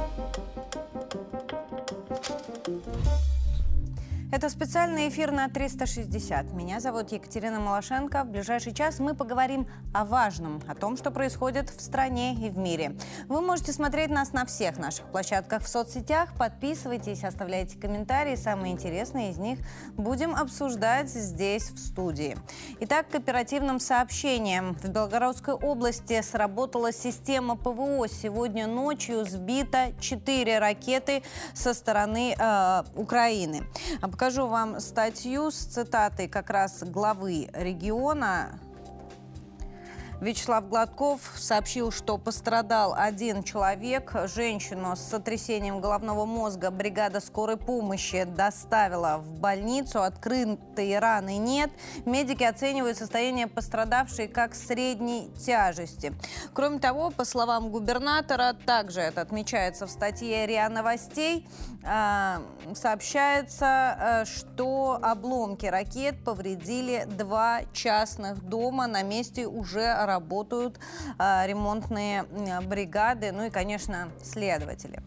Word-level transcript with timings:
Thank 0.00 0.38
you. 0.38 0.49
Это 4.40 4.48
специальный 4.48 5.10
эфир 5.10 5.32
на 5.32 5.50
360. 5.50 6.54
Меня 6.54 6.80
зовут 6.80 7.12
Екатерина 7.12 7.60
Малашенко. 7.60 8.24
В 8.24 8.28
ближайший 8.30 8.72
час 8.72 8.98
мы 8.98 9.14
поговорим 9.14 9.66
о 9.92 10.06
важном, 10.06 10.62
о 10.66 10.74
том, 10.74 10.96
что 10.96 11.10
происходит 11.10 11.68
в 11.68 11.78
стране 11.78 12.32
и 12.32 12.48
в 12.48 12.56
мире. 12.56 12.96
Вы 13.28 13.42
можете 13.42 13.74
смотреть 13.74 14.08
нас 14.08 14.32
на 14.32 14.46
всех 14.46 14.78
наших 14.78 15.04
площадках 15.08 15.62
в 15.62 15.68
соцсетях. 15.68 16.30
Подписывайтесь, 16.38 17.22
оставляйте 17.22 17.76
комментарии. 17.76 18.34
Самые 18.34 18.72
интересные 18.72 19.32
из 19.32 19.36
них 19.36 19.58
будем 19.98 20.34
обсуждать 20.34 21.10
здесь, 21.10 21.70
в 21.70 21.78
студии. 21.78 22.34
Итак, 22.80 23.10
к 23.10 23.16
оперативным 23.16 23.78
сообщениям. 23.78 24.74
В 24.76 24.88
Белгородской 24.88 25.52
области 25.52 26.22
сработала 26.22 26.92
система 26.92 27.56
ПВО. 27.56 28.08
Сегодня 28.08 28.66
ночью 28.66 29.26
сбито 29.26 29.92
4 30.00 30.58
ракеты 30.60 31.24
со 31.52 31.74
стороны 31.74 32.34
э, 32.38 32.82
Украины. 32.94 33.66
Покажу 34.30 34.46
вам 34.46 34.78
статью 34.78 35.50
с 35.50 35.56
цитатой 35.56 36.28
как 36.28 36.50
раз 36.50 36.84
главы 36.84 37.48
региона 37.52 38.60
Вячеслав 40.20 40.68
Гладков 40.68 41.20
сообщил, 41.36 41.90
что 41.90 42.18
пострадал 42.18 42.94
один 42.94 43.42
человек. 43.42 44.12
Женщину 44.26 44.94
с 44.94 45.00
сотрясением 45.00 45.80
головного 45.80 46.26
мозга 46.26 46.70
бригада 46.70 47.20
скорой 47.20 47.56
помощи 47.56 48.24
доставила 48.24 49.16
в 49.16 49.40
больницу. 49.40 50.02
Открытой 50.02 50.98
раны 50.98 51.38
нет. 51.38 51.70
Медики 52.04 52.44
оценивают 52.44 52.98
состояние 52.98 53.46
пострадавшей 53.46 54.28
как 54.28 54.54
средней 54.54 55.30
тяжести. 55.46 56.12
Кроме 56.52 56.80
того, 56.80 57.10
по 57.10 57.24
словам 57.24 57.70
губернатора, 57.70 58.52
также 58.66 59.00
это 59.00 59.22
отмечается 59.22 59.86
в 59.86 59.90
статье 59.90 60.46
РИА 60.46 60.68
Новостей, 60.68 61.48
а, 61.82 62.42
сообщается, 62.74 63.96
э, 63.98 64.24
что 64.26 64.98
обломки 65.00 65.64
ракет 65.64 66.22
повредили 66.22 67.06
два 67.06 67.62
частных 67.72 68.42
дома. 68.42 68.86
На 68.86 69.02
месте 69.02 69.46
уже 69.46 69.86
работают 70.10 70.78
а, 71.18 71.46
ремонтные 71.46 72.24
бригады, 72.62 73.32
ну 73.32 73.44
и, 73.44 73.50
конечно, 73.50 74.08
следователи. 74.22 75.02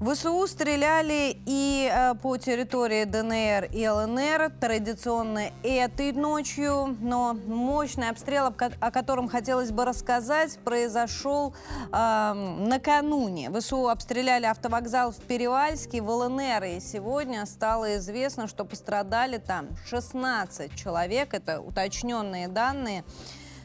ВСУ 0.00 0.46
стреляли 0.46 1.36
и 1.44 1.90
э, 1.92 2.14
по 2.14 2.38
территории 2.38 3.04
ДНР 3.04 3.68
и 3.70 3.86
ЛНР 3.86 4.50
традиционно 4.58 5.50
этой 5.62 6.12
ночью, 6.12 6.96
но 7.02 7.34
мощный 7.34 8.08
обстрел, 8.08 8.46
о 8.46 8.90
котором 8.90 9.28
хотелось 9.28 9.72
бы 9.72 9.84
рассказать, 9.84 10.58
произошел 10.64 11.54
э, 11.92 12.32
накануне. 12.32 13.50
ВСУ 13.50 13.90
обстреляли 13.90 14.46
автовокзал 14.46 15.12
в 15.12 15.16
Перевальске, 15.16 16.00
в 16.00 16.08
ЛНР, 16.08 16.64
и 16.64 16.80
сегодня 16.80 17.44
стало 17.44 17.98
известно, 17.98 18.48
что 18.48 18.64
пострадали 18.64 19.36
там 19.36 19.66
16 19.84 20.74
человек, 20.76 21.34
это 21.34 21.60
уточненные 21.60 22.48
данные. 22.48 23.04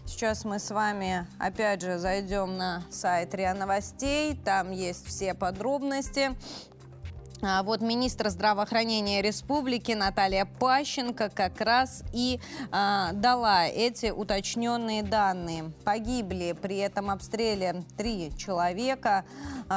Сейчас 0.08 0.45
мы 0.45 0.59
с 0.59 0.70
вами 0.70 1.25
опять 1.39 1.81
же 1.81 1.98
зайдем 1.98 2.58
на 2.58 2.84
сайт 2.92 3.34
РИА 3.34 3.56
Новостей. 3.56 4.38
Там 4.45 4.72
есть 4.72 5.06
все 5.08 5.34
подробности. 5.34 6.36
А 7.41 7.64
вот 7.64 7.81
министр 7.81 8.30
здравоохранения 8.30 9.22
республики 9.22 9.91
Наталья 9.91 10.45
Пащенко 10.45 11.30
как 11.30 11.59
раз 11.59 12.03
и 12.14 12.39
а, 12.72 13.11
дала 13.14 13.67
эти 13.67 14.09
уточненные 14.09 15.03
данные. 15.03 15.72
Погибли 15.83 16.56
при 16.59 16.78
этом 16.78 17.09
обстреле 17.09 17.83
три 17.97 18.31
человека, 18.38 19.25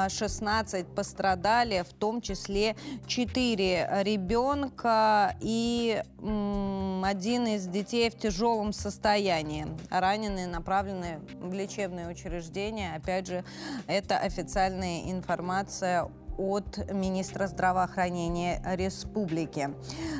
16 0.09 0.86
а, 0.86 0.95
пострадали, 0.95 1.84
в 1.89 1.92
том 1.92 2.20
числе 2.20 2.77
4 3.06 4.03
ребенка 4.03 5.36
и 5.41 6.03
м, 6.20 7.03
один 7.05 7.46
из 7.48 7.67
детей 7.67 8.08
в 8.11 8.17
тяжелом 8.17 8.73
состоянии. 8.73 9.67
Раненые 9.90 10.46
направлены 10.46 11.20
в 11.40 11.52
лечебное 11.52 12.11
учреждение. 12.11 12.95
Опять 12.95 13.27
же, 13.27 13.45
это 13.86 14.17
официальная 14.19 15.11
информация 15.11 16.08
от 16.39 16.91
министра 16.93 17.49
здравоохранения 17.49 18.63
республики. 18.65 19.71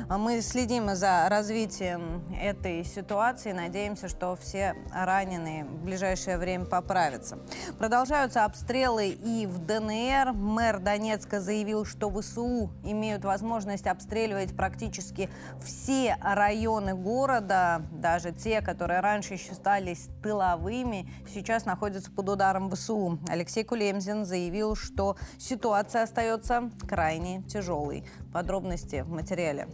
Мы 0.09 0.41
следим 0.41 0.93
за 0.93 1.27
развитием 1.29 2.23
этой 2.39 2.83
ситуации. 2.83 3.53
Надеемся, 3.53 4.09
что 4.09 4.35
все 4.35 4.75
раненые 4.93 5.63
в 5.63 5.83
ближайшее 5.83 6.37
время 6.37 6.65
поправятся. 6.65 7.39
Продолжаются 7.77 8.45
обстрелы 8.45 9.09
и 9.09 9.47
в 9.47 9.59
ДНР. 9.65 10.33
Мэр 10.33 10.79
Донецка 10.79 11.39
заявил, 11.39 11.85
что 11.85 12.11
ВСУ 12.11 12.69
имеют 12.83 13.23
возможность 13.23 13.87
обстреливать 13.87 14.55
практически 14.55 15.29
все 15.63 16.17
районы 16.21 16.95
города, 16.95 17.81
даже 17.91 18.31
те, 18.31 18.61
которые 18.61 18.99
раньше 18.99 19.37
считались 19.37 20.09
тыловыми, 20.21 21.09
сейчас 21.33 21.65
находятся 21.65 22.11
под 22.11 22.29
ударом 22.29 22.69
ВСУ. 22.71 23.19
Алексей 23.29 23.63
Кулемзин 23.63 24.25
заявил, 24.25 24.75
что 24.75 25.15
ситуация 25.37 26.03
остается 26.09 26.71
крайне 26.87 27.43
тяжелой. 27.43 28.03
Подробности 28.33 29.01
в 29.01 29.09
материале. 29.11 29.67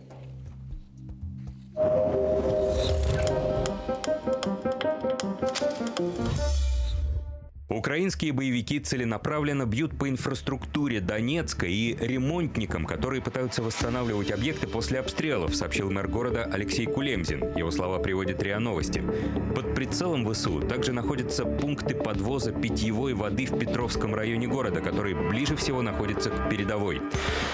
Украинские 7.68 8.31
боевики 8.31 8.80
целенаправленно 8.80 9.66
бьют 9.66 9.98
по 9.98 10.08
инфраструктуре 10.08 11.02
Донецка 11.02 11.66
и 11.66 11.96
ремонтникам, 11.96 12.86
которые 12.86 13.24
пытаются 13.24 13.64
восстанавливать 13.64 14.31
объекты 14.31 14.68
после 14.68 15.00
обстрелов, 15.00 15.56
сообщил 15.56 15.90
мэр 15.90 16.08
города 16.08 16.44
Алексей 16.44 16.86
Кулемзин. 16.86 17.58
Его 17.58 17.72
слова 17.72 17.98
приводит 17.98 18.44
РИА 18.44 18.59
Новости. 18.59 19.03
Под 19.56 19.74
прицелом 19.74 20.31
ВСУ 20.31 20.62
также 20.62 20.94
находятся 20.94 21.44
пункты 21.44 21.96
подвоза 21.96 22.52
питьевой 22.52 23.16
воды 23.16 23.48
в 23.48 23.58
Петровском 23.58 24.14
районе 24.14 24.46
города, 24.46 24.80
который 24.80 25.16
ближе 25.16 25.56
всего 25.56 25.82
находится 25.82 26.30
к 26.30 26.50
передовой. 26.52 27.02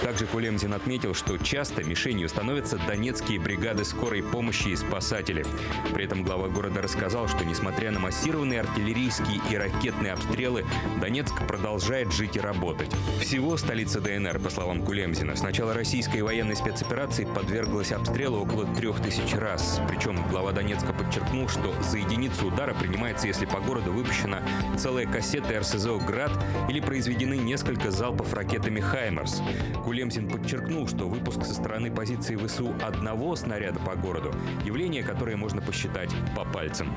Также 0.04 0.26
Кулемзин 0.26 0.74
отметил, 0.74 1.14
что 1.14 1.38
часто 1.38 1.86
мишенью 1.86 2.28
становятся 2.28 2.78
донецкие 2.86 3.40
бригады 3.40 3.86
скорой 3.86 4.24
помощи 4.24 4.70
и 4.70 4.76
спасатели. 4.76 5.46
При 5.94 6.04
этом 6.04 6.24
глава 6.24 6.50
города 6.50 6.82
рассказал, 6.82 7.30
что 7.30 7.46
несмотря 7.46 7.92
на 7.92 8.02
массированные 8.02 8.60
артиллерийские 8.60 9.40
и 9.50 9.56
ракетные 9.56 10.01
ракетные 10.02 10.14
обстрелы, 10.14 10.66
Донецк 11.00 11.48
продолжает 11.48 12.12
жить 12.12 12.36
и 12.36 12.40
работать. 12.40 12.90
Всего 13.20 13.58
столица 13.58 14.02
ДНР, 14.02 14.40
по 14.40 14.50
словам 14.50 14.84
Кулемзина, 14.84 15.36
с 15.36 15.42
начала 15.42 15.74
российской 15.74 16.22
военной 16.22 16.56
спецоперации 16.56 17.26
подверглась 17.26 17.92
обстрелу 17.92 18.40
около 18.40 18.66
трех 18.76 19.02
тысяч 19.02 19.34
раз. 19.34 19.80
Причем 19.88 20.28
глава 20.30 20.52
Донецка 20.52 20.94
подчеркнул, 20.94 21.48
что 21.48 21.74
за 21.82 21.98
единицу 21.98 22.48
удара 22.48 22.74
принимается, 22.74 23.28
если 23.28 23.46
по 23.46 23.60
городу 23.60 23.92
выпущена 23.92 24.42
целая 24.78 25.06
кассета 25.06 25.60
РСЗО 25.60 26.00
«Град» 26.00 26.32
или 26.70 26.80
произведены 26.80 27.38
несколько 27.38 27.92
залпов 27.92 28.34
ракетами 28.34 28.80
«Хаймерс». 28.80 29.42
Кулемзин 29.84 30.30
подчеркнул, 30.30 30.88
что 30.88 31.08
выпуск 31.08 31.46
со 31.46 31.54
стороны 31.54 31.92
позиции 31.92 32.36
ВСУ 32.36 32.74
одного 32.82 33.36
снаряда 33.36 33.80
по 33.80 33.96
городу– 33.96 34.34
явление, 34.66 35.04
которое 35.04 35.36
можно 35.36 35.62
посчитать 35.62 36.12
по 36.36 36.46
пальцам. 36.46 36.94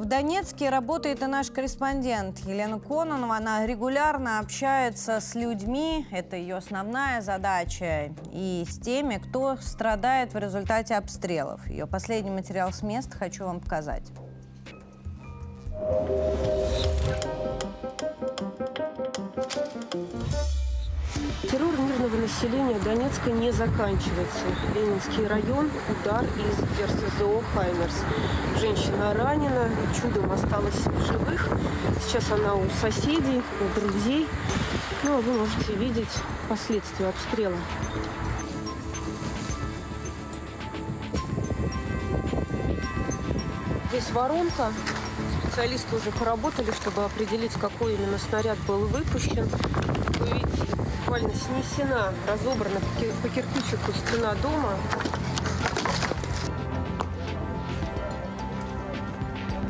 В 0.00 0.06
Донецке 0.06 0.70
работает 0.70 1.22
и 1.22 1.26
наш 1.26 1.50
корреспондент 1.50 2.38
Елена 2.46 2.80
Кононова. 2.80 3.36
Она 3.36 3.66
регулярно 3.66 4.38
общается 4.38 5.20
с 5.20 5.34
людьми, 5.34 6.06
это 6.10 6.36
ее 6.36 6.56
основная 6.56 7.20
задача, 7.20 8.14
и 8.32 8.64
с 8.66 8.78
теми, 8.78 9.16
кто 9.16 9.56
страдает 9.56 10.32
в 10.32 10.38
результате 10.38 10.94
обстрелов. 10.94 11.68
Ее 11.68 11.86
последний 11.86 12.30
материал 12.30 12.72
с 12.72 12.82
места 12.82 13.14
хочу 13.18 13.44
вам 13.44 13.60
показать. 13.60 14.10
Населения 22.20 22.78
Донецка 22.78 23.30
не 23.30 23.50
заканчивается. 23.50 24.44
Ленинский 24.74 25.26
район, 25.26 25.70
удар 25.88 26.24
из 26.24 26.84
РСЗО 26.84 27.42
«Хаймерс». 27.54 27.94
Женщина 28.60 29.14
ранена, 29.14 29.68
чудом 30.00 30.30
осталась 30.30 30.74
в 30.74 31.06
живых. 31.06 31.48
Сейчас 32.04 32.30
она 32.30 32.54
у 32.54 32.68
соседей, 32.80 33.42
у 33.60 33.80
друзей. 33.80 34.28
Ну, 35.02 35.18
а 35.18 35.20
вы 35.20 35.32
можете 35.32 35.72
видеть 35.74 36.10
последствия 36.48 37.08
обстрела. 37.08 37.56
Здесь 43.88 44.10
воронка. 44.12 44.72
Специалисты 45.42 45.96
уже 45.96 46.10
поработали, 46.12 46.70
чтобы 46.70 47.04
определить, 47.04 47.52
какой 47.54 47.94
именно 47.94 48.18
снаряд 48.18 48.58
был 48.66 48.86
выпущен. 48.86 49.48
Вы 50.18 50.26
видите, 50.26 50.76
буквально 51.10 51.34
снесена, 51.34 52.14
разобрана 52.28 52.78
по 53.20 53.28
кирпичику 53.28 53.92
стена 53.92 54.32
дома. 54.42 54.74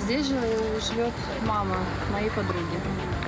Здесь 0.00 0.26
же 0.26 0.38
живет 0.86 1.14
мама 1.46 1.76
моей 2.12 2.28
подруги. 2.28 2.60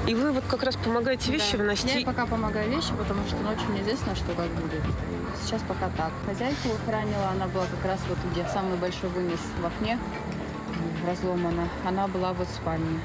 И 0.06 0.14
вы 0.14 0.32
вот 0.32 0.44
как 0.46 0.62
раз 0.62 0.76
помогаете 0.76 1.32
вещи 1.32 1.52
да. 1.52 1.58
выносить? 1.58 1.94
Я 1.94 2.04
пока 2.04 2.26
помогаю 2.26 2.68
вещи, 2.68 2.92
потому 2.98 3.26
что 3.26 3.36
ночью 3.38 3.64
неизвестно, 3.72 4.14
что 4.14 4.34
как 4.34 4.48
будет. 4.48 4.82
Сейчас 5.42 5.62
пока 5.66 5.88
так. 5.96 6.12
Хозяйку 6.26 6.68
охранила, 6.82 7.30
она 7.30 7.46
была 7.46 7.64
как 7.64 7.90
раз 7.90 8.00
вот 8.10 8.18
где 8.30 8.46
самый 8.52 8.76
большой 8.76 9.08
вынес 9.08 9.40
в 9.58 9.64
окне 9.64 9.98
разломана. 11.06 11.66
Она 11.86 12.08
была 12.08 12.34
вот 12.34 12.46
в 12.46 12.54
спальне. 12.54 13.00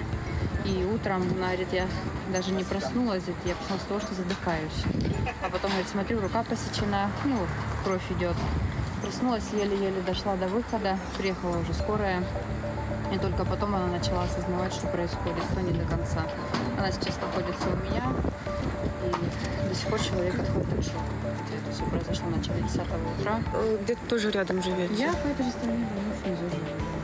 И 0.67 0.83
утром, 0.83 1.21
она 1.21 1.47
говорит, 1.47 1.69
я 1.71 1.87
даже 2.33 2.51
не 2.51 2.65
проснулась, 2.65 3.23
я 3.45 3.55
проснулась 3.55 3.83
с 3.83 3.85
того, 3.85 3.99
что 4.01 4.13
задыхаюсь. 4.13 4.83
А 5.41 5.49
потом, 5.49 5.71
говорит, 5.71 5.87
смотрю, 5.87 6.19
рука 6.19 6.43
посечена, 6.43 7.09
ну, 7.23 7.37
кровь 7.85 8.03
идет. 8.11 8.35
Проснулась, 9.01 9.45
еле-еле 9.53 10.01
дошла 10.05 10.35
до 10.35 10.47
выхода, 10.47 10.99
приехала 11.17 11.57
уже 11.59 11.73
скорая. 11.73 12.21
И 13.13 13.17
только 13.17 13.45
потом 13.45 13.75
она 13.75 13.87
начала 13.87 14.23
осознавать, 14.23 14.73
что 14.73 14.87
происходит, 14.87 15.43
но 15.55 15.61
не 15.61 15.71
до 15.71 15.85
конца. 15.85 16.27
Она 16.77 16.91
сейчас 16.91 17.15
находится 17.21 17.69
у 17.69 17.75
меня, 17.85 18.03
и 19.05 19.69
до 19.69 19.73
сих 19.73 19.87
пор 19.87 20.01
человек 20.01 20.37
отходит 20.37 20.73
от 20.73 20.83
шока. 20.83 20.99
Это 21.55 21.73
все 21.73 21.85
произошло 21.85 22.25
в 22.27 22.37
начале 22.37 22.61
10 22.63 22.81
утра. 23.19 23.39
Э, 23.53 23.77
где-то 23.83 24.01
тоже 24.09 24.31
рядом 24.31 24.61
живете? 24.61 24.93
Я 24.95 25.13
по 25.13 25.27
этой 25.27 25.45
же 25.45 25.51
стороне, 25.51 25.87
внизу 26.25 26.49
живу. 26.49 26.96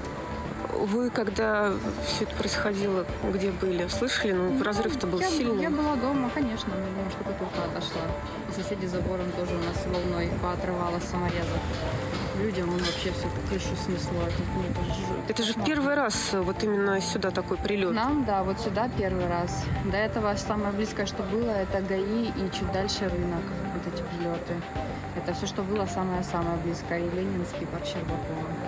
Вы, 0.83 1.09
когда 1.09 1.71
все 2.05 2.25
это 2.25 2.35
происходило, 2.35 3.05
где 3.33 3.51
были, 3.51 3.87
слышали? 3.87 4.33
Ну, 4.33 4.51
ну 4.51 4.63
разрыв-то 4.65 5.07
был 5.07 5.21
я, 5.21 5.29
сильный. 5.29 5.63
Я 5.63 5.69
была 5.69 5.95
дома, 5.95 6.29
конечно. 6.33 6.71
Я 6.71 6.75
думаю, 6.75 7.09
что 7.09 7.23
штукатурка 7.23 7.63
отошла. 7.71 8.01
И 8.49 8.51
соседи 8.51 8.85
забором 8.87 9.31
тоже 9.31 9.55
у 9.55 9.59
нас 9.59 9.85
волной 9.85 10.29
поотрывало 10.41 10.99
саморезов. 10.99 11.61
Людям 12.37 12.67
он 12.67 12.79
вообще 12.79 13.13
все 13.13 13.29
крышу 13.47 13.73
снесло. 13.85 14.23
Это, 14.27 14.41
ну, 14.55 14.63
это, 14.69 14.93
же, 14.93 15.03
это 15.29 15.43
же 15.43 15.53
первый 15.65 15.95
раз 15.95 16.33
вот 16.33 16.61
именно 16.63 16.99
сюда 16.99 17.31
такой 17.31 17.55
прилет. 17.55 17.93
Нам, 17.93 18.25
да, 18.25 18.43
вот 18.43 18.59
сюда 18.59 18.89
первый 18.97 19.27
раз. 19.27 19.63
До 19.85 19.95
этого 19.95 20.35
самое 20.35 20.73
близкое, 20.73 21.05
что 21.05 21.23
было, 21.23 21.51
это 21.51 21.81
ГАИ 21.81 22.25
и 22.25 22.51
чуть 22.51 22.69
дальше 22.73 23.07
рынок. 23.07 23.43
Вот 23.73 23.93
эти 23.93 24.03
прилеты. 24.03 24.55
Это 25.15 25.33
все, 25.33 25.45
что 25.45 25.61
было 25.61 25.85
самое-самое 25.85 26.57
близкое. 26.57 26.99
И 26.99 27.09
Ленинский, 27.15 27.67
парк 27.67 27.85
Щербакова. 27.85 28.62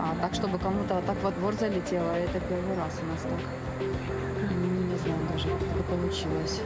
А 0.00 0.14
так, 0.20 0.32
чтобы 0.32 0.58
кому-то 0.58 1.02
так 1.04 1.20
во 1.24 1.32
двор 1.32 1.54
залетело, 1.54 2.12
это 2.12 2.38
первый 2.38 2.76
раз 2.76 2.92
у 3.02 3.06
нас 3.06 3.22
так. 3.22 3.32
Не 4.50 4.96
знаю 4.96 5.18
даже, 5.32 5.48
как 5.48 5.62
это 5.62 5.82
получилось. 5.82 6.60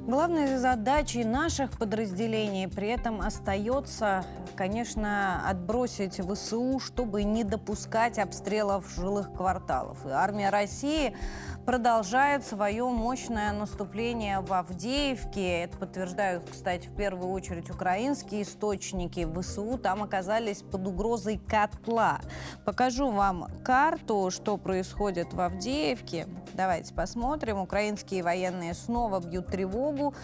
Главной 0.00 0.58
задачей 0.58 1.24
наших 1.24 1.78
подразделений 1.78 2.68
при 2.68 2.88
этом 2.88 3.22
остается, 3.22 4.26
конечно, 4.54 5.48
отбросить 5.48 6.20
ВСУ, 6.20 6.78
чтобы 6.78 7.24
не 7.24 7.42
допускать 7.42 8.18
обстрелов 8.18 8.92
жилых 8.94 9.32
кварталов. 9.32 10.04
И 10.04 10.10
армия 10.10 10.50
России 10.50 11.16
продолжает 11.64 12.44
свое 12.44 12.84
мощное 12.84 13.52
наступление 13.52 14.40
в 14.40 14.52
Авдеевке. 14.52 15.62
Это 15.62 15.78
подтверждают, 15.78 16.44
кстати, 16.50 16.86
в 16.88 16.94
первую 16.94 17.30
очередь 17.32 17.70
украинские 17.70 18.42
источники. 18.42 19.26
ВСУ 19.40 19.78
там 19.78 20.02
оказались 20.02 20.62
под 20.62 20.86
угрозой 20.86 21.38
котла. 21.38 22.20
Покажу 22.64 23.10
вам 23.10 23.48
карту, 23.64 24.30
что 24.30 24.56
происходит 24.56 25.32
в 25.32 25.40
Авдеевке. 25.40 26.28
Давайте 26.52 26.94
посмотрим. 26.94 27.58
Украинские 27.58 28.22
военные 28.22 28.74
снова 28.74 29.20
бьют 29.20 29.46
тревогу. 29.46 30.14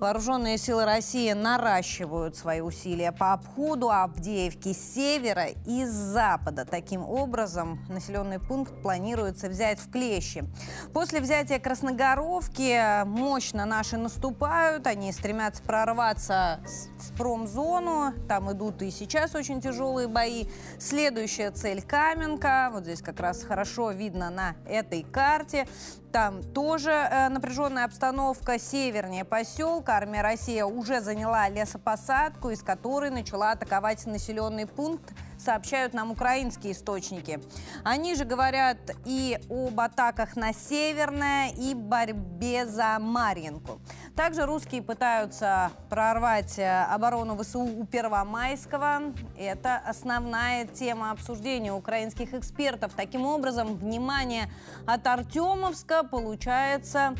Вооруженные 0.00 0.58
силы 0.58 0.84
России 0.84 1.32
наращивают 1.32 2.36
свои 2.36 2.60
усилия 2.60 3.12
по 3.12 3.32
обходу 3.32 3.90
Авдеевки 3.90 4.72
с 4.72 4.94
севера 4.94 5.46
и 5.66 5.84
с 5.84 5.90
запада. 5.90 6.64
Таким 6.64 7.02
образом, 7.08 7.80
населенный 7.88 8.40
пункт 8.40 8.72
планируется 8.82 9.48
взять 9.48 9.78
в 9.78 9.90
клещи. 9.90 10.44
После 10.92 11.20
взятия 11.20 11.58
Красногоровки 11.58 13.04
мощно 13.04 13.64
наши 13.64 13.96
наступают. 13.96 14.86
Они 14.86 15.12
стремятся 15.12 15.62
прорваться 15.62 16.60
в 16.98 17.16
промзону. 17.16 18.12
Там 18.28 18.52
идут 18.52 18.82
и 18.82 18.90
сейчас 18.90 19.34
очень 19.34 19.60
тяжелые 19.60 20.08
бои. 20.08 20.46
Следующая 20.78 21.50
цель 21.50 21.82
Каменка. 21.82 22.70
Вот 22.72 22.82
здесь 22.84 23.00
как 23.00 23.20
раз 23.20 23.44
хорошо 23.44 23.92
видно 23.92 24.30
на 24.30 24.56
этой 24.66 25.02
карте. 25.02 25.66
Там 26.12 26.42
тоже 26.42 26.90
э, 26.90 27.28
напряженная 27.28 27.86
обстановка. 27.86 28.58
Севернее 28.58 29.24
поселка 29.24 29.83
армия 29.88 30.22
Россия 30.22 30.64
уже 30.64 31.00
заняла 31.00 31.48
лесопосадку, 31.48 32.50
из 32.50 32.62
которой 32.62 33.10
начала 33.10 33.52
атаковать 33.52 34.04
населенный 34.06 34.66
пункт 34.66 35.12
сообщают 35.44 35.94
нам 35.94 36.10
украинские 36.10 36.72
источники. 36.72 37.40
Они 37.84 38.14
же 38.14 38.24
говорят 38.24 38.78
и 39.04 39.38
об 39.50 39.78
атаках 39.78 40.36
на 40.36 40.52
Северное, 40.52 41.50
и 41.50 41.74
борьбе 41.74 42.66
за 42.66 42.98
Марьинку. 42.98 43.80
Также 44.16 44.46
русские 44.46 44.82
пытаются 44.82 45.72
прорвать 45.90 46.58
э, 46.58 46.84
оборону 46.84 47.36
ВСУ 47.36 47.60
у 47.60 47.84
Первомайского. 47.84 49.14
Это 49.38 49.76
основная 49.76 50.66
тема 50.66 51.10
обсуждения 51.10 51.72
украинских 51.72 52.32
экспертов. 52.34 52.92
Таким 52.96 53.26
образом, 53.26 53.76
внимание 53.76 54.50
от 54.86 55.06
Артемовска 55.06 56.04
получается 56.04 57.14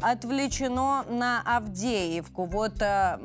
отвлечено 0.00 1.04
на 1.08 1.42
Авдеевку. 1.44 2.46
Вот 2.46 2.80
э, 2.80 3.18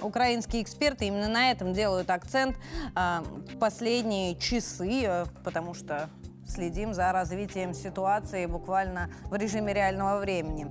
украинские 0.00 0.62
эксперты 0.62 1.06
именно 1.06 1.28
на 1.28 1.50
этом 1.50 1.72
делают 1.72 2.10
акцент 2.10 2.56
э, 2.94 3.22
последние 3.66 4.36
часы, 4.36 5.02
э, 5.02 5.26
потому 5.42 5.74
что 5.74 6.08
следим 6.46 6.94
за 6.94 7.10
развитием 7.10 7.74
ситуации 7.74 8.46
буквально 8.46 9.10
в 9.24 9.34
режиме 9.34 9.74
реального 9.74 10.20
времени. 10.20 10.68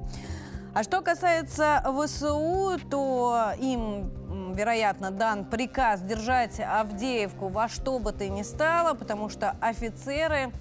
А 0.73 0.81
что 0.81 1.01
касается 1.01 1.83
ВСУ, 1.85 2.79
то 2.89 3.51
им, 3.59 4.53
вероятно, 4.53 5.11
дан 5.11 5.43
приказ 5.43 6.03
держать 6.03 6.57
Авдеевку 6.61 7.49
во 7.49 7.67
что 7.67 7.99
бы 7.99 8.13
то 8.13 8.29
ни 8.29 8.43
стало, 8.43 8.93
потому 8.93 9.27
что 9.27 9.57
офицеры 9.59 10.53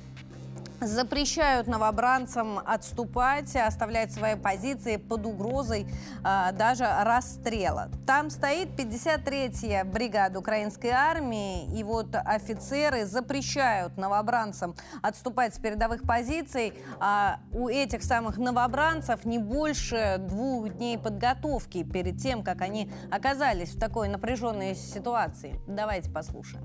запрещают 0.87 1.67
новобранцам 1.67 2.59
отступать, 2.59 3.55
оставлять 3.57 4.13
свои 4.13 4.37
позиции 4.37 4.97
под 4.97 5.27
угрозой 5.27 5.87
э, 6.25 6.53
даже 6.53 6.87
расстрела. 7.03 7.91
Там 8.07 8.31
стоит 8.31 8.69
53-я 8.79 9.85
бригада 9.85 10.39
украинской 10.39 10.89
армии, 10.89 11.67
и 11.77 11.83
вот 11.83 12.15
офицеры 12.15 13.05
запрещают 13.07 13.97
новобранцам 13.97 14.75
отступать 15.03 15.55
с 15.55 15.59
передовых 15.59 16.03
позиций. 16.03 16.75
А 17.01 17.39
у 17.53 17.69
этих 17.69 18.03
самых 18.03 18.39
новобранцев 18.39 19.25
не 19.25 19.39
больше 19.39 20.17
двух 20.19 20.69
дней 20.71 20.99
подготовки 20.99 21.83
перед 21.83 22.19
тем, 22.19 22.43
как 22.43 22.61
они 22.61 22.91
оказались 23.11 23.71
в 23.71 23.79
такой 23.79 24.09
напряженной 24.09 24.75
ситуации. 24.75 25.61
Давайте 25.67 26.11
послушаем. 26.11 26.65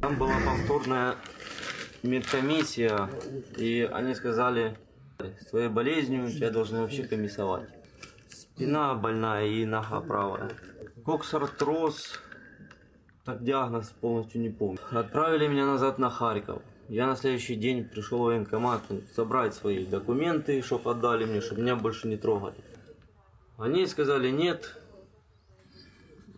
Там 0.00 0.16
была 0.16 0.34
повторная 0.44 1.14
медкомиссия, 2.06 3.10
и 3.56 3.88
они 3.92 4.14
сказали, 4.14 4.76
с 5.18 5.46
твоей 5.50 5.68
болезнью 5.68 6.30
тебя 6.30 6.50
должны 6.50 6.80
вообще 6.80 7.04
комиссовать. 7.04 7.68
Спина 8.28 8.94
больная 8.94 9.46
и 9.46 9.64
нога 9.64 10.00
правая. 10.00 10.50
Коксартроз, 11.04 12.20
так 13.24 13.42
диагноз 13.42 13.88
полностью 14.00 14.40
не 14.40 14.50
помню. 14.50 14.78
Отправили 14.90 15.46
меня 15.46 15.66
назад 15.66 15.98
на 15.98 16.10
Харьков. 16.10 16.62
Я 16.88 17.06
на 17.06 17.16
следующий 17.16 17.56
день 17.56 17.84
пришел 17.84 18.18
в 18.18 18.22
военкомат 18.22 18.82
собрать 19.14 19.54
свои 19.54 19.84
документы, 19.84 20.62
чтобы 20.62 20.92
отдали 20.92 21.24
мне, 21.24 21.40
чтобы 21.40 21.62
меня 21.62 21.76
больше 21.76 22.06
не 22.06 22.16
трогали. 22.16 22.56
Они 23.58 23.86
сказали 23.86 24.30
нет, 24.30 24.76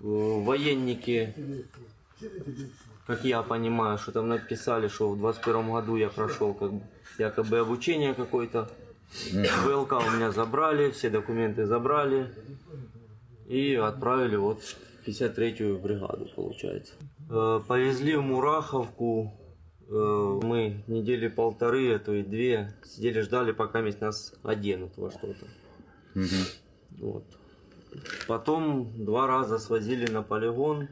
военники 0.00 1.34
как 3.08 3.24
я 3.24 3.42
понимаю, 3.42 3.96
что 3.96 4.12
там 4.12 4.28
написали, 4.28 4.88
что 4.88 5.08
в 5.08 5.18
21 5.18 5.72
году 5.72 5.96
я 5.96 6.10
прошел 6.10 6.52
как 6.52 6.74
бы 6.74 6.82
якобы 7.18 7.58
обучение 7.58 8.12
какое-то. 8.12 8.70
ВЛК 9.64 9.92
у 9.92 10.10
меня 10.10 10.30
забрали, 10.30 10.90
все 10.90 11.08
документы 11.08 11.64
забрали 11.64 12.30
и 13.46 13.74
отправили 13.74 14.36
вот 14.36 14.62
в 14.62 15.08
53-ю 15.08 15.78
бригаду, 15.78 16.28
получается. 16.36 16.92
Э, 17.30 17.60
повезли 17.66 18.14
в 18.14 18.20
Мураховку, 18.20 19.32
э, 19.88 20.40
мы 20.42 20.84
недели 20.86 21.28
полторы, 21.28 21.94
а 21.94 21.98
то 21.98 22.12
и 22.12 22.22
две 22.22 22.74
сидели, 22.84 23.22
ждали, 23.22 23.52
пока 23.52 23.80
нас 23.80 24.34
оденут 24.42 24.98
во 24.98 25.10
что-то. 25.10 25.46
Вот. 26.98 27.24
Потом 28.26 28.92
два 29.02 29.26
раза 29.26 29.58
свозили 29.58 30.12
на 30.12 30.22
полигон, 30.22 30.88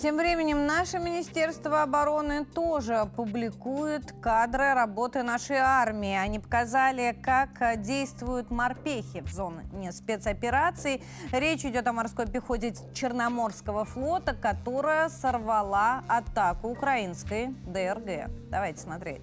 Тем 0.00 0.16
временем 0.16 0.64
наше 0.64 1.00
Министерство 1.00 1.82
обороны 1.82 2.44
тоже 2.44 3.10
публикует 3.16 4.12
кадры 4.22 4.72
работы 4.72 5.24
нашей 5.24 5.56
армии. 5.56 6.14
Они 6.14 6.38
показали, 6.38 7.18
как 7.20 7.82
действуют 7.82 8.48
морпехи 8.52 9.22
в 9.22 9.28
зоне 9.32 9.90
спецопераций. 9.90 11.02
Речь 11.32 11.64
идет 11.64 11.88
о 11.88 11.92
морской 11.92 12.26
пехоте 12.26 12.74
Черноморского 12.94 13.84
флота, 13.84 14.34
которая 14.34 15.08
сорвала 15.08 16.04
атаку 16.06 16.68
украинской 16.68 17.48
ДРГ. 17.66 18.30
Давайте 18.50 18.80
смотреть. 18.80 19.22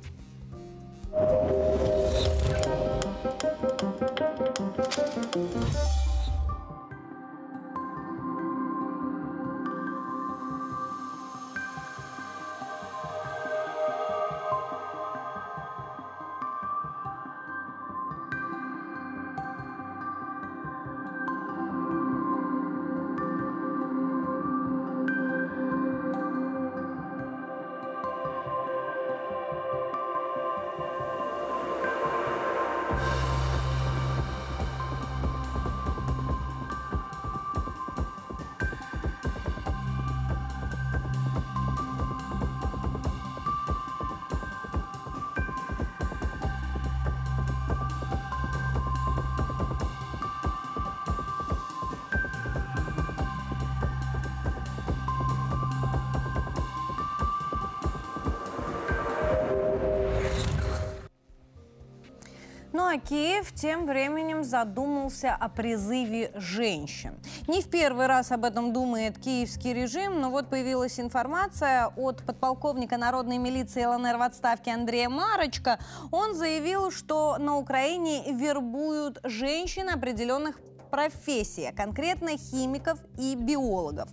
Ну 62.75 62.86
а 62.86 62.98
Киев 62.98 63.53
тем 63.53 63.86
временем 63.86 64.44
задумался 64.44 65.34
о 65.34 65.48
призыве 65.48 66.34
женщин. 66.36 67.17
Не 67.48 67.62
в 67.62 67.70
первый 67.70 68.08
раз 68.08 68.34
об 68.34 68.44
этом 68.44 68.74
думает 68.74 69.17
киевский 69.17 69.72
режим, 69.72 70.20
но 70.20 70.29
вот 70.29 70.50
появилась 70.50 71.00
информация 71.00 71.88
от 71.96 72.25
подполковника 72.25 72.98
народной 72.98 73.38
милиции 73.38 73.86
ЛНР 73.86 74.17
в 74.17 74.22
отставке 74.24 74.74
Андрея 74.74 75.08
Марочка. 75.08 75.79
Он 76.12 76.36
заявил, 76.36 76.91
что 76.91 77.38
на 77.38 77.58
Украине 77.58 78.34
вербуют 78.34 79.22
женщин 79.24 79.89
определенных 79.89 80.60
профессий, 80.91 81.67
а 81.67 81.74
конкретно 81.74 82.38
химиков 82.38 83.00
и 83.17 83.36
биологов. 83.36 84.10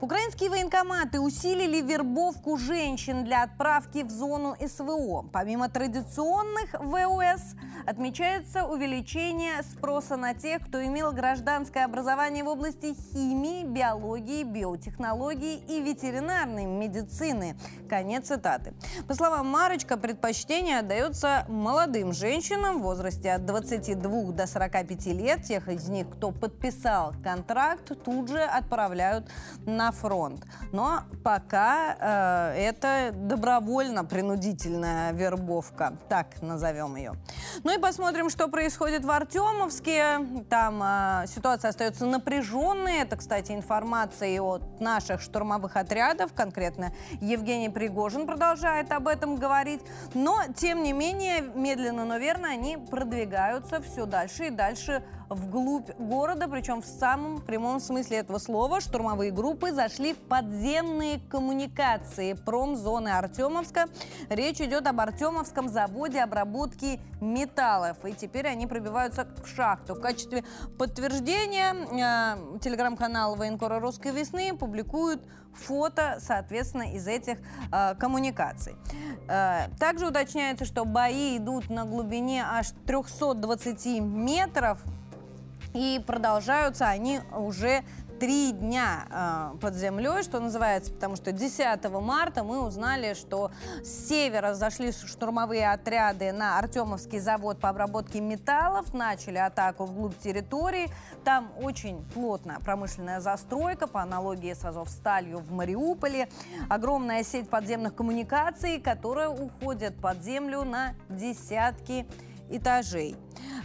Украинские 0.00 0.50
военкоматы 0.50 1.20
усилили 1.20 1.80
вербовку 1.80 2.58
женщин 2.58 3.24
для 3.24 3.44
отправки 3.44 4.02
в 4.02 4.10
зону 4.10 4.54
СВО. 4.60 5.24
Помимо 5.32 5.70
традиционных 5.70 6.74
ВОС 6.78 7.54
отмечается 7.86 8.66
увеличение 8.66 9.62
спроса 9.62 10.16
на 10.16 10.34
тех, 10.34 10.66
кто 10.66 10.84
имел 10.84 11.12
гражданское 11.12 11.84
образование 11.84 12.44
в 12.44 12.48
области 12.48 12.94
химии, 13.12 13.64
биологии, 13.64 14.42
биотехнологии 14.42 15.62
и 15.66 15.80
ветеринарной 15.80 16.66
медицины. 16.66 17.56
Конец 17.88 18.26
цитаты. 18.26 18.74
По 19.08 19.14
словам 19.14 19.46
Марочка, 19.48 19.96
предпочтение 19.96 20.80
отдается 20.80 21.46
молодым 21.48 22.12
женщинам 22.12 22.80
в 22.80 22.82
возрасте 22.82 23.32
от 23.32 23.46
22 23.46 24.32
до 24.32 24.46
45 24.46 25.06
лет. 25.06 25.42
Тех 25.44 25.68
из 25.68 25.88
них, 25.88 26.10
кто 26.10 26.32
подписал 26.32 27.14
контракт, 27.24 27.92
тут 28.04 28.28
же 28.28 28.42
отправляют 28.42 29.30
на 29.64 29.85
на 29.86 29.92
фронт. 29.92 30.44
Но 30.72 31.02
пока 31.22 31.96
э, 32.54 32.68
это 32.68 33.12
добровольно-принудительная 33.14 35.12
вербовка, 35.12 35.96
так 36.08 36.42
назовем 36.42 36.96
ее. 36.96 37.12
Ну 37.62 37.72
и 37.76 37.78
посмотрим, 37.80 38.28
что 38.30 38.48
происходит 38.48 39.04
в 39.04 39.10
Артемовске. 39.10 40.18
Там 40.50 40.82
э, 40.82 41.26
ситуация 41.28 41.68
остается 41.68 42.04
напряженной. 42.04 42.98
Это, 43.02 43.16
кстати, 43.16 43.52
информация 43.52 44.40
от 44.40 44.80
наших 44.80 45.20
штурмовых 45.20 45.76
отрядов. 45.76 46.32
Конкретно 46.34 46.92
Евгений 47.20 47.68
Пригожин 47.68 48.26
продолжает 48.26 48.90
об 48.90 49.06
этом 49.06 49.36
говорить. 49.36 49.82
Но, 50.14 50.40
тем 50.56 50.82
не 50.82 50.92
менее, 50.92 51.42
медленно, 51.42 52.04
но 52.04 52.16
верно, 52.16 52.48
они 52.48 52.76
продвигаются 52.76 53.80
все 53.80 54.04
дальше 54.04 54.46
и 54.46 54.50
дальше 54.50 55.04
вглубь 55.28 55.90
города, 55.98 56.48
причем 56.48 56.82
в 56.82 56.86
самом 56.86 57.40
прямом 57.40 57.80
смысле 57.80 58.18
этого 58.18 58.38
слова. 58.38 58.80
Штурмовые 58.80 59.30
группы 59.30 59.72
зашли 59.72 60.14
в 60.14 60.18
подземные 60.18 61.20
коммуникации 61.28 62.34
промзоны 62.34 63.08
Артемовска. 63.08 63.86
Речь 64.28 64.60
идет 64.60 64.86
об 64.86 65.00
Артемовском 65.00 65.68
заводе 65.68 66.20
обработки 66.20 67.00
металлов. 67.20 68.04
И 68.04 68.12
теперь 68.12 68.46
они 68.46 68.66
пробиваются 68.66 69.26
в 69.42 69.48
шахту. 69.48 69.94
В 69.94 70.00
качестве 70.00 70.44
подтверждения 70.78 71.74
э, 71.74 72.58
телеграм-канал 72.60 73.34
военкора 73.36 73.80
русской 73.80 74.12
весны 74.12 74.56
публикует 74.56 75.20
фото, 75.56 76.18
соответственно, 76.20 76.94
из 76.94 77.06
этих 77.06 77.38
э, 77.72 77.94
коммуникаций. 77.96 78.76
Э, 79.28 79.68
также 79.78 80.06
уточняется, 80.06 80.64
что 80.64 80.84
бои 80.84 81.38
идут 81.38 81.70
на 81.70 81.84
глубине 81.84 82.44
аж 82.44 82.68
320 82.86 84.00
метров. 84.00 84.80
И 85.76 86.02
продолжаются 86.06 86.88
они 86.88 87.20
уже 87.36 87.84
три 88.18 88.52
дня 88.52 89.04
э, 89.10 89.58
под 89.60 89.74
землей, 89.74 90.22
что 90.22 90.40
называется, 90.40 90.90
потому 90.90 91.16
что 91.16 91.32
10 91.32 91.84
марта 92.00 92.44
мы 92.44 92.66
узнали, 92.66 93.12
что 93.12 93.50
с 93.84 94.08
севера 94.08 94.54
зашли 94.54 94.90
штурмовые 94.90 95.70
отряды 95.70 96.32
на 96.32 96.58
Артемовский 96.58 97.18
завод 97.18 97.58
по 97.60 97.68
обработке 97.68 98.20
металлов, 98.20 98.94
начали 98.94 99.36
атаку 99.36 99.84
вглубь 99.84 100.18
территории. 100.18 100.88
Там 101.24 101.52
очень 101.60 102.02
плотная 102.14 102.58
промышленная 102.60 103.20
застройка, 103.20 103.86
по 103.86 104.00
аналогии 104.00 104.54
с 104.54 104.64
Азовсталью 104.64 105.40
в 105.40 105.52
Мариуполе. 105.52 106.30
Огромная 106.70 107.22
сеть 107.22 107.50
подземных 107.50 107.94
коммуникаций, 107.94 108.80
которая 108.80 109.28
уходит 109.28 109.94
под 110.00 110.22
землю 110.22 110.64
на 110.64 110.94
десятки 111.10 112.06
этажей. 112.50 113.16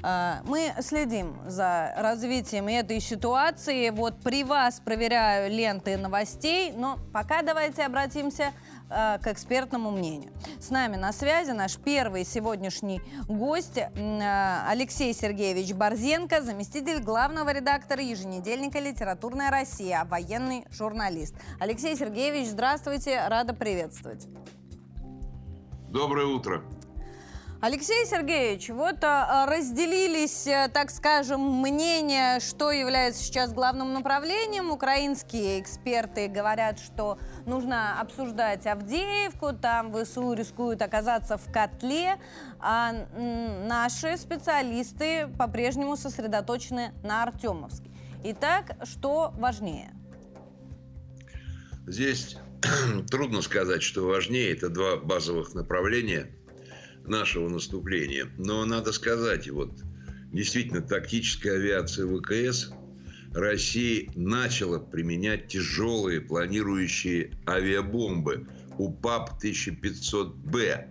А, 0.03 0.41
мы 0.45 0.73
следим 0.81 1.38
за 1.47 1.93
развитием 1.97 2.67
этой 2.67 3.00
ситуации. 3.00 3.89
Вот 3.89 4.19
при 4.21 4.43
вас 4.43 4.79
проверяю 4.79 5.51
ленты 5.51 5.97
новостей, 5.97 6.71
но 6.75 6.97
пока 7.13 7.41
давайте 7.41 7.83
обратимся 7.83 8.51
а, 8.89 9.19
к 9.19 9.27
экспертному 9.27 9.91
мнению. 9.91 10.31
С 10.59 10.69
нами 10.69 10.95
на 10.95 11.13
связи 11.13 11.51
наш 11.51 11.77
первый 11.77 12.25
сегодняшний 12.25 13.01
гость 13.27 13.77
а, 13.77 14.65
Алексей 14.69 15.13
Сергеевич 15.13 15.73
Борзенко, 15.73 16.41
заместитель 16.41 17.01
главного 17.01 17.53
редактора 17.53 18.01
еженедельника 18.01 18.79
«Литературная 18.79 19.51
Россия», 19.51 20.03
военный 20.05 20.65
журналист. 20.71 21.35
Алексей 21.59 21.95
Сергеевич, 21.95 22.50
здравствуйте, 22.50 23.27
рада 23.27 23.53
приветствовать. 23.53 24.27
Доброе 25.89 26.25
утро. 26.25 26.63
Алексей 27.61 28.07
Сергеевич, 28.07 28.69
вот 28.69 29.03
а, 29.03 29.45
разделились, 29.45 30.47
э, 30.47 30.67
так 30.73 30.89
скажем, 30.89 31.61
мнения, 31.61 32.39
что 32.39 32.71
является 32.71 33.23
сейчас 33.23 33.53
главным 33.53 33.93
направлением. 33.93 34.71
Украинские 34.71 35.61
эксперты 35.61 36.27
говорят, 36.27 36.79
что 36.79 37.19
нужно 37.45 38.01
обсуждать 38.01 38.65
Авдеевку, 38.65 39.53
там 39.53 39.93
ВСУ 39.93 40.33
рискуют 40.33 40.81
оказаться 40.81 41.37
в 41.37 41.53
котле, 41.53 42.15
а 42.59 42.93
наши 43.13 44.17
специалисты 44.17 45.27
по-прежнему 45.37 45.97
сосредоточены 45.97 46.93
на 47.03 47.21
Артемовске. 47.21 47.91
Итак, 48.23 48.71
что 48.85 49.35
важнее? 49.37 49.91
Здесь 51.85 52.37
трудно 53.11 53.43
сказать, 53.43 53.83
что 53.83 54.07
важнее. 54.07 54.51
Это 54.51 54.69
два 54.69 54.97
базовых 54.97 55.53
направления– 55.53 56.35
нашего 57.05 57.50
наступления. 57.50 58.27
Но 58.38 58.63
надо 58.65 58.91
сказать, 58.91 59.50
вот 59.50 59.72
действительно 60.31 60.81
тактическая 60.81 61.55
авиация 61.55 62.05
ВКС 62.08 62.72
России 63.34 64.12
начала 64.15 64.79
применять 64.79 65.48
тяжелые 65.48 66.22
планирующие 66.22 67.31
авиабомбы 67.48 68.48
УПАП-1500Б. 68.77 70.88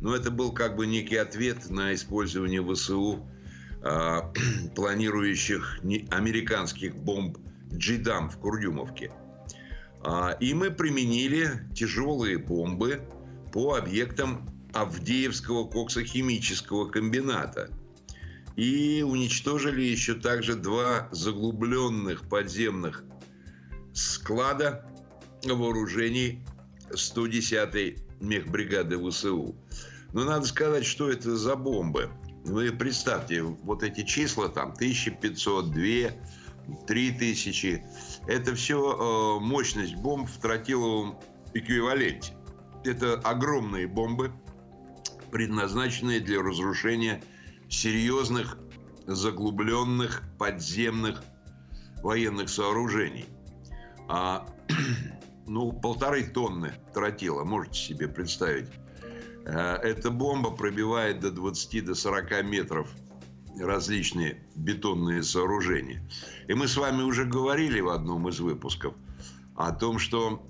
Но 0.00 0.14
это 0.16 0.30
был 0.30 0.52
как 0.52 0.76
бы 0.76 0.86
некий 0.86 1.16
ответ 1.16 1.70
на 1.70 1.94
использование 1.94 2.62
ВСУ 2.74 3.26
а, 3.82 4.32
планирующих 4.74 5.80
американских 6.10 6.96
бомб 6.96 7.38
«Джидам» 7.72 8.28
в 8.30 8.38
Курдюмовке. 8.38 9.12
А, 10.02 10.36
и 10.40 10.54
мы 10.54 10.70
применили 10.70 11.68
тяжелые 11.74 12.38
бомбы 12.38 13.02
по 13.52 13.76
объектам 13.76 14.48
Авдеевского 14.72 15.68
коксохимического 15.68 16.88
комбината. 16.88 17.70
И 18.56 19.02
уничтожили 19.06 19.82
еще 19.82 20.14
также 20.14 20.54
два 20.54 21.08
заглубленных 21.12 22.28
подземных 22.28 23.04
склада 23.94 24.84
вооружений 25.44 26.44
110-й 26.90 27.98
мехбригады 28.20 28.98
ВСУ. 29.10 29.54
Но 30.12 30.24
надо 30.24 30.46
сказать, 30.46 30.84
что 30.84 31.10
это 31.10 31.36
за 31.36 31.56
бомбы. 31.56 32.10
Вы 32.44 32.72
представьте, 32.72 33.42
вот 33.42 33.82
эти 33.82 34.02
числа 34.02 34.48
там 34.48 34.72
1500, 34.72 35.70
2, 35.70 35.82
3000. 36.86 37.84
Это 38.26 38.54
все 38.54 39.38
э, 39.38 39.44
мощность 39.44 39.96
бомб 39.96 40.28
в 40.28 40.38
тротиловом 40.38 41.18
эквиваленте. 41.54 42.32
Это 42.84 43.14
огромные 43.14 43.86
бомбы, 43.86 44.32
предназначенные 45.30 46.20
для 46.20 46.42
разрушения 46.42 47.22
серьезных 47.68 48.58
заглубленных 49.06 50.22
подземных 50.38 51.22
военных 52.02 52.48
сооружений. 52.48 53.26
А, 54.08 54.46
ну, 55.46 55.72
полторы 55.72 56.24
тонны 56.24 56.74
тротила, 56.94 57.44
можете 57.44 57.78
себе 57.78 58.08
представить. 58.08 58.68
Э, 59.44 59.76
эта 59.82 60.10
бомба 60.10 60.50
пробивает 60.50 61.20
до 61.20 61.30
20 61.30 61.84
до 61.84 61.94
40 61.94 62.44
метров 62.44 62.88
различные 63.58 64.46
бетонные 64.54 65.22
сооружения. 65.22 66.02
И 66.48 66.54
мы 66.54 66.68
с 66.68 66.76
вами 66.76 67.02
уже 67.02 67.24
говорили 67.24 67.80
в 67.80 67.88
одном 67.88 68.28
из 68.28 68.40
выпусков 68.40 68.94
о 69.56 69.72
том, 69.72 69.98
что 69.98 70.42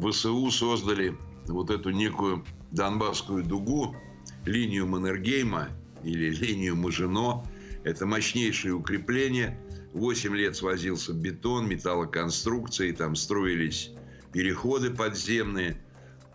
ВСУ 0.00 0.50
создали 0.50 1.16
вот 1.46 1.70
эту 1.70 1.90
некую 1.90 2.44
Донбасскую 2.74 3.44
дугу, 3.44 3.96
линию 4.44 4.86
Маннергейма 4.86 5.68
или 6.02 6.30
линию 6.30 6.76
Мажино. 6.76 7.44
Это 7.84 8.04
мощнейшее 8.04 8.74
укрепление. 8.74 9.58
Восемь 9.92 10.34
лет 10.34 10.56
свозился 10.56 11.12
бетон, 11.12 11.68
металлоконструкции, 11.68 12.90
там 12.92 13.14
строились 13.14 13.92
переходы 14.32 14.90
подземные. 14.90 15.80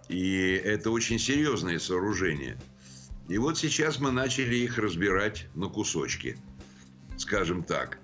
И 0.07 0.61
это 0.63 0.91
очень 0.91 1.19
серьезные 1.19 1.79
сооружения. 1.79 2.57
И 3.27 3.37
вот 3.37 3.57
сейчас 3.57 3.99
мы 3.99 4.11
начали 4.11 4.55
их 4.55 4.77
разбирать 4.77 5.47
на 5.55 5.67
кусочки, 5.67 6.37
скажем 7.17 7.63
так. 7.63 7.99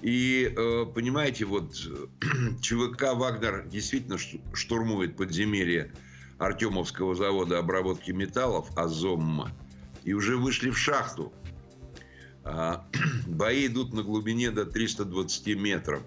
И, 0.00 0.54
э, 0.56 0.86
понимаете, 0.94 1.44
вот 1.44 1.74
ЧВК 2.62 3.14
«Вагнер» 3.14 3.66
действительно 3.66 4.16
штурмует 4.52 5.16
подземелье 5.16 5.92
Артемовского 6.38 7.14
завода 7.14 7.58
обработки 7.58 8.10
металлов 8.10 8.68
«Азомма» 8.76 9.52
и 10.04 10.12
уже 10.12 10.36
вышли 10.36 10.70
в 10.70 10.78
шахту. 10.78 11.32
А, 12.44 12.86
бои 13.26 13.66
идут 13.66 13.92
на 13.92 14.02
глубине 14.02 14.50
до 14.50 14.66
320 14.66 15.56
метров. 15.56 16.02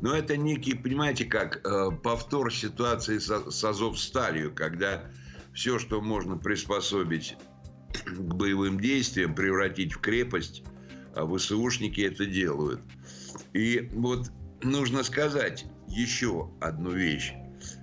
Но 0.00 0.14
это 0.14 0.36
некий, 0.36 0.74
понимаете, 0.74 1.24
как 1.24 1.64
э, 1.64 1.90
повтор 2.02 2.52
ситуации 2.52 3.18
с 3.18 3.64
Азовсталью, 3.64 4.54
когда 4.54 5.10
все, 5.54 5.78
что 5.78 6.00
можно 6.00 6.36
приспособить 6.36 7.36
к 8.04 8.34
боевым 8.34 8.78
действиям, 8.78 9.34
превратить 9.34 9.94
в 9.94 9.98
крепость, 9.98 10.62
а 11.14 11.26
ВСУшники 11.26 12.02
это 12.02 12.26
делают. 12.26 12.80
И 13.54 13.90
вот 13.94 14.30
нужно 14.62 15.02
сказать 15.02 15.64
еще 15.88 16.50
одну 16.60 16.90
вещь. 16.90 17.32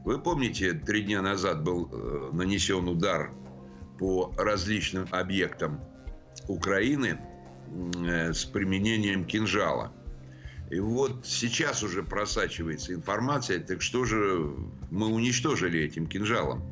Вы 0.04 0.20
помните, 0.20 0.74
три 0.74 1.02
дня 1.04 1.22
назад 1.22 1.64
был 1.64 1.90
э, 1.92 2.30
нанесен 2.34 2.88
удар 2.88 3.32
по 3.98 4.34
различным 4.38 5.08
объектам 5.12 5.82
Украины 6.48 7.20
э, 8.06 8.34
с 8.34 8.46
применением 8.46 9.26
кинжала. 9.26 9.94
И 10.72 10.80
вот 10.80 11.26
сейчас 11.26 11.84
уже 11.84 12.04
просачивается 12.04 12.94
информация, 12.94 13.60
так 13.60 13.82
что 13.82 14.06
же 14.06 14.56
мы 14.90 15.08
уничтожили 15.08 15.80
этим 15.80 16.08
кинжалом. 16.08 16.64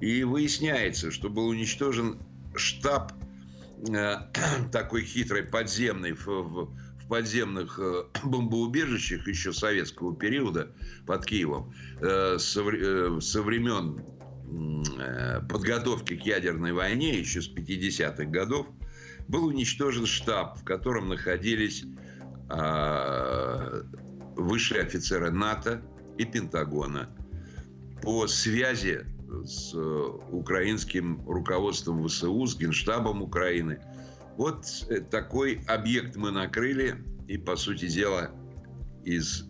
И 0.00 0.24
выясняется, 0.24 1.10
что 1.10 1.28
был 1.28 1.48
уничтожен 1.48 2.18
штаб 2.54 3.12
э, 3.88 4.16
такой 4.72 5.04
хитрой 5.04 5.44
подземный 5.44 6.12
в, 6.12 6.26
в, 6.26 6.74
в 6.74 6.83
подземных 7.14 7.78
э, 7.78 8.04
бомбоубежищах 8.24 9.28
еще 9.28 9.52
советского 9.52 10.16
периода 10.16 10.72
под 11.06 11.24
Киевом 11.24 11.72
э, 12.00 12.38
со, 12.40 12.60
э, 12.62 13.20
со 13.20 13.42
времен 13.42 14.04
подготовки 15.48 16.16
к 16.16 16.26
ядерной 16.26 16.72
войне 16.72 17.18
еще 17.18 17.40
с 17.40 17.48
50-х 17.48 18.24
годов 18.24 18.66
был 19.28 19.46
уничтожен 19.46 20.06
штаб, 20.06 20.58
в 20.58 20.64
котором 20.64 21.08
находились 21.08 21.84
э, 22.50 23.82
высшие 24.36 24.82
офицеры 24.82 25.30
НАТО 25.30 25.82
и 26.18 26.24
Пентагона 26.24 27.08
по 28.02 28.26
связи 28.26 29.06
с 29.44 29.72
украинским 29.74 31.24
руководством 31.28 32.06
ВСУ, 32.08 32.46
с 32.46 32.56
Генштабом 32.56 33.22
Украины. 33.22 33.80
Вот 34.36 34.66
э, 34.88 35.00
такой 35.00 35.60
объект 35.68 36.16
мы 36.16 36.30
накрыли, 36.30 36.96
и, 37.28 37.38
по 37.38 37.56
сути 37.56 37.88
дела, 37.88 38.30
из 39.04 39.44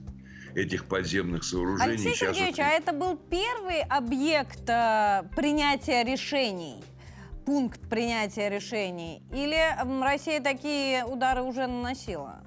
этих 0.55 0.87
подземных 0.87 1.45
сооружений... 1.45 1.93
Алексей 1.93 2.15
Сергеевич, 2.15 2.57
вот... 2.59 2.67
а 2.67 2.69
это 2.69 2.93
был 2.93 3.17
первый 3.17 3.81
объект 3.83 4.69
э, 4.69 5.23
принятия 5.35 6.05
решений? 6.05 6.85
пункт 7.45 7.81
принятия 7.89 8.49
решений? 8.49 9.23
Или 9.33 9.59
Россия 10.03 10.41
такие 10.41 11.05
удары 11.05 11.43
уже 11.43 11.67
наносила? 11.67 12.43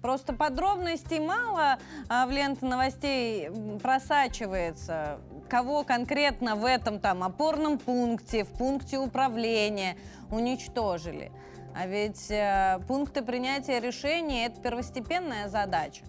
Просто 0.00 0.32
подробностей 0.32 1.20
мало 1.20 1.78
а 2.08 2.26
в 2.26 2.32
ленте 2.32 2.66
новостей 2.66 3.50
просачивается 3.80 5.20
кого 5.48 5.84
конкретно 5.84 6.56
в 6.56 6.64
этом 6.64 6.98
там 6.98 7.22
опорном 7.22 7.78
пункте, 7.78 8.44
в 8.44 8.48
пункте 8.48 8.98
управления 8.98 9.96
уничтожили. 10.30 11.30
А 11.74 11.86
ведь 11.86 12.30
э, 12.30 12.80
пункты 12.86 13.22
принятия 13.22 13.80
решений– 13.80 14.44
это 14.46 14.60
первостепенная 14.60 15.48
задача. 15.48 16.04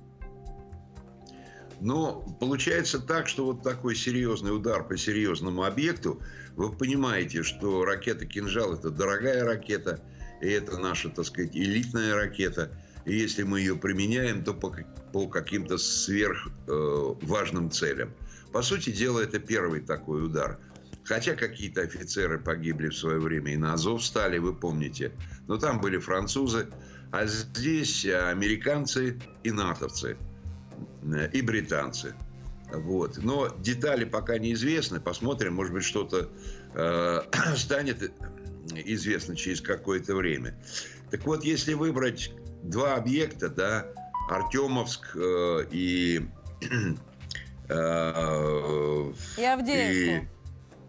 Но 1.80 2.22
получается 2.40 3.00
так, 3.00 3.28
что 3.28 3.46
вот 3.46 3.64
такой 3.64 3.96
серьезный 3.96 4.56
удар 4.56 4.88
по 4.88 4.98
серьезному 4.98 5.64
объекту, 5.64 6.22
вы 6.56 6.72
понимаете, 6.72 7.44
что 7.44 7.84
ракета 7.84 8.26
«Кинжал»– 8.26 8.74
это 8.76 8.90
дорогая 8.90 9.44
ракета, 9.44 10.00
и 10.42 10.50
это 10.50 10.78
наша, 10.78 11.10
так 11.10 11.26
сказать, 11.26 11.56
элитная 11.56 12.16
ракета. 12.16 12.72
И 13.06 13.16
если 13.16 13.44
мы 13.44 13.60
ее 13.60 13.76
применяем, 13.76 14.44
то 14.44 14.54
по, 14.54 14.74
по 15.12 15.28
каким-то 15.28 15.78
сверхважным 15.78 17.68
э, 17.68 17.70
целям. 17.70 18.14
По 18.54 18.62
сути 18.62 18.92
дела, 18.92 19.20
это 19.20 19.40
первый 19.40 19.82
такой 19.82 20.26
удар. 20.26 20.60
Хотя 21.06 21.36
какие-то 21.36 21.82
офицеры 21.82 22.40
погибли 22.40 22.90
в 22.90 22.96
свое 22.96 23.20
время 23.20 23.54
и 23.54 23.58
на 23.58 23.74
Азов 23.74 24.04
стали, 24.04 24.38
вы 24.38 24.54
помните. 24.54 25.12
Но 25.48 25.58
там 25.58 25.82
были 25.82 25.98
французы, 25.98 26.68
а 27.12 27.26
здесь 27.26 28.06
американцы 28.06 29.20
и 29.44 29.52
натовцы, 29.52 30.18
и 31.34 31.42
британцы. 31.42 32.16
Вот. 32.72 33.18
Но 33.18 33.50
детали 33.60 34.06
пока 34.06 34.38
неизвестны. 34.38 35.00
Посмотрим, 35.00 35.56
может 35.56 35.74
быть, 35.74 35.84
что-то 35.84 36.30
э, 36.74 37.22
станет 37.56 38.12
известно 38.74 39.36
через 39.36 39.62
какое-то 39.62 40.16
время. 40.16 40.56
Так 41.12 41.26
вот, 41.26 41.44
если 41.44 41.74
выбрать 41.74 42.32
два 42.64 42.96
объекта, 42.96 43.50
да, 43.50 43.86
Артемовск 44.30 45.16
э, 45.16 45.66
и 45.70 46.26
Э, 47.70 49.14
и 49.38 49.44
Авдеевку. 49.44 50.26
И, 50.26 50.28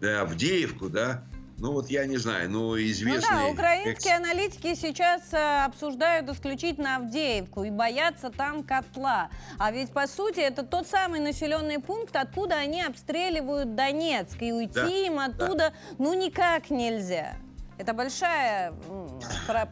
да, 0.01 0.21
Авдеевку, 0.21 0.89
да. 0.89 1.23
Ну 1.57 1.71
вот 1.71 1.89
я 1.89 2.05
не 2.05 2.17
знаю, 2.17 2.49
ну 2.49 2.77
известные... 2.77 3.31
Ну 3.31 3.47
да, 3.47 3.51
украинские 3.53 4.13
экс... 4.13 4.23
аналитики 4.23 4.75
сейчас 4.75 5.21
э, 5.31 5.63
обсуждают 5.63 6.29
исключительно 6.29 6.97
Авдеевку 6.97 7.63
и 7.63 7.69
боятся 7.69 8.29
там 8.29 8.61
котла. 8.61 9.29
А 9.57 9.71
ведь 9.71 9.91
по 9.91 10.05
сути 10.05 10.41
это 10.41 10.63
тот 10.63 10.85
самый 10.85 11.21
населенный 11.21 11.79
пункт, 11.79 12.15
откуда 12.17 12.55
они 12.55 12.81
обстреливают 12.81 13.73
Донецк. 13.73 14.41
И 14.41 14.51
уйти 14.51 14.73
да, 14.73 14.87
им 14.89 15.19
оттуда 15.19 15.55
да. 15.55 15.73
ну 15.97 16.13
никак 16.13 16.69
нельзя. 16.69 17.37
Это 17.77 17.93
большая 17.93 18.73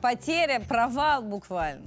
потеря, 0.02 0.62
провал 0.62 1.22
буквально. 1.22 1.86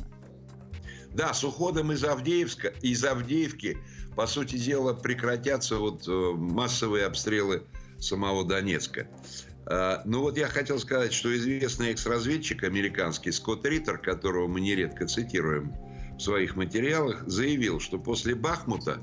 Да, 1.11 1.33
с 1.33 1.42
уходом 1.42 1.92
из 1.92 2.05
Авдеевска, 2.05 2.68
из 2.83 3.03
Авдеевки 3.03 3.79
по 4.14 4.27
сути 4.27 4.57
дела, 4.57 4.92
прекратятся 4.92 5.77
вот 5.77 6.07
э, 6.07 6.11
массовые 6.11 7.07
обстрелы 7.07 7.64
самого 8.00 8.44
Донецка. 8.44 9.09
А, 9.66 10.02
ну 10.04 10.20
вот 10.20 10.38
я 10.38 10.48
хотел 10.48 10.78
сказать, 10.78 11.12
что 11.12 11.35
известный 11.37 11.90
экс-разведчик 11.90 12.62
американский 12.64 13.32
Скотт 13.32 13.66
Риттер, 13.66 13.98
которого 13.98 14.46
мы 14.46 14.61
нередко 14.61 15.06
цитируем 15.06 15.74
в 16.16 16.20
своих 16.20 16.56
материалах, 16.56 17.24
заявил, 17.26 17.80
что 17.80 17.98
после 17.98 18.35
Бахмута 18.35 19.00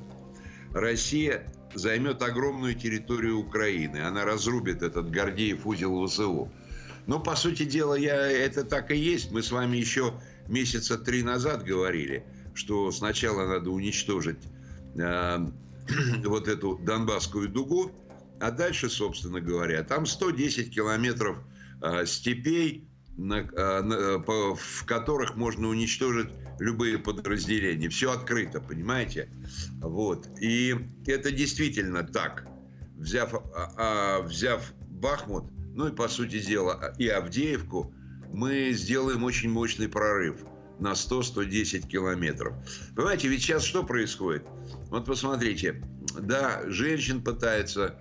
Россия 0.73 1.51
займет 1.75 2.21
огромную 2.21 2.75
территорию 2.75 3.39
Украины. 3.39 3.97
Она 3.97 4.25
разрубит 4.25 4.81
этот 4.81 5.11
Гордеев 5.11 5.65
узел 5.65 6.07
ВСУ. 6.07 6.51
Но, 7.05 7.19
по 7.19 7.35
сути 7.35 7.63
дела, 7.65 7.95
я, 7.95 8.15
это 8.15 8.63
так 8.63 8.91
и 8.91 8.95
есть. 8.95 9.31
Мы 9.31 9.43
с 9.43 9.51
вами 9.51 9.77
еще 9.77 10.13
месяца 10.47 10.97
три 10.97 11.23
назад 11.23 11.63
говорили, 11.63 12.25
что 12.53 12.91
сначала 12.91 13.45
надо 13.45 13.71
уничтожить 13.71 14.39
э, 14.95 15.37
вот 16.25 16.47
эту 16.47 16.77
Донбасскую 16.77 17.49
дугу, 17.49 17.91
а 18.43 18.51
дальше, 18.51 18.89
собственно 18.89 19.39
говоря, 19.39 19.83
там 19.83 20.05
110 20.05 20.75
километров 20.75 21.37
э, 21.81 22.05
степей, 22.05 22.89
э, 23.17 24.19
по, 24.25 24.55
в 24.55 24.85
которых 24.85 25.37
можно 25.37 25.69
уничтожить 25.69 26.27
любые 26.59 26.97
подразделения. 26.97 27.87
Все 27.87 28.11
открыто, 28.11 28.59
понимаете? 28.59 29.29
Вот. 29.79 30.27
И 30.41 30.75
это 31.07 31.31
действительно 31.31 32.03
так. 32.03 32.45
Взяв, 32.97 33.33
а, 33.33 33.73
а, 33.77 34.21
взяв 34.23 34.73
Бахмут, 34.89 35.45
ну 35.73 35.87
и, 35.87 35.95
по 35.95 36.09
сути 36.09 36.39
дела, 36.39 36.93
и 36.97 37.07
Авдеевку, 37.07 37.93
мы 38.33 38.71
сделаем 38.73 39.23
очень 39.23 39.51
мощный 39.51 39.87
прорыв 39.87 40.43
на 40.79 40.91
100-110 40.91 41.87
километров. 41.87 42.55
Понимаете, 42.93 43.29
ведь 43.29 43.41
сейчас 43.41 43.63
что 43.63 43.83
происходит? 43.83 44.43
Вот 44.89 45.05
посмотрите, 45.05 45.81
да, 46.19 46.61
женщин 46.67 47.23
пытаются 47.23 47.97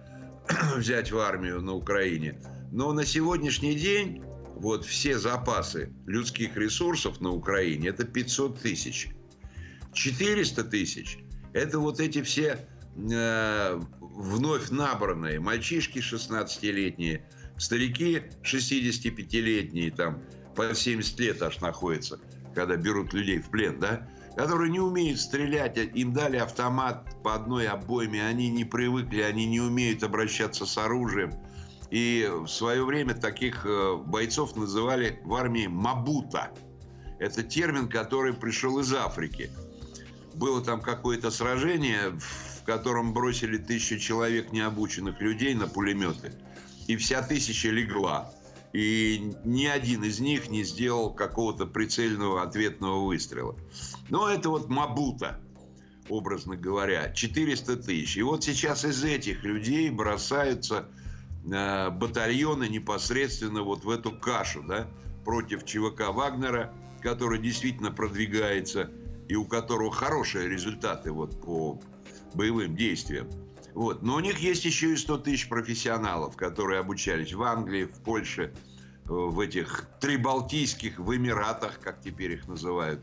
взять 0.77 1.11
в 1.11 1.19
армию 1.19 1.61
на 1.61 1.75
Украине, 1.75 2.41
но 2.71 2.93
на 2.93 3.05
сегодняшний 3.05 3.75
день 3.75 4.23
вот 4.57 4.85
все 4.85 5.19
запасы 5.19 5.93
людских 6.07 6.57
ресурсов 6.57 7.21
на 7.21 7.31
Украине– 7.31 7.89
это 7.91 8.05
500 8.05 8.61
тысяч. 8.61 9.09
400 9.93 10.65
тысяч– 10.65 11.19
это 11.53 11.79
вот 11.79 12.01
эти 12.01 12.23
все 12.23 12.59
э, 12.97 13.81
вновь 14.01 14.71
набранные 14.71 15.41
мальчишки 15.41 15.99
16-летние, 15.99 17.25
старики 17.59 18.23
65-летние, 18.43 19.91
там 19.95 20.23
по 20.55 20.75
70 20.75 21.21
лет 21.21 21.43
аж 21.43 21.61
находятся, 21.61 22.21
когда 22.55 22.77
берут 22.77 23.13
людей 23.13 23.39
в 23.41 23.51
плен, 23.51 23.81
да, 23.81 24.09
которые 24.37 24.71
не 24.71 24.81
умеют 24.81 25.21
стрелять, 25.21 25.77
им 25.77 26.13
дали 26.13 26.37
автомат 26.37 27.05
по 27.23 27.35
одной 27.35 27.69
обойме, 27.69 28.25
они 28.27 28.49
не 28.51 28.65
привыкли, 28.65 29.23
они 29.23 29.47
не 29.47 29.61
умеют 29.61 30.03
обращаться 30.03 30.67
с 30.67 30.79
оружием– 30.79 31.33
и 31.93 32.27
в 32.27 32.49
свое 32.49 32.87
время 32.87 33.13
таких 33.13 33.67
э, 33.67 33.97
бойцов 34.07 34.57
называли 34.57 35.21
в 35.25 35.35
армии 35.35 35.67
«мабута». 35.67 36.51
Это 37.19 37.43
термин, 37.43 37.87
который 37.87 38.33
пришел 38.33 38.79
из 38.79 38.95
Африки. 38.95 39.51
Было 40.33 40.65
там 40.65 40.81
какое-то 40.81 41.31
сражение, 41.31 42.19
в 42.19 42.65
котором 42.65 43.13
бросили 43.13 43.59
тысячу 43.59 43.99
человек 43.99 44.53
необученных 44.53 45.21
людей 45.21 45.55
на 45.55 45.69
пулеметы. 45.69 46.33
И 46.87 46.97
вся 46.97 47.21
тысяча 47.21 47.69
легла. 47.69 48.33
И 48.73 49.35
ни 49.45 49.67
один 49.67 50.05
из 50.05 50.19
них 50.19 50.49
не 50.49 50.65
сделал 50.65 51.13
какого-то 51.13 51.67
прицельного 51.67 52.43
ответного 52.43 53.05
выстрела. 53.05 53.55
Но 54.09 54.29
это 54.29 54.49
вот 54.49 54.69
Мабута, 54.71 55.41
образно 56.09 56.57
говоря, 56.57 57.13
400 57.13 57.77
тысяч. 57.77 58.17
И 58.17 58.23
вот 58.23 58.45
сейчас 58.45 58.85
из 58.85 59.05
этих 59.05 59.45
людей 59.45 59.91
бросаются 59.91 60.89
Э, 61.51 61.91
батальоны 61.91 62.69
непосредственно 62.69 63.63
вот 63.63 63.85
в 63.85 63.91
эту 63.91 64.13
кашу, 64.13 64.63
да, 64.63 64.89
против 65.25 65.65
ЧВК 65.65 66.11
Вагнера, 66.13 66.73
который 67.01 67.41
действительно 67.41 67.91
продвигается 67.91 68.91
и 69.29 69.35
у 69.35 69.45
которого 69.45 69.91
хорошие 69.91 70.49
результаты 70.49 71.11
вот 71.11 71.41
по 71.41 71.81
боевым 72.35 72.77
действиям. 72.77 73.29
Вот. 73.75 74.03
Но 74.03 74.17
у 74.17 74.21
них 74.21 74.39
есть 74.39 74.65
еще 74.65 74.93
и 74.93 74.97
100 74.97 75.19
тысяч 75.19 75.49
профессионалов, 75.49 76.37
которые 76.37 76.81
обучались 76.81 77.33
в 77.33 77.43
Англии, 77.43 77.85
в 77.85 78.01
Польше, 78.03 78.53
в 79.05 79.41
этих 79.41 79.89
трибалтийских, 80.01 80.99
в 80.99 81.15
Эмиратах, 81.17 81.81
как 81.81 82.01
теперь 82.01 82.33
их 82.33 82.47
называют, 82.49 83.01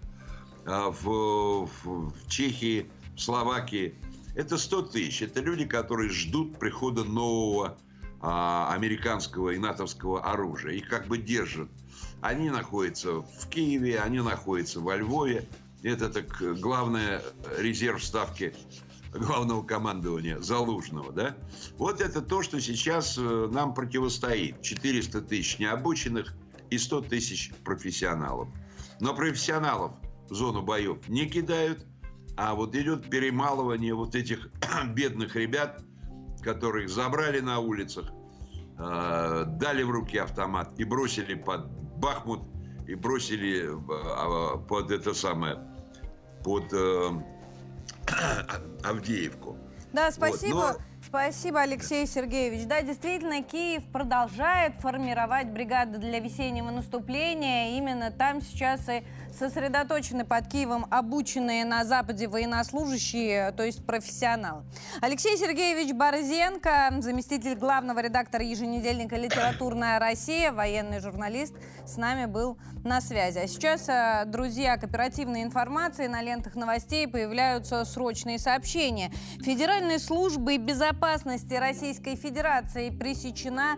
а 0.66 0.92
в, 0.92 1.66
в, 1.66 2.10
в 2.10 2.30
Чехии, 2.30 2.90
в 3.16 3.22
Словакии. 3.22 3.96
Это 4.36 4.58
100 4.58 4.82
тысяч. 4.84 5.22
Это 5.22 5.42
люди, 5.42 5.66
которые 5.66 6.10
ждут 6.10 6.58
прихода 6.60 7.04
нового 7.04 7.78
а, 8.22 8.74
американского 8.74 9.50
и 9.50 9.58
натовского 9.58 10.24
оружия. 10.24 10.74
Их 10.74 10.88
как 10.88 11.08
бы 11.08 11.18
держат. 11.18 11.70
Они 12.22 12.50
находятся 12.50 13.22
в 13.22 13.50
Киеве, 13.50 14.00
они 14.00 14.20
находятся 14.20 14.80
во 14.80 14.96
Львове. 14.96 15.48
Это 15.84 16.10
так 16.10 16.42
главный 16.60 17.20
резерв 17.58 18.04
ставки 18.04 18.54
главного 19.12 19.63
командования 19.63 20.39
Залужного, 20.39 21.12
да? 21.12 21.36
Вот 21.78 22.02
это 22.02 22.22
то, 22.22 22.41
что 22.41 22.60
сейчас 22.62 23.17
э, 23.17 23.50
нам 23.52 23.74
противостоит. 23.74 24.62
400 24.62 25.22
тысяч 25.22 25.60
необученных 25.60 26.34
и 26.69 26.78
100 26.78 27.02
тысяч 27.02 27.52
профессионалов. 27.63 28.50
Но 29.00 29.15
профессионалов 29.15 29.93
в 30.30 30.36
зону 30.36 30.62
боев 30.62 31.08
не 31.08 31.26
кидают, 31.26 31.86
а 32.38 32.54
вот 32.54 32.76
идет 32.76 33.10
перемалывание 33.10 33.93
вот 33.93 34.15
этих 34.15 34.50
бедных 34.93 35.36
ребят, 35.36 35.84
которых 36.41 36.89
забрали 36.89 37.39
на 37.39 37.60
улицах, 37.60 38.12
э, 38.78 39.45
дали 39.45 39.84
в 39.84 39.89
руки 39.89 40.17
автомат 40.17 40.80
и 40.80 40.84
бросили 40.84 41.34
под 41.34 41.67
Бахмут, 41.98 42.41
и 42.88 42.95
бросили 42.95 43.69
э, 43.69 44.67
под 44.67 44.91
это 44.91 45.13
самое, 45.13 45.60
под 46.43 46.72
э, 46.74 47.10
Авдеевку. 48.84 49.58
Да, 49.93 50.12
спасибо. 50.12 50.56
Вот, 50.56 50.78
но... 50.78 50.86
Спасибо, 51.06 51.62
Алексей 51.62 52.06
Сергеевич. 52.06 52.67
Да, 52.67 52.82
действительно, 52.82 53.41
Киев 53.41 53.84
продолжает 53.86 54.76
формировать 54.76 55.48
бригады 55.48 55.98
для 55.98 56.19
весеннего 56.19 56.69
наступления. 56.69 57.78
Именно 57.78 58.12
там 58.12 58.41
сейчас 58.41 58.88
и 58.89 59.04
сосредоточены 59.38 60.26
под 60.26 60.48
Киевом 60.48 60.86
обученные 60.89 61.65
на 61.65 61.86
Западе 61.86 62.28
военнослужащие, 62.28 63.52
то 63.52 63.63
есть 63.63 63.86
профессионалы. 63.86 64.63
Алексей 65.02 65.38
Сергеевич 65.38 65.94
Борзенко, 65.94 66.96
заместитель 67.00 67.56
главного 67.56 68.00
редактора 68.00 68.44
еженедельника 68.44 69.15
«Литературная 69.15 70.00
Россия», 70.00 70.52
военный 70.52 71.00
журналист, 71.00 71.54
с 71.86 71.98
нами 71.98 72.26
был 72.26 72.58
на 72.84 73.02
связи. 73.02 73.39
А 73.39 73.48
сейчас, 73.48 73.88
э, 73.89 74.24
друзья, 74.26 74.78
к 74.78 74.84
оперативной 74.84 75.44
информации 75.44 76.08
на 76.08 76.22
лентах 76.22 76.56
новостей 76.56 77.08
появляются 77.08 77.84
срочные 77.86 78.39
сообщения. 78.39 79.12
Федеральной 79.42 80.00
службой 80.00 80.58
безопасности 80.58 81.54
Российской 81.54 82.15
Федерации 82.15 82.89
пресечена 82.89 83.78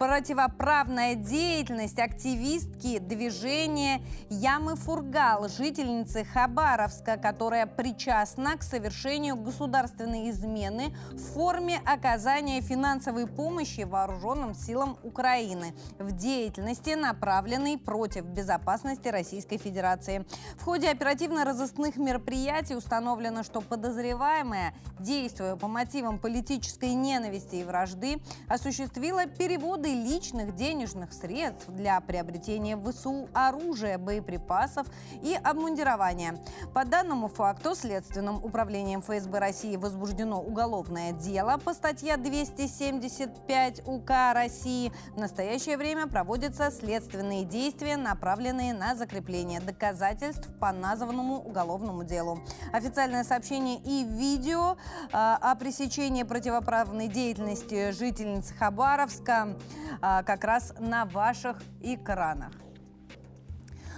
противоправная 0.00 1.14
деятельность 1.14 1.98
активистки 1.98 2.98
движения 3.00 4.00
Ямы 4.30 4.74
Фургал, 4.74 5.46
жительницы 5.50 6.24
Хабаровска, 6.24 7.18
которая 7.18 7.66
причастна 7.66 8.56
к 8.56 8.62
совершению 8.62 9.36
государственной 9.36 10.30
измены 10.30 10.96
в 11.12 11.18
форме 11.34 11.82
оказания 11.84 12.62
финансовой 12.62 13.26
помощи 13.26 13.82
вооруженным 13.82 14.54
силам 14.54 14.96
Украины 15.02 15.74
в 15.98 16.12
деятельности, 16.12 16.94
направленной 16.94 17.76
против 17.76 18.24
безопасности 18.24 19.08
Российской 19.08 19.58
Федерации. 19.58 20.24
В 20.56 20.64
ходе 20.64 20.88
оперативно-розыскных 20.88 21.96
мероприятий 21.96 22.74
установлено, 22.74 23.42
что 23.42 23.60
подозреваемая, 23.60 24.72
действуя 24.98 25.56
по 25.56 25.68
мотивам 25.68 26.18
политической 26.18 26.94
ненависти 26.94 27.56
и 27.56 27.64
вражды, 27.64 28.22
осуществила 28.48 29.26
переводы 29.26 29.89
переводы 29.90 29.94
личных 29.94 30.54
денежных 30.54 31.12
средств 31.12 31.68
для 31.68 32.00
приобретения 32.00 32.76
в 32.76 32.90
ВСУ 32.90 33.28
оружия, 33.32 33.98
боеприпасов 33.98 34.86
и 35.22 35.34
обмундирования. 35.42 36.38
По 36.74 36.84
данному 36.84 37.28
факту 37.28 37.74
Следственным 37.74 38.44
управлением 38.44 39.02
ФСБ 39.02 39.38
России 39.38 39.76
возбуждено 39.76 40.40
уголовное 40.40 41.12
дело 41.12 41.58
по 41.58 41.74
статье 41.74 42.16
275 42.16 43.82
УК 43.86 44.32
России. 44.34 44.92
В 45.14 45.18
настоящее 45.18 45.76
время 45.76 46.06
проводятся 46.06 46.70
следственные 46.70 47.44
действия, 47.44 47.96
направленные 47.96 48.74
на 48.74 48.94
закрепление 48.94 49.60
доказательств 49.60 50.48
по 50.58 50.72
названному 50.72 51.36
уголовному 51.36 52.04
делу. 52.04 52.40
Официальное 52.72 53.24
сообщение 53.24 53.78
и 53.78 54.04
видео 54.04 54.76
э, 55.06 55.06
о 55.12 55.54
пресечении 55.56 56.22
противоправной 56.22 57.08
деятельности 57.08 57.92
жительницы 57.92 58.54
Хабаровска 58.54 59.40
а, 59.40 59.56
как 60.00 60.44
раз 60.44 60.74
на 60.78 61.04
ваших 61.04 61.58
экранах. 61.80 62.52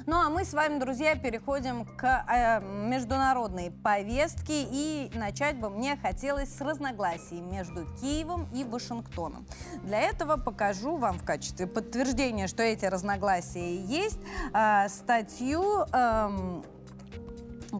Ну 0.06 0.16
а 0.16 0.30
мы 0.30 0.44
с 0.44 0.52
вами, 0.52 0.80
друзья, 0.80 1.14
переходим 1.14 1.84
к 1.84 2.04
э, 2.04 2.60
международной 2.88 3.70
повестке. 3.70 4.64
И 4.68 5.10
начать 5.14 5.58
бы 5.58 5.70
мне 5.70 5.96
хотелось 5.96 6.52
с 6.52 6.60
разногласий 6.60 7.40
между 7.40 7.86
Киевом 8.00 8.48
и 8.52 8.64
Вашингтоном. 8.64 9.46
Для 9.84 10.00
этого 10.00 10.36
покажу 10.36 10.96
вам 10.96 11.18
в 11.18 11.24
качестве 11.24 11.68
подтверждения, 11.68 12.48
что 12.48 12.64
эти 12.64 12.84
разногласия 12.84 13.76
есть, 13.76 14.18
э, 14.52 14.88
статью... 14.88 15.84
Э, 15.92 16.62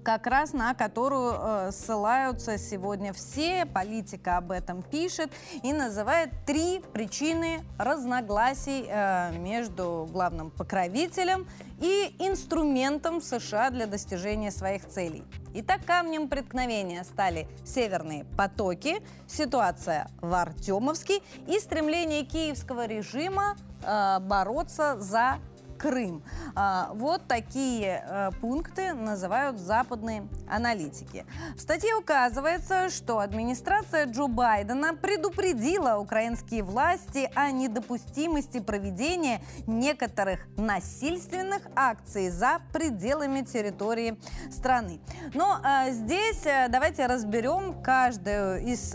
как 0.01 0.27
раз 0.27 0.53
на 0.53 0.75
которую 0.75 1.35
э, 1.39 1.71
ссылаются 1.73 2.59
сегодня 2.59 3.13
все. 3.13 3.67
Политика 3.67 4.39
об 4.39 4.51
этом 4.51 4.83
пишет 4.83 5.31
и 5.63 5.73
называет 5.73 6.31
три 6.47 6.81
причины 6.93 7.65
разногласий 7.79 8.87
э, 8.89 9.37
между 9.39 10.09
главным 10.11 10.51
покровителем 10.51 11.47
и 11.81 12.15
инструментом 12.19 13.21
США 13.21 13.71
для 13.71 13.87
достижения 13.87 14.51
своих 14.51 14.87
целей. 14.87 15.25
Итак, 15.55 15.81
камнем 15.85 16.29
преткновения 16.29 17.05
стали 17.05 17.47
северные 17.65 18.25
потоки, 18.37 19.03
ситуация 19.27 20.09
в 20.21 20.33
Артемовске 20.33 21.21
и 21.47 21.59
стремление 21.59 22.25
киевского 22.25 22.87
режима 22.87 23.57
э, 23.85 24.19
бороться 24.21 24.99
за 25.01 25.39
Крым. 25.83 26.23
А, 26.55 26.91
вот 26.95 27.27
такие 27.27 28.05
э, 28.07 28.31
пункты 28.41 28.93
называют 28.93 29.59
западные 29.59 30.29
аналитики. 30.49 31.27
В 31.57 31.61
статье 31.61 31.97
указывается, 31.97 32.89
что 32.89 33.19
администрация 33.19 34.07
Джо 34.07 34.29
Байдена 34.29 34.95
предупредила 34.95 35.99
украинские 35.99 36.63
власти 36.63 37.29
о 37.35 37.51
недопустимости 37.51 38.61
проведения 38.61 39.43
некоторых 39.67 40.47
насильственных 40.57 41.63
акций 41.75 42.31
за 42.31 42.61
пределами 42.73 43.41
территории 43.41 44.17
страны. 44.53 45.01
Но 45.35 45.59
э, 45.65 45.91
здесь 45.91 46.47
э, 46.47 46.69
давайте 46.69 47.07
разберем 47.07 47.83
каждую 47.83 48.63
из 48.63 48.95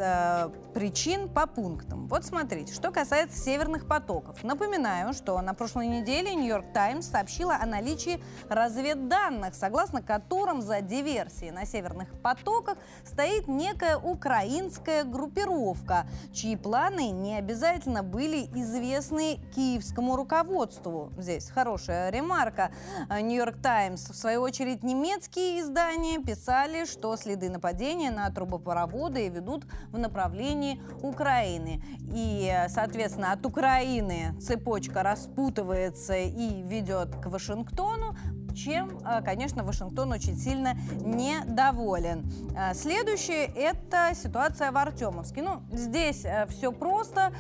причин 0.74 1.28
по 1.28 1.48
пунктам. 1.48 2.08
Вот 2.08 2.24
смотрите, 2.24 2.72
что 2.72 2.92
касается 2.92 3.40
северных 3.40 3.88
потоков. 3.88 4.44
Напоминаю, 4.44 5.14
что 5.14 5.42
на 5.42 5.56
прошлой 5.56 5.88
неделе 5.88 6.36
Нью-Йорк 6.36 6.72
Таймс 6.78 7.08
сообщила 7.08 7.56
о 7.60 7.66
наличии 7.66 8.24
разведданных, 8.50 9.56
согласно 9.56 10.04
которым 10.04 10.62
за 10.62 10.82
диверсией 10.82 11.50
на 11.50 11.66
северных 11.66 12.08
потоках 12.22 12.78
стоит 13.04 13.48
некая 13.48 13.98
украинская 13.98 15.04
группировка, 15.04 16.06
чьи 16.32 16.56
планы 16.56 17.10
не 17.10 17.36
обязательно 17.36 18.04
были 18.04 18.44
известны 18.54 19.40
киевскому 19.56 20.16
руководству. 20.16 21.12
Здесь 21.18 21.50
хорошая 21.50 22.12
ремарка. 22.12 22.70
Нью-Йорк 23.10 23.60
Таймс, 23.60 24.12
в 24.12 24.14
свою 24.14 24.42
очередь, 24.42 24.84
немецкие 24.84 25.62
издания 25.62 26.20
писали, 26.20 26.86
что 26.86 27.18
следы 27.18 27.50
нападения 27.50 28.12
на 28.12 28.30
трубопроводы 28.30 29.30
ведут 29.30 29.66
в 29.90 29.98
направлении 29.98 30.80
Украины. 31.02 31.82
И, 32.14 32.54
соответственно, 32.70 33.32
от 33.32 33.44
Украины 33.48 34.40
цепочка 34.40 35.02
распутывается 35.02 36.14
и 36.14 36.67
ведет 36.68 37.16
к 37.16 37.28
Вашингтону, 37.28 38.16
чем, 38.58 39.00
э, 39.06 39.22
конечно, 39.22 39.64
Вашингтон 39.64 40.12
очень 40.12 40.36
сильно 40.36 40.76
недоволен. 41.00 42.30
Э, 42.56 42.74
следующее– 42.74 43.46
это 43.56 44.14
ситуация 44.16 44.72
в 44.72 44.78
Артемовске. 44.78 45.42
Ну, 45.42 45.62
здесь 45.72 46.26
э, 46.26 46.48
все 46.50 46.72
просто. 46.72 47.32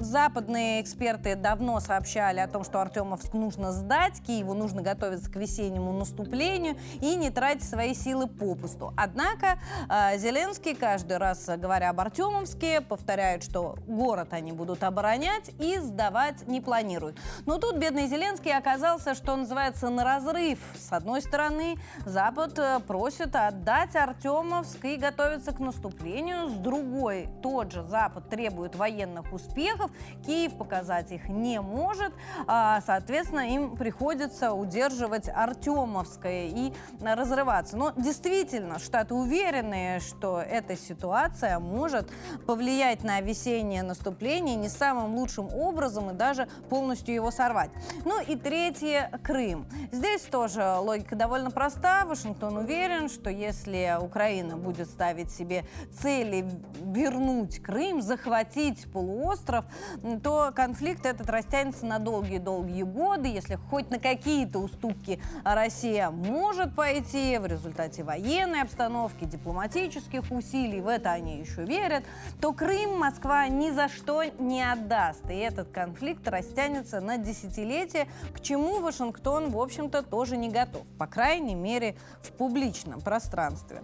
Западные 0.00 0.80
эксперты 0.80 1.34
давно 1.34 1.80
сообщали 1.80 2.38
о 2.40 2.48
том, 2.48 2.64
что 2.64 2.80
Артемовск 2.80 3.32
нужно 3.32 3.72
сдать, 3.72 4.20
Киеву 4.22 4.54
нужно 4.54 4.82
готовиться 4.82 5.30
к 5.30 5.36
весеннему 5.36 5.92
наступлению 5.92 6.76
и 7.00 7.14
не 7.16 7.30
тратить 7.30 7.68
свои 7.68 7.94
силы 7.94 8.26
попусту. 8.26 8.92
Однако 8.96 9.58
Зеленский 10.16 10.74
каждый 10.74 11.16
раз, 11.16 11.48
говоря 11.56 11.90
об 11.90 12.00
Артемовске, 12.00 12.80
повторяет, 12.80 13.42
что 13.42 13.76
город 13.86 14.28
они 14.32 14.52
будут 14.52 14.84
оборонять 14.84 15.50
и 15.58 15.78
сдавать 15.78 16.46
не 16.46 16.60
планируют. 16.60 17.16
Но 17.46 17.58
тут 17.58 17.76
бедный 17.76 18.06
Зеленский 18.06 18.56
оказался, 18.56 19.14
что 19.14 19.34
называется, 19.36 19.88
на 19.88 20.04
разрыв. 20.04 20.58
С 20.78 20.92
одной 20.92 21.22
стороны, 21.22 21.76
Запад 22.04 22.58
э, 22.58 22.80
просит 22.86 23.34
отдать 23.34 23.96
Артемовск 23.96 24.84
и 24.84 24.96
готовится 24.96 25.52
к 25.52 25.58
наступлению. 25.58 26.48
С 26.48 26.52
другой, 26.54 27.28
тот 27.42 27.72
же 27.72 27.82
Запад 27.84 28.28
требует 28.28 28.76
военных 28.76 29.32
успехов. 29.32 29.87
Киев 30.24 30.56
показать 30.56 31.12
их 31.12 31.28
не 31.28 31.60
может. 31.60 32.12
А, 32.46 32.80
соответственно, 32.86 33.52
им 33.52 33.76
приходится 33.76 34.52
удерживать 34.52 35.28
Артемовское 35.28 36.48
и 36.48 36.72
разрываться. 37.00 37.76
Но 37.76 37.92
действительно, 37.96 38.78
Штаты 38.78 39.14
уверены, 39.14 40.00
что 40.00 40.40
эта 40.40 40.76
ситуация 40.76 41.58
может 41.58 42.10
повлиять 42.46 43.02
на 43.04 43.20
весеннее 43.20 43.82
наступление 43.82 44.56
не 44.56 44.68
самым 44.68 45.14
лучшим 45.14 45.48
образом 45.54 46.10
и 46.10 46.14
даже 46.14 46.48
полностью 46.68 47.14
его 47.14 47.30
сорвать. 47.30 47.70
Ну 48.04 48.20
и 48.20 48.36
третье– 48.36 49.10
Крым. 49.22 49.66
Здесь 49.92 50.22
тоже 50.22 50.76
логика 50.78 51.16
довольно 51.16 51.50
проста. 51.50 52.04
Вашингтон 52.06 52.56
уверен, 52.56 53.08
что 53.08 53.30
если 53.30 53.96
Украина 54.00 54.56
будет 54.56 54.88
ставить 54.88 55.30
себе 55.30 55.64
цели 55.92 56.44
вернуть 56.82 57.60
Крым, 57.62 58.00
захватить 58.02 58.90
полуостров, 58.92 59.64
то 60.22 60.52
конфликт 60.54 61.06
этот 61.06 61.30
растянется 61.30 61.86
на 61.86 61.98
долгие-долгие 61.98 62.82
годы. 62.82 63.28
Если 63.28 63.56
хоть 63.70 63.90
на 63.90 63.98
какие-то 63.98 64.58
уступки 64.58 65.20
Россия 65.44 66.10
может 66.10 66.74
пойти 66.74 67.38
в 67.38 67.46
результате 67.46 68.02
военной 68.02 68.62
обстановки, 68.62 69.24
дипломатических 69.24 70.30
усилий, 70.30 70.80
в 70.80 70.88
это 70.88 71.12
они 71.12 71.38
еще 71.38 71.64
верят, 71.64 72.04
то 72.40 72.52
Крым 72.52 72.98
Москва 72.98 73.48
ни 73.48 73.70
за 73.70 73.88
что 73.88 74.22
не 74.24 74.62
отдаст. 74.62 75.30
И 75.30 75.34
этот 75.34 75.70
конфликт 75.70 76.26
растянется 76.28 77.00
на 77.00 77.16
десятилетия, 77.16 78.06
к 78.34 78.40
чему 78.40 78.80
Вашингтон, 78.80 79.50
в 79.50 79.58
общем, 79.58 79.78
общем-то, 79.78 80.02
тоже 80.02 80.36
не 80.36 80.48
готов. 80.48 80.86
По 80.98 81.06
крайней 81.06 81.54
мере, 81.54 81.94
в 82.22 82.32
публичном 82.32 83.00
пространстве. 83.00 83.82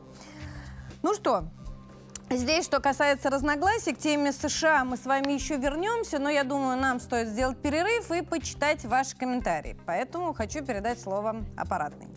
Ну 1.03 1.15
что, 1.15 1.45
Здесь, 2.31 2.65
что 2.65 2.81
касается 2.81 3.31
разногласий, 3.31 3.95
к 3.95 3.99
теме 3.99 4.33
США 4.33 4.85
мы 4.85 4.97
с 4.97 5.05
вами 5.05 5.33
еще 5.33 5.57
вернемся, 5.57 6.19
но 6.19 6.29
я 6.31 6.43
думаю, 6.43 6.81
нам 6.81 6.99
стоит 6.99 7.29
сделать 7.29 7.59
перерыв 7.59 8.11
и 8.11 8.23
почитать 8.23 8.85
ваши 8.85 9.17
комментарии. 9.17 9.77
Поэтому 9.87 10.33
хочу 10.33 10.65
передать 10.65 11.01
слово 11.01 11.45
аппаратной. 11.57 12.09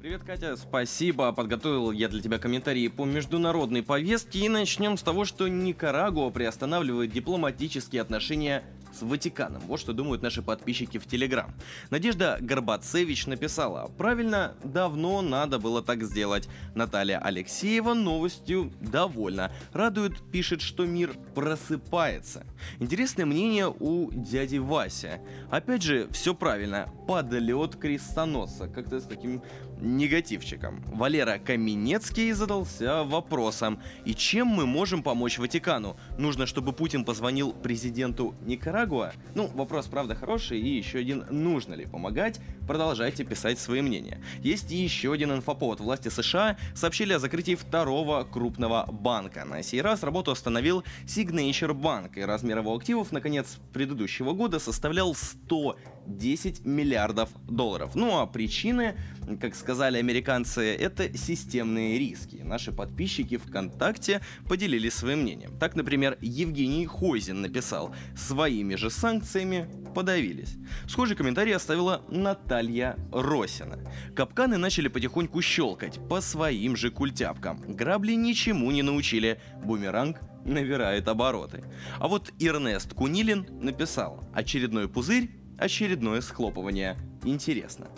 Привет, 0.00 0.22
Катя, 0.22 0.56
спасибо. 0.56 1.32
Подготовил 1.32 1.90
я 1.90 2.08
для 2.08 2.20
тебя 2.20 2.38
комментарии 2.38 2.88
по 2.88 3.04
международной 3.04 3.82
повестке 3.82 4.40
и 4.40 4.48
начнем 4.48 4.98
с 4.98 5.02
того, 5.02 5.24
что 5.24 5.48
Никарагуа 5.48 6.30
приостанавливает 6.30 7.10
дипломатические 7.10 8.02
отношения 8.02 8.62
с 8.94 9.02
Ватиканом. 9.02 9.62
Вот 9.66 9.80
что 9.80 9.92
думают 9.92 10.22
наши 10.22 10.42
подписчики 10.42 10.98
в 10.98 11.06
Телеграм. 11.06 11.52
Надежда 11.90 12.38
Горбацевич 12.40 13.26
написала, 13.26 13.90
правильно, 13.98 14.54
давно 14.62 15.22
надо 15.22 15.58
было 15.58 15.82
так 15.82 16.02
сделать. 16.04 16.48
Наталья 16.74 17.18
Алексеева 17.18 17.94
новостью 17.94 18.72
довольна. 18.80 19.52
Радует, 19.72 20.20
пишет, 20.30 20.60
что 20.60 20.86
мир 20.86 21.14
просыпается. 21.34 22.44
Интересное 22.78 23.26
мнение 23.26 23.68
у 23.68 24.10
дяди 24.12 24.58
Вася. 24.58 25.20
Опять 25.50 25.82
же, 25.82 26.08
все 26.10 26.34
правильно. 26.34 26.88
Подлет 27.06 27.76
крестоносца. 27.76 28.68
Как-то 28.68 29.00
с 29.00 29.04
таким 29.04 29.42
негативчиком. 29.80 30.82
Валера 30.86 31.38
Каменецкий 31.38 32.32
задался 32.32 33.04
вопросом, 33.04 33.80
и 34.04 34.14
чем 34.14 34.48
мы 34.48 34.66
можем 34.66 35.02
помочь 35.02 35.38
Ватикану? 35.38 35.96
Нужно, 36.18 36.46
чтобы 36.46 36.72
Путин 36.72 37.04
позвонил 37.04 37.52
президенту 37.52 38.34
Никарагуа? 38.44 39.12
Ну, 39.34 39.48
вопрос, 39.48 39.86
правда, 39.86 40.14
хороший, 40.14 40.60
и 40.60 40.76
еще 40.76 40.98
один, 40.98 41.24
нужно 41.30 41.74
ли 41.74 41.86
помогать? 41.86 42.40
Продолжайте 42.66 43.24
писать 43.24 43.58
свои 43.58 43.82
мнения. 43.82 44.22
Есть 44.40 44.70
еще 44.70 45.12
один 45.12 45.32
инфоповод. 45.32 45.80
Власти 45.80 46.08
США 46.08 46.56
сообщили 46.74 47.12
о 47.12 47.18
закрытии 47.18 47.54
второго 47.54 48.24
крупного 48.24 48.86
банка. 48.90 49.44
На 49.44 49.62
сей 49.62 49.80
раз 49.80 50.02
работу 50.02 50.30
остановил 50.30 50.84
Signature 51.04 51.74
Bank, 51.74 52.18
и 52.18 52.22
размер 52.22 52.58
его 52.58 52.74
активов 52.74 53.12
на 53.12 53.20
конец 53.20 53.58
предыдущего 53.72 54.32
года 54.32 54.58
составлял 54.58 55.14
110 56.06 56.64
миллиардов 56.64 57.30
долларов. 57.48 57.94
Ну 57.94 58.18
а 58.18 58.26
причины, 58.26 58.96
как 59.40 59.54
сказали 59.54 59.98
американцы, 59.98 60.74
это 60.74 61.16
системные 61.16 61.98
риски. 61.98 62.36
Наши 62.36 62.72
подписчики 62.72 63.36
ВКонтакте 63.36 64.20
поделились 64.48 64.94
своим 64.94 65.20
мнением. 65.22 65.58
Так, 65.58 65.76
например, 65.76 66.18
Евгений 66.20 66.86
Хойзин 66.86 67.40
написал 67.40 67.94
«Своими 68.16 68.74
же 68.74 68.90
санкциями 68.90 69.68
подавились». 69.94 70.56
Схожий 70.88 71.16
комментарий 71.16 71.54
оставила 71.54 72.02
Наталья 72.08 72.96
Росина. 73.12 73.78
Капканы 74.14 74.58
начали 74.58 74.88
потихоньку 74.88 75.40
щелкать 75.42 75.98
по 76.08 76.20
своим 76.20 76.76
же 76.76 76.90
культяпкам. 76.90 77.60
Грабли 77.66 78.12
ничему 78.12 78.70
не 78.70 78.82
научили. 78.82 79.40
Бумеранг 79.64 80.20
набирает 80.44 81.08
обороты. 81.08 81.64
А 81.98 82.08
вот 82.08 82.32
Эрнест 82.38 82.92
Кунилин 82.92 83.46
написал 83.62 84.22
«Очередной 84.34 84.88
пузырь, 84.88 85.30
очередное 85.64 86.20
схлопывание. 86.20 86.96
Интересно». 87.24 87.88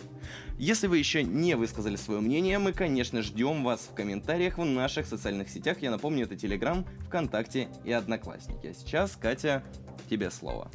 Если 0.58 0.86
вы 0.86 0.96
еще 0.96 1.22
не 1.22 1.54
высказали 1.54 1.96
свое 1.96 2.20
мнение, 2.20 2.58
мы, 2.58 2.72
конечно, 2.72 3.20
ждем 3.20 3.62
вас 3.62 3.88
в 3.90 3.94
комментариях 3.94 4.56
в 4.56 4.64
наших 4.64 5.06
социальных 5.06 5.50
сетях. 5.50 5.82
Я 5.82 5.90
напомню, 5.90 6.24
это 6.24 6.34
Телеграм, 6.34 6.86
ВКонтакте 7.06 7.68
и 7.84 7.92
Одноклассники. 7.92 8.68
А 8.68 8.74
сейчас, 8.74 9.16
Катя, 9.20 9.62
тебе 10.08 10.30
слово. 10.30 10.70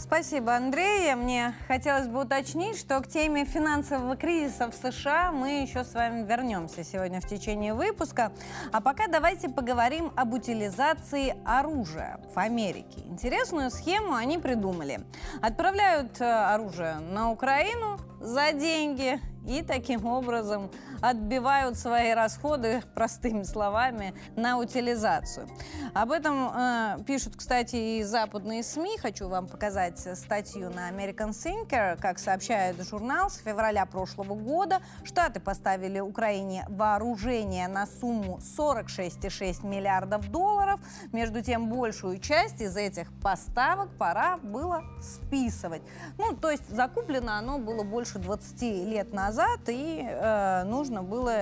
Спасибо, 0.00 0.56
Андрей. 0.56 1.14
Мне 1.14 1.54
хотелось 1.68 2.08
бы 2.08 2.22
уточнить, 2.22 2.78
что 2.78 2.98
к 3.00 3.06
теме 3.06 3.44
финансового 3.44 4.16
кризиса 4.16 4.70
в 4.70 4.74
США 4.74 5.30
мы 5.30 5.60
еще 5.60 5.84
с 5.84 5.92
вами 5.92 6.26
вернемся 6.26 6.82
сегодня 6.82 7.20
в 7.20 7.26
течение 7.26 7.74
выпуска. 7.74 8.32
А 8.72 8.80
пока 8.80 9.08
давайте 9.08 9.50
поговорим 9.50 10.10
об 10.16 10.32
утилизации 10.32 11.36
оружия 11.44 12.18
в 12.34 12.38
Америке. 12.38 13.02
Интересную 13.10 13.70
схему 13.70 14.14
они 14.14 14.38
придумали. 14.38 15.00
Отправляют 15.42 16.18
э, 16.18 16.24
оружие 16.24 17.00
на 17.00 17.30
Украину 17.30 17.98
за 18.20 18.52
деньги 18.52 19.20
и 19.46 19.62
таким 19.62 20.06
образом 20.06 20.70
отбивают 21.00 21.78
свои 21.78 22.12
расходы, 22.12 22.82
простыми 22.94 23.42
словами, 23.42 24.14
на 24.36 24.58
утилизацию. 24.58 25.48
Об 25.94 26.12
этом 26.12 26.50
э, 26.54 26.96
пишут, 27.06 27.36
кстати, 27.36 27.76
и 27.76 28.02
западные 28.02 28.62
СМИ. 28.62 28.98
Хочу 28.98 29.28
вам 29.28 29.46
показать 29.46 29.98
статью 30.18 30.70
на 30.70 30.90
American 30.90 31.30
Thinker. 31.30 31.98
Как 32.00 32.18
сообщает 32.18 32.80
журнал, 32.86 33.30
с 33.30 33.38
февраля 33.38 33.86
прошлого 33.86 34.34
года 34.34 34.80
Штаты 35.04 35.40
поставили 35.40 36.00
Украине 36.00 36.66
вооружение 36.68 37.68
на 37.68 37.86
сумму 37.86 38.38
46,6 38.58 39.66
миллиардов 39.66 40.30
долларов. 40.30 40.80
Между 41.12 41.42
тем, 41.42 41.68
большую 41.68 42.18
часть 42.18 42.60
из 42.60 42.76
этих 42.76 43.12
поставок 43.20 43.88
пора 43.96 44.38
было 44.38 44.84
списывать. 45.00 45.82
Ну, 46.18 46.34
то 46.36 46.50
есть 46.50 46.68
закуплено 46.68 47.34
оно 47.34 47.58
было 47.58 47.82
больше 47.82 48.18
20 48.18 48.62
лет 48.86 49.12
назад, 49.12 49.60
и 49.68 50.02
э, 50.02 50.64
нужно 50.64 50.89
нужно 50.90 51.02
было 51.02 51.32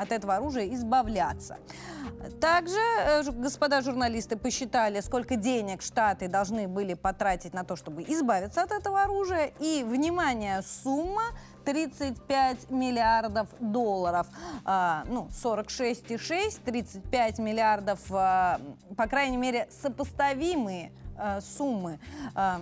от 0.00 0.12
этого 0.12 0.36
оружия 0.36 0.74
избавляться. 0.74 1.58
Также, 2.40 2.78
э, 2.78 3.22
господа 3.30 3.82
журналисты, 3.82 4.36
посчитали, 4.36 5.00
сколько 5.00 5.36
денег 5.36 5.82
Штаты 5.82 6.28
должны 6.28 6.68
были 6.68 6.94
потратить 6.94 7.52
на 7.52 7.64
то, 7.64 7.76
чтобы 7.76 8.02
избавиться 8.02 8.62
от 8.62 8.72
этого 8.72 9.02
оружия. 9.02 9.52
И, 9.60 9.84
внимание, 9.86 10.62
сумма 10.62 11.22
35 11.64 12.70
миллиардов 12.70 13.48
долларов. 13.60 14.26
А, 14.64 15.04
ну, 15.08 15.28
46,6, 15.30 16.60
35 16.64 17.38
миллиардов, 17.38 18.00
а, 18.10 18.60
по 18.96 19.06
крайней 19.06 19.36
мере, 19.36 19.68
сопоставимые 19.82 20.92
а, 21.18 21.40
суммы. 21.40 21.98
А, 22.34 22.60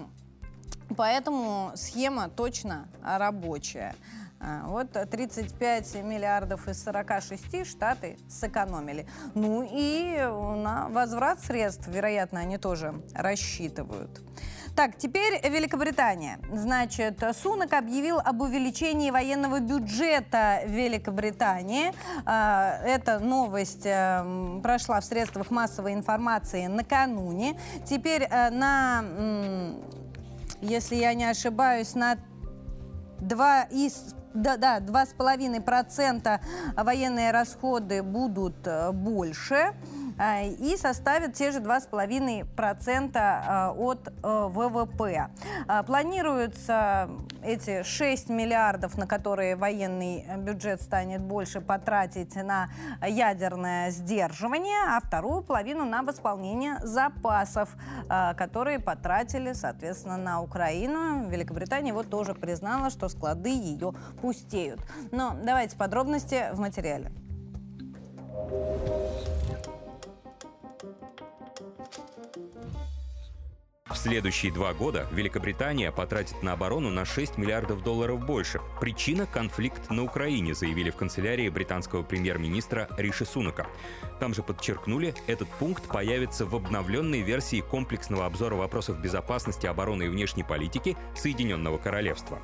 поэтому 0.97 1.73
схема 1.77 2.29
точно 2.29 2.89
рабочая. 3.05 3.95
А, 4.43 4.67
вот 4.67 4.93
35 4.93 5.97
миллиардов 6.03 6.67
из 6.67 6.83
46 6.83 7.67
Штаты 7.67 8.17
сэкономили. 8.29 9.07
Ну 9.35 9.69
и 9.71 10.17
на 10.17 10.89
возврат 10.89 11.41
средств, 11.41 11.87
вероятно, 11.89 12.41
они 12.41 12.57
тоже 12.57 12.95
рассчитывают. 13.15 14.23
Так, 14.75 14.97
теперь 14.97 15.47
Великобритания. 15.47 16.39
Значит, 16.53 17.23
Сунок 17.43 17.75
объявил 17.75 18.19
об 18.19 18.41
увеличении 18.41 19.11
военного 19.11 19.61
бюджета 19.61 20.63
Великобритании. 20.65 21.93
А, 22.25 22.79
эта 22.85 23.19
новость 23.19 23.85
э, 23.85 24.61
прошла 24.63 25.01
в 25.01 25.05
средствах 25.05 25.51
массовой 25.51 25.93
информации 25.93 26.67
накануне. 26.67 27.59
Теперь 27.85 28.23
э, 28.23 28.51
на, 28.51 29.05
если 30.63 30.95
я 30.95 31.13
не 31.13 31.25
ошибаюсь, 31.25 31.95
на 31.95 32.17
2 33.21 33.63
из 33.65 34.15
да, 34.35 34.57
да, 34.57 34.79
2,5% 34.79 36.41
военные 36.77 37.31
расходы 37.31 38.03
будут 38.03 38.67
э, 38.67 38.93
больше. 38.93 39.75
А, 40.21 40.43
и 40.43 40.77
составят 40.77 41.33
те 41.33 41.51
же 41.51 41.61
2,5% 41.61 43.11
а, 43.15 43.73
от 43.73 44.09
э, 44.09 44.49
ВВП. 44.51 45.31
Планируются 45.87 47.09
эти 47.43 47.83
6 47.83 48.29
миллиардов, 48.29 48.99
на 48.99 49.07
которые 49.07 49.57
военный 49.57 50.27
бюджет 50.37 50.83
станет 50.83 51.23
больше 51.23 51.63
потратить 51.63 52.35
на 52.37 52.69
ядерное 53.07 53.91
сдерживание, 53.91 54.77
а 54.89 55.01
вторую 55.01 55.43
половину 55.43 55.87
на 55.87 56.03
восполнение 56.03 56.79
запасов, 56.83 57.71
которые 58.37 58.79
потратили, 58.79 59.55
соответственно, 59.55 60.19
на 60.19 60.43
Украину. 60.43 61.29
Великобритания 61.31 61.95
вот 61.95 62.11
тоже 62.11 62.35
признала, 62.35 62.91
что 62.91 63.09
склады 63.09 63.51
ее 63.51 63.95
пустеют. 64.21 64.81
Но 65.13 65.35
давайте 65.43 65.77
подробности 65.77 66.51
в 66.53 66.61
материале. 66.61 67.11
В 73.91 73.97
следующие 73.97 74.53
два 74.53 74.73
года 74.73 75.09
Великобритания 75.11 75.91
потратит 75.91 76.45
на 76.45 76.53
оборону 76.53 76.91
на 76.91 77.05
6 77.05 77.37
миллиардов 77.39 77.83
долларов 77.83 78.25
больше. 78.25 78.61
Причина– 78.81 79.27
конфликт 79.33 79.91
на 79.91 80.05
Украине, 80.05 80.55
заявили 80.55 80.91
в 80.91 80.97
канцелярии 80.97 81.49
британского 81.49 82.05
премьер-министра 82.05 82.89
Риши 82.97 83.25
Сунака. 83.25 83.67
Там 84.21 84.33
же 84.33 84.45
подчеркнули, 84.45 85.13
этот 85.27 85.49
пункт 85.49 85.89
появится 85.89 86.47
в 86.47 86.55
обновленной 86.55 87.23
версии 87.23 87.63
комплексного 87.63 88.27
обзора 88.27 88.55
вопросов 88.55 89.01
безопасности, 89.01 89.67
обороны 89.67 90.05
и 90.05 90.09
внешней 90.09 90.45
политики 90.45 90.97
Соединенного 91.17 91.77
Королевства. 91.77 92.39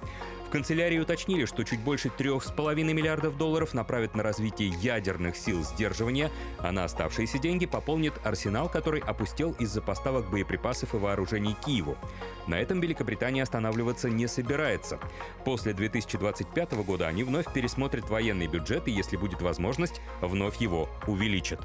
В 0.46 0.48
канцелярии 0.48 1.00
уточнили, 1.00 1.44
что 1.44 1.64
чуть 1.64 1.80
больше 1.80 2.08
3,5 2.16 2.74
миллиардов 2.92 3.36
долларов 3.36 3.74
направят 3.74 4.14
на 4.14 4.22
развитие 4.22 4.68
ядерных 4.80 5.36
сил 5.36 5.64
сдерживания, 5.64 6.30
а 6.58 6.70
на 6.70 6.84
оставшиеся 6.84 7.38
деньги 7.38 7.66
пополнит 7.66 8.14
арсенал, 8.24 8.68
который 8.68 9.00
опустел 9.00 9.56
из-за 9.58 9.82
поставок 9.82 10.30
боеприпасов 10.30 10.94
и 10.94 10.98
вооружений 10.98 11.56
Киеву. 11.64 11.98
На 12.46 12.60
этом 12.60 12.80
Великобритания 12.80 13.42
останавливаться 13.42 14.08
не 14.08 14.28
собирается. 14.28 15.00
После 15.44 15.72
2025 15.72 16.74
года 16.84 17.08
они 17.08 17.24
вновь 17.24 17.52
пересмотрят 17.52 18.08
военный 18.08 18.46
бюджет 18.46 18.86
и, 18.86 18.92
если 18.92 19.16
будет 19.16 19.42
возможность, 19.42 20.00
вновь 20.20 20.58
его 20.58 20.88
увеличат. 21.08 21.60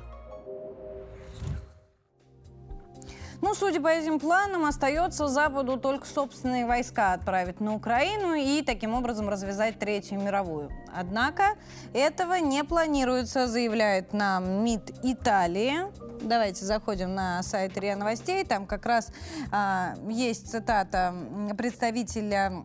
Ну, 3.42 3.56
судя 3.56 3.82
по 3.82 3.88
этим 3.88 4.20
планам, 4.20 4.66
остается 4.66 5.28
Западу 5.28 5.78
только 5.78 6.06
собственные 6.06 6.68
войска 6.68 7.14
отправить 7.14 7.60
на 7.60 7.74
Украину 7.74 8.36
и 8.36 8.62
таким 8.62 8.94
образом 8.94 9.30
развязать 9.30 9.80
Третью 9.80 10.20
мировую. 10.20 10.72
Однако 10.96 11.56
этого 11.94 12.36
не 12.36 12.64
планируется, 12.64 13.48
заявляет 13.48 14.14
нам 14.14 14.64
МИД 14.64 14.92
Италии. 15.04 15.74
Давайте 16.22 16.66
заходим 16.66 17.16
на 17.16 17.42
сайт 17.42 17.76
РИА 17.78 17.96
Новостей. 17.96 18.46
Там 18.46 18.68
как 18.68 18.86
раз 18.86 19.12
а, 19.52 19.96
есть 20.08 20.52
цитата 20.52 21.16
представителя 21.58 22.64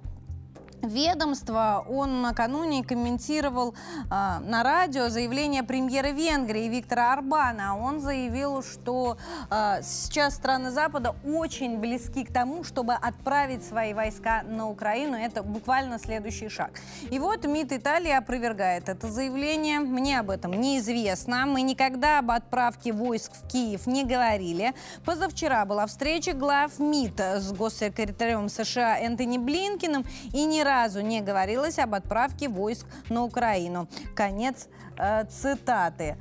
ведомства. 0.83 1.85
Он 1.89 2.23
накануне 2.23 2.85
комментировал 2.85 3.75
э, 3.75 4.09
на 4.11 4.63
радио 4.63 5.09
заявление 5.09 5.63
премьера 5.63 6.09
Венгрии 6.09 6.69
Виктора 6.69 7.13
Арбана. 7.13 7.79
Он 7.79 8.01
заявил, 8.01 8.63
что 8.63 9.17
э, 9.51 9.83
сейчас 9.83 10.35
страны 10.35 10.71
Запада 10.71 11.15
очень 11.25 11.79
близки 11.79 12.25
к 12.25 12.33
тому, 12.33 12.65
чтобы 12.65 12.95
отправить 12.95 13.65
свои 13.65 13.95
войска 13.95 14.43
на 14.43 14.69
Украину. 14.69 15.17
Это 15.17 15.43
буквально 15.43 15.99
следующий 15.99 16.49
шаг. 16.49 16.71
И 17.11 17.19
вот 17.19 17.45
МИД 17.45 17.73
Италии 17.73 18.13
опровергает 18.13 18.89
это 18.89 19.11
заявление. 19.11 19.81
Мне 19.81 20.21
об 20.21 20.31
этом 20.31 20.53
неизвестно. 20.53 21.47
Мы 21.47 21.63
никогда 21.63 22.19
об 22.19 22.31
отправке 22.31 22.93
войск 22.93 23.33
в 23.33 23.49
Киев 23.49 23.87
не 23.87 24.05
говорили. 24.05 24.75
Позавчера 25.05 25.65
была 25.65 25.87
встреча 25.87 26.33
глав 26.33 26.79
МИД 26.79 27.21
с 27.21 27.53
госсекретарем 27.53 28.49
США 28.49 28.99
Энтони 28.99 29.39
Блинкиным 29.39 30.05
и 30.33 30.45
не 30.45 30.63
разу 30.67 31.01
не 31.01 31.23
говорилось 31.23 31.79
об 31.79 31.95
отправке 31.95 32.49
войск 32.49 32.87
на 33.09 33.25
Украину. 33.25 33.89
Конец 34.15 34.69
э, 34.99 35.25
цитаты. 35.25 36.17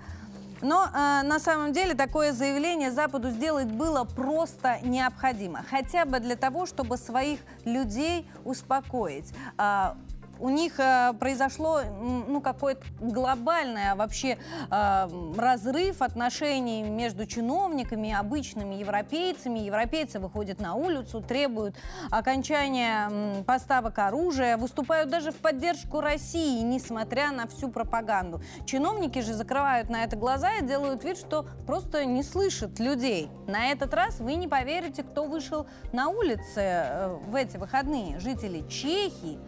Но 0.62 0.86
э, 0.86 1.22
на 1.24 1.40
самом 1.40 1.74
деле 1.74 1.94
такое 1.94 2.34
заявление 2.34 2.92
Западу 2.92 3.30
сделать 3.30 3.68
было 3.68 4.04
просто 4.04 4.80
необходимо. 4.82 5.64
Хотя 5.70 6.06
бы 6.06 6.20
для 6.20 6.36
того, 6.36 6.66
чтобы 6.66 6.98
своих 6.98 7.40
людей 7.66 8.30
успокоить. 8.46 9.34
Э, 9.58 9.96
у 10.40 10.50
них 10.50 10.80
э, 10.80 11.14
произошло 11.20 11.82
ну, 12.28 12.42
какое-то 12.42 12.86
глобальное 13.00 13.96
вообще 13.96 14.38
э, 14.70 15.08
разрыв 15.38 16.02
отношений 16.02 16.84
между 16.84 17.26
чиновниками 17.26 18.14
обычными 18.14 18.76
европейцами. 18.76 19.60
Европейцы 19.60 20.20
выходят 20.20 20.60
на 20.60 20.76
улицу, 20.76 21.22
требуют 21.22 21.76
окончания 22.12 23.10
э, 23.10 23.44
поставок 23.44 24.00
оружия, 24.00 24.58
выступают 24.58 25.10
даже 25.10 25.32
в 25.32 25.38
поддержку 25.38 26.02
России, 26.02 26.62
несмотря 26.62 27.32
на 27.32 27.48
всю 27.48 27.70
пропаганду. 27.70 28.42
Чиновники 28.66 29.20
же 29.20 29.34
закрывают 29.34 29.90
на 29.90 30.04
это 30.04 30.16
глаза 30.16 30.56
и 30.56 30.66
делают 30.66 31.04
вид, 31.04 31.18
что 31.18 31.46
просто 31.66 32.06
не 32.06 32.24
слышат 32.24 32.80
людей. 32.80 33.30
На 33.48 33.72
этот 33.72 33.94
раз 33.94 34.20
вы 34.20 34.36
не 34.36 34.48
поверите, 34.48 35.04
кто 35.04 35.26
вышел 35.26 35.68
на 35.92 36.10
улицы 36.10 36.62
э, 36.62 37.18
в 37.28 37.36
эти 37.36 37.58
выходные. 37.58 38.20
Жители 38.20 38.68
Чехии, 38.68 39.40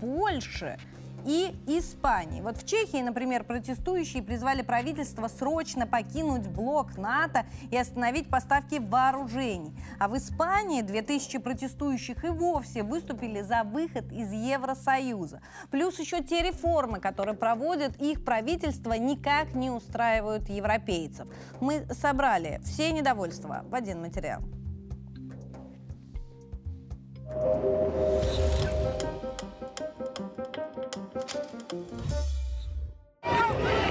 Польши, 0.00 0.78
и 1.24 1.54
Испании. 1.66 2.40
Вот 2.40 2.56
в 2.56 2.66
Чехии, 2.66 3.02
например, 3.02 3.44
протестующие 3.44 4.22
призвали 4.22 4.62
правительство 4.62 5.28
срочно 5.28 5.86
покинуть 5.86 6.48
блок 6.48 6.96
НАТО 6.96 7.46
и 7.70 7.76
остановить 7.76 8.28
поставки 8.28 8.78
вооружений. 8.78 9.72
А 9.98 10.08
в 10.08 10.16
Испании 10.16 10.82
2000 10.82 11.38
протестующих 11.38 12.24
и 12.24 12.28
вовсе 12.28 12.82
выступили 12.82 13.42
за 13.42 13.64
выход 13.64 14.10
из 14.12 14.32
Евросоюза. 14.32 15.40
Плюс 15.70 15.98
еще 15.98 16.22
те 16.22 16.42
реформы, 16.42 17.00
которые 17.00 17.36
проводят 17.36 17.96
их 18.00 18.24
правительство, 18.24 18.92
никак 18.92 19.54
не 19.54 19.70
устраивают 19.70 20.48
европейцев. 20.48 21.28
Мы 21.60 21.86
собрали 21.92 22.60
все 22.64 22.90
недовольства 22.92 23.64
в 23.68 23.74
один 23.74 24.00
материал. 24.00 24.40
Help! 31.70 31.92
me! 33.62 33.89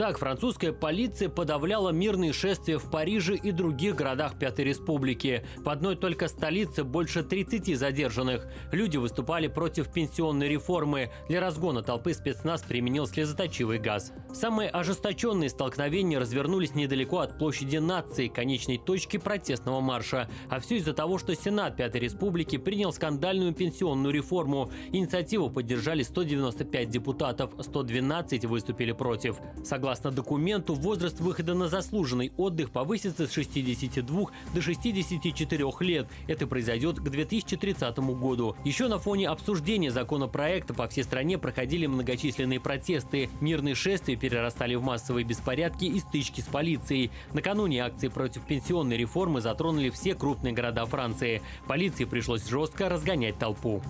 Так, 0.00 0.16
французская 0.16 0.72
полиция 0.72 1.28
подавляла 1.28 1.90
мирные 1.90 2.32
шествия 2.32 2.78
в 2.78 2.90
Париже 2.90 3.36
и 3.36 3.52
других 3.52 3.96
городах 3.96 4.38
Пятой 4.38 4.64
Республики. 4.64 5.44
В 5.58 5.68
одной 5.68 5.94
только 5.94 6.26
столице 6.26 6.84
больше 6.84 7.22
30 7.22 7.76
задержанных. 7.76 8.46
Люди 8.72 8.96
выступали 8.96 9.46
против 9.46 9.92
пенсионной 9.92 10.48
реформы. 10.48 11.10
Для 11.28 11.42
разгона 11.42 11.82
толпы 11.82 12.14
спецназ 12.14 12.62
применил 12.62 13.06
слезоточивый 13.06 13.78
газ. 13.78 14.14
Самые 14.32 14.70
ожесточенные 14.70 15.50
столкновения 15.50 16.18
развернулись 16.18 16.74
недалеко 16.74 17.18
от 17.18 17.36
площади 17.36 17.76
нации, 17.76 18.28
конечной 18.28 18.78
точки 18.78 19.18
протестного 19.18 19.82
марша. 19.82 20.30
А 20.48 20.60
все 20.60 20.78
из-за 20.78 20.94
того, 20.94 21.18
что 21.18 21.34
Сенат 21.34 21.76
Пятой 21.76 22.00
Республики 22.00 22.56
принял 22.56 22.94
скандальную 22.94 23.52
пенсионную 23.52 24.14
реформу. 24.14 24.72
Инициативу 24.92 25.50
поддержали 25.50 26.02
195 26.02 26.88
депутатов, 26.88 27.52
112 27.60 28.46
выступили 28.46 28.92
против. 28.92 29.36
Согласно 29.62 29.89
Согласно 29.90 30.12
документу, 30.12 30.74
возраст 30.74 31.18
выхода 31.18 31.54
на 31.54 31.66
заслуженный 31.66 32.30
отдых 32.36 32.70
повысится 32.70 33.26
с 33.26 33.32
62 33.32 34.26
до 34.54 34.62
64 34.62 35.64
лет. 35.80 36.06
Это 36.28 36.46
произойдет 36.46 37.00
к 37.00 37.02
2030 37.02 37.98
году. 37.98 38.54
Еще 38.64 38.86
на 38.86 39.00
фоне 39.00 39.28
обсуждения 39.28 39.90
законопроекта 39.90 40.74
по 40.74 40.86
всей 40.86 41.02
стране 41.02 41.38
проходили 41.38 41.86
многочисленные 41.86 42.60
протесты. 42.60 43.30
Мирные 43.40 43.74
шествия 43.74 44.14
перерастали 44.14 44.76
в 44.76 44.82
массовые 44.84 45.24
беспорядки 45.24 45.86
и 45.86 45.98
стычки 45.98 46.40
с 46.40 46.44
полицией. 46.44 47.10
Накануне 47.32 47.82
акции 47.82 48.06
против 48.06 48.42
пенсионной 48.42 48.96
реформы 48.96 49.40
затронули 49.40 49.90
все 49.90 50.14
крупные 50.14 50.52
города 50.52 50.86
Франции. 50.86 51.42
Полиции 51.66 52.04
пришлось 52.04 52.48
жестко 52.48 52.88
разгонять 52.88 53.40
толпу. 53.40 53.82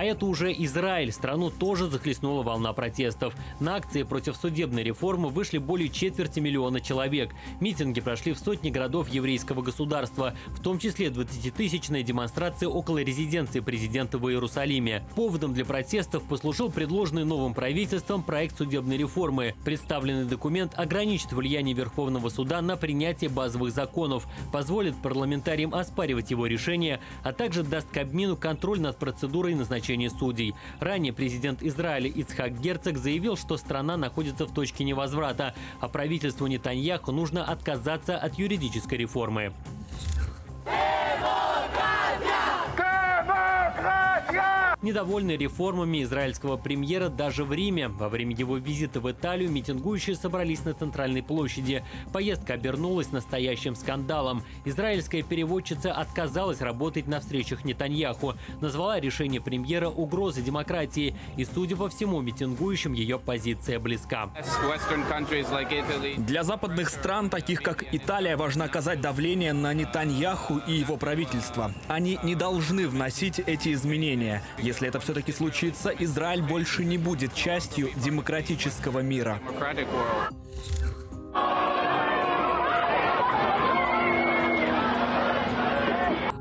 А 0.00 0.04
это 0.04 0.24
уже 0.24 0.50
Израиль. 0.50 1.12
Страну 1.12 1.50
тоже 1.50 1.86
захлестнула 1.86 2.42
волна 2.42 2.72
протестов. 2.72 3.34
На 3.60 3.76
акции 3.76 4.02
против 4.02 4.34
судебной 4.34 4.82
реформы 4.82 5.28
вышли 5.28 5.58
более 5.58 5.90
четверти 5.90 6.40
миллиона 6.40 6.80
человек. 6.80 7.34
Митинги 7.60 8.00
прошли 8.00 8.32
в 8.32 8.38
сотни 8.38 8.70
городов 8.70 9.10
еврейского 9.10 9.60
государства, 9.60 10.32
в 10.56 10.60
том 10.62 10.78
числе 10.78 11.08
20-тысячная 11.08 12.02
демонстрация 12.02 12.70
около 12.70 13.02
резиденции 13.02 13.60
президента 13.60 14.16
в 14.16 14.26
Иерусалиме. 14.30 15.02
Поводом 15.16 15.52
для 15.52 15.66
протестов 15.66 16.22
послужил 16.22 16.70
предложенный 16.70 17.26
новым 17.26 17.52
правительством 17.52 18.22
проект 18.22 18.56
судебной 18.56 18.96
реформы. 18.96 19.54
Представленный 19.66 20.24
документ 20.24 20.72
ограничит 20.76 21.34
влияние 21.34 21.74
Верховного 21.74 22.30
суда 22.30 22.62
на 22.62 22.78
принятие 22.78 23.28
базовых 23.28 23.74
законов, 23.74 24.26
позволит 24.50 24.96
парламентариям 25.02 25.74
оспаривать 25.74 26.30
его 26.30 26.46
решения, 26.46 27.00
а 27.22 27.34
также 27.34 27.62
даст 27.62 27.90
Кабмину 27.90 28.38
контроль 28.38 28.80
над 28.80 28.96
процедурой 28.96 29.54
назначения 29.54 29.89
назначения 29.90 30.10
судей. 30.10 30.54
Ранее 30.80 31.12
президент 31.12 31.62
Израиля 31.62 32.08
Ицхак 32.08 32.60
Герцог 32.60 32.96
заявил, 32.96 33.36
что 33.36 33.56
страна 33.56 33.96
находится 33.96 34.46
в 34.46 34.52
точке 34.52 34.84
невозврата, 34.84 35.54
а 35.80 35.88
правительству 35.88 36.46
Нетаньяху 36.46 37.12
нужно 37.12 37.44
отказаться 37.44 38.16
от 38.16 38.38
юридической 38.38 38.98
реформы. 38.98 39.52
Недовольны 44.82 45.32
реформами 45.32 46.02
израильского 46.04 46.56
премьера 46.56 47.10
даже 47.10 47.44
в 47.44 47.52
Риме. 47.52 47.88
Во 47.88 48.08
время 48.08 48.34
его 48.34 48.56
визита 48.56 48.98
в 49.00 49.10
Италию 49.10 49.50
митингующие 49.50 50.16
собрались 50.16 50.64
на 50.64 50.72
центральной 50.72 51.22
площади. 51.22 51.84
Поездка 52.14 52.54
обернулась 52.54 53.12
настоящим 53.12 53.74
скандалом. 53.74 54.42
Израильская 54.64 55.22
переводчица 55.22 55.92
отказалась 55.92 56.62
работать 56.62 57.06
на 57.06 57.20
встречах 57.20 57.66
Нетаньяху, 57.66 58.36
назвала 58.62 58.98
решение 59.00 59.42
премьера 59.42 59.90
угрозой 59.90 60.42
демократии. 60.42 61.14
И, 61.36 61.44
судя 61.44 61.76
по 61.76 61.90
всему, 61.90 62.22
митингующим 62.22 62.94
ее 62.94 63.18
позиция 63.18 63.78
близка. 63.80 64.30
Для 66.16 66.42
западных 66.42 66.88
стран, 66.88 67.28
таких 67.28 67.62
как 67.62 67.84
Италия, 67.94 68.38
важно 68.38 68.64
оказать 68.64 69.02
давление 69.02 69.52
на 69.52 69.74
Нетаньяху 69.74 70.56
и 70.66 70.72
его 70.72 70.96
правительство. 70.96 71.74
Они 71.88 72.18
не 72.22 72.34
должны 72.34 72.88
вносить 72.88 73.40
эти 73.40 73.74
изменения. 73.74 74.42
Если 74.70 74.86
это 74.86 75.00
все-таки 75.00 75.32
случится, 75.32 75.90
Израиль 75.98 76.42
больше 76.42 76.84
не 76.84 76.96
будет 76.96 77.34
частью 77.34 77.90
демократического 77.96 79.00
мира. 79.00 79.40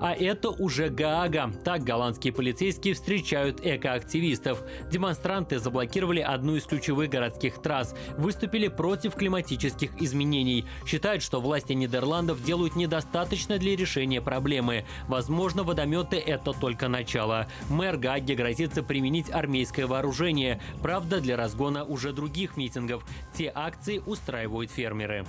А 0.10 0.14
это 0.14 0.50
уже 0.50 0.90
Гаага. 0.90 1.54
Так 1.64 1.84
голландские 1.84 2.34
полицейские 2.34 2.96
встречают 2.96 3.64
экоактивистов. 3.64 4.64
Демонстранты 4.92 5.60
заблокировали 5.60 6.20
одну 6.20 6.56
из 6.56 6.64
ключевых 6.66 7.12
городских 7.12 7.62
трасс, 7.62 7.94
выступили 8.18 8.70
против 8.70 9.14
климатических 9.14 9.92
изменений. 10.02 10.66
Считают, 10.88 11.22
что 11.22 11.40
власти 11.40 11.74
Нидерландов 11.74 12.44
делают 12.44 12.76
недостаточно 12.76 13.60
для 13.60 13.76
решения 13.76 14.20
проблемы. 14.20 14.84
Возможно, 15.08 15.62
водометы– 15.62 16.18
это 16.26 16.54
только 16.54 16.88
начало. 16.88 17.46
Мэр 17.70 17.98
Гааги 17.98 18.34
грозится 18.34 18.82
применить 18.82 19.30
армейское 19.30 19.86
вооружение. 19.86 20.60
Правда, 20.82 21.22
для 21.22 21.38
разгона 21.38 21.84
уже 21.84 22.14
других 22.14 22.58
митингов. 22.58 23.06
Те 23.36 23.52
акции 23.54 24.02
устраивают 24.04 24.72
фермеры. 24.72 25.24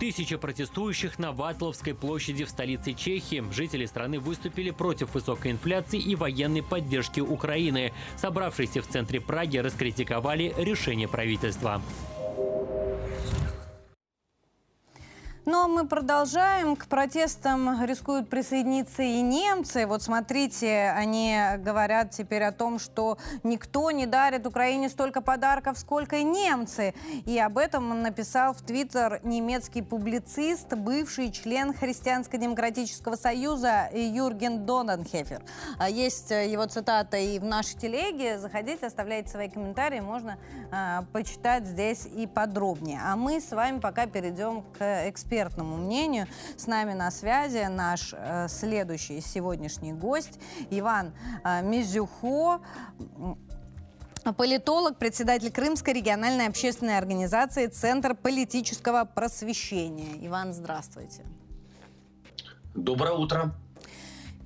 Тысячи 0.00 0.36
протестующих 0.36 1.18
на 1.18 1.32
Ватловской 1.32 1.94
площади 1.94 2.44
в 2.44 2.50
столице 2.50 2.94
Чехии. 2.94 3.44
Жители 3.52 3.86
страны 3.86 4.18
выступили 4.18 4.70
против 4.70 5.14
высокой 5.14 5.52
инфляции 5.52 6.00
и 6.00 6.16
военной 6.16 6.62
поддержки 6.62 7.20
Украины. 7.20 7.92
Собравшиеся 8.16 8.82
в 8.82 8.88
центре 8.88 9.20
Праги 9.20 9.58
раскритиковали 9.58 10.52
решение 10.58 11.08
правительства. 11.08 11.80
Ну 15.46 15.62
а 15.62 15.68
мы 15.68 15.86
продолжаем. 15.86 16.74
К 16.74 16.86
протестам 16.86 17.84
рискуют 17.84 18.30
присоединиться 18.30 19.02
и 19.02 19.20
немцы. 19.20 19.86
Вот 19.86 20.02
смотрите, 20.02 20.90
они 20.96 21.38
говорят 21.58 22.12
теперь 22.12 22.44
о 22.44 22.52
том, 22.52 22.78
что 22.78 23.18
никто 23.42 23.90
не 23.90 24.06
дарит 24.06 24.46
Украине 24.46 24.88
столько 24.88 25.20
подарков, 25.20 25.78
сколько 25.78 26.16
и 26.16 26.24
немцы. 26.24 26.94
И 27.26 27.38
об 27.38 27.58
этом 27.58 28.00
написал 28.00 28.54
в 28.54 28.62
Твиттер 28.62 29.20
немецкий 29.22 29.82
публицист, 29.82 30.72
бывший 30.72 31.30
член 31.30 31.74
Христианско-демократического 31.74 33.16
союза 33.16 33.90
Юрген 33.92 34.64
Доненхефер. 34.64 35.42
А 35.78 35.90
есть 35.90 36.30
его 36.30 36.64
цитата 36.64 37.18
и 37.18 37.38
в 37.38 37.44
нашей 37.44 37.78
телеге. 37.78 38.38
Заходите, 38.38 38.86
оставляйте 38.86 39.28
свои 39.28 39.50
комментарии, 39.50 40.00
можно 40.00 40.38
э, 40.72 41.02
почитать 41.12 41.66
здесь 41.66 42.06
и 42.06 42.26
подробнее. 42.26 43.02
А 43.04 43.14
мы 43.14 43.42
с 43.42 43.50
вами 43.50 43.78
пока 43.78 44.06
перейдем 44.06 44.62
к 44.78 45.06
экспертам 45.06 45.33
экспертному 45.34 45.76
мнению. 45.76 46.26
С 46.56 46.66
нами 46.66 46.92
на 46.92 47.10
связи 47.10 47.66
наш 47.68 48.14
э, 48.16 48.46
следующий 48.48 49.20
сегодняшний 49.20 49.92
гость 49.92 50.38
Иван 50.70 51.12
э, 51.44 51.62
Мизюхо, 51.62 52.60
Политолог, 54.38 54.96
председатель 54.96 55.52
Крымской 55.52 55.92
региональной 55.92 56.46
общественной 56.46 56.96
организации 56.96 57.66
«Центр 57.66 58.14
политического 58.14 59.04
просвещения». 59.04 60.26
Иван, 60.26 60.54
здравствуйте. 60.54 61.24
Доброе 62.74 63.12
утро. 63.12 63.54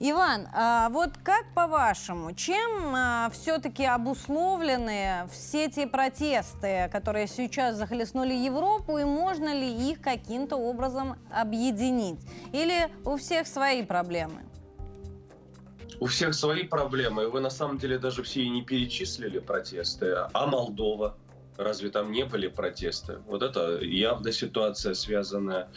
Иван, 0.01 0.47
а 0.55 0.91
вот 0.91 1.11
как 1.25 1.53
по-вашему, 1.55 2.33
чем 2.33 2.95
а, 2.95 3.31
все-таки 3.31 3.85
обусловлены 3.85 5.29
все 5.33 5.69
те 5.69 5.89
протесты, 5.89 6.89
которые 6.93 7.27
сейчас 7.27 7.77
захлестнули 7.77 8.33
Европу, 8.33 8.99
и 8.99 9.05
можно 9.05 9.53
ли 9.53 9.91
их 9.91 10.01
каким-то 10.01 10.57
образом 10.57 11.17
объединить? 11.33 12.21
Или 12.53 12.89
у 13.05 13.17
всех 13.17 13.49
свои 13.49 13.83
проблемы? 13.83 14.45
У 15.99 16.07
всех 16.07 16.35
свои 16.35 16.63
проблемы. 16.63 17.29
Вы 17.29 17.41
на 17.41 17.51
самом 17.51 17.79
деле 17.79 17.99
даже 17.99 18.23
все 18.23 18.43
и 18.43 18.49
не 18.49 18.63
перечислили 18.63 19.41
протесты. 19.41 20.15
А 20.33 20.47
Молдова? 20.47 21.17
Разве 21.59 21.91
там 21.91 22.13
не 22.13 22.25
были 22.25 22.47
протесты? 22.47 23.19
Вот 23.27 23.43
это 23.43 23.81
явно 23.81 24.31
ситуация, 24.31 24.95
связанная 24.95 25.69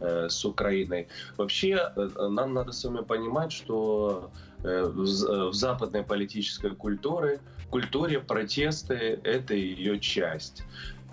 э, 0.00 0.28
с 0.28 0.44
Украиной. 0.44 1.06
Вообще, 1.36 1.92
э, 1.94 2.28
нам 2.28 2.54
надо 2.54 2.72
с 2.72 2.84
вами 2.84 3.04
понимать, 3.04 3.52
что 3.52 4.32
э, 4.64 4.82
в, 4.82 5.50
в 5.50 5.54
западной 5.54 6.02
политической 6.02 6.74
культуре, 6.74 7.40
культуре 7.70 8.18
протесты– 8.18 9.20
это 9.24 9.54
ее 9.54 10.00
часть. 10.00 10.64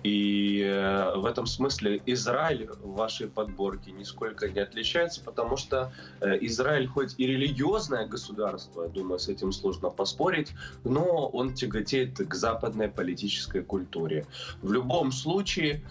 И 0.06 0.60
э, 0.62 1.16
в 1.16 1.26
этом 1.26 1.46
смысле 1.46 2.00
Израиль 2.06 2.68
в 2.80 2.94
вашей 2.94 3.26
подборке 3.26 3.90
нисколько 3.90 4.48
не 4.48 4.60
отличается, 4.60 5.20
потому 5.20 5.56
что 5.56 5.92
э, 6.20 6.38
Израиль 6.42 6.86
хоть 6.86 7.16
и 7.18 7.26
религиозное 7.26 8.06
государство, 8.06 8.84
я 8.84 8.88
думаю, 8.88 9.18
с 9.18 9.28
этим 9.28 9.50
сложно 9.50 9.90
поспорить, 9.90 10.52
но 10.84 11.26
он 11.26 11.54
тяготеет 11.54 12.18
к 12.18 12.34
западной 12.34 12.88
политической 12.88 13.64
культуре. 13.64 14.26
В 14.62 14.70
любом 14.70 15.10
случае, 15.10 15.82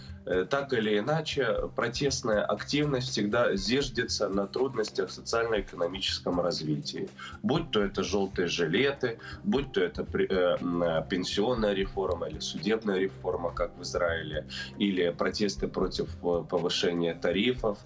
так 0.50 0.72
или 0.72 0.98
иначе, 0.98 1.68
протестная 1.76 2.44
активность 2.44 3.10
всегда 3.10 3.54
зиждется 3.54 4.28
на 4.28 4.46
трудностях 4.46 5.10
социально-экономическом 5.10 6.40
развитии. 6.40 7.08
Будь 7.42 7.70
то 7.70 7.82
это 7.82 8.02
желтые 8.02 8.48
жилеты, 8.48 9.18
будь 9.44 9.72
то 9.72 9.80
это 9.80 10.02
э, 10.02 10.56
э, 10.60 11.04
пенсионная 11.08 11.74
реформа 11.74 12.26
или 12.26 12.40
судебная 12.40 12.98
реформа, 12.98 13.52
как 13.52 13.76
в 13.76 13.82
Израиле, 13.82 14.46
или 14.78 15.10
протесты 15.10 15.68
против 15.68 16.08
повышения 16.48 17.14
тарифов, 17.14 17.78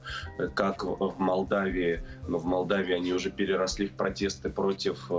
как 0.54 0.84
в 0.84 1.18
Молдавии. 1.18 2.02
Но 2.26 2.38
в 2.38 2.46
Молдавии 2.46 2.94
они 2.94 3.12
уже 3.12 3.30
переросли 3.30 3.86
в 3.86 3.92
протесты 3.92 4.48
против 4.48 5.10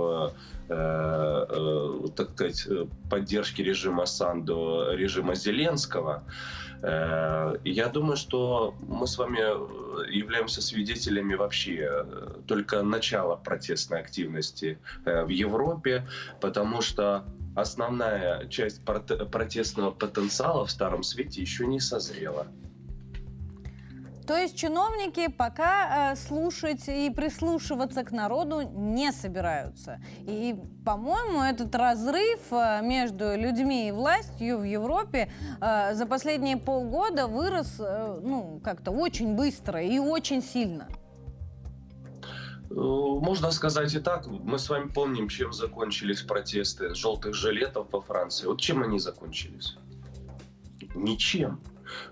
так 0.68 2.30
сказать, 2.30 2.66
поддержки 3.10 3.60
режима 3.60 4.06
Санду, 4.06 4.86
режима 4.92 5.34
Зеленского. 5.34 6.24
Э, 6.82 7.56
я 7.64 7.88
думаю, 7.88 8.16
что 8.16 8.74
мы 8.88 9.06
с 9.06 9.16
вами 9.16 9.38
э, 9.38 10.10
являемся 10.10 10.60
свидетелями 10.60 11.34
вообще 11.34 11.88
э, 11.88 12.40
только 12.46 12.82
начала 12.82 13.36
протестной 13.36 14.00
активности 14.00 14.78
в 15.04 15.28
Европе, 15.28 16.06
потому 16.40 16.82
что 16.82 17.24
основная 17.54 18.48
часть 18.48 18.84
протестного 18.84 19.90
потенциала 19.92 20.66
в 20.66 20.70
Старом 20.70 21.02
Свете 21.02 21.40
еще 21.40 21.66
не 21.66 21.80
созрела. 21.80 22.48
То 24.26 24.36
есть 24.36 24.56
чиновники 24.56 25.28
пока 25.28 26.12
э, 26.12 26.16
слушать 26.16 26.88
и 26.88 27.10
прислушиваться 27.10 28.04
к 28.04 28.12
народу 28.12 28.62
не 28.62 29.10
собираются. 29.10 30.00
И, 30.20 30.54
по-моему, 30.84 31.42
этот 31.42 31.74
разрыв 31.74 32.40
э, 32.52 32.80
между 32.82 33.36
людьми 33.36 33.88
и 33.88 33.92
властью 33.92 34.58
в 34.58 34.64
Европе 34.64 35.30
э, 35.60 35.94
за 35.94 36.06
последние 36.06 36.56
полгода 36.56 37.26
вырос, 37.26 37.76
э, 37.80 38.20
ну, 38.22 38.60
как-то 38.62 38.92
очень 38.92 39.34
быстро 39.34 39.82
и 39.82 39.98
очень 39.98 40.42
сильно. 40.42 40.86
Э, 42.70 42.74
можно 42.74 43.50
сказать 43.50 43.92
и 43.94 43.98
так. 43.98 44.26
Мы 44.26 44.58
с 44.58 44.68
вами 44.68 44.88
помним, 44.88 45.28
чем 45.28 45.52
закончились 45.52 46.22
протесты 46.22 46.94
желтых 46.94 47.34
жилетов 47.34 47.88
во 47.90 48.00
Франции. 48.00 48.46
Вот 48.46 48.60
чем 48.60 48.82
они 48.82 48.98
закончились? 49.00 49.76
Ничем. 50.94 51.60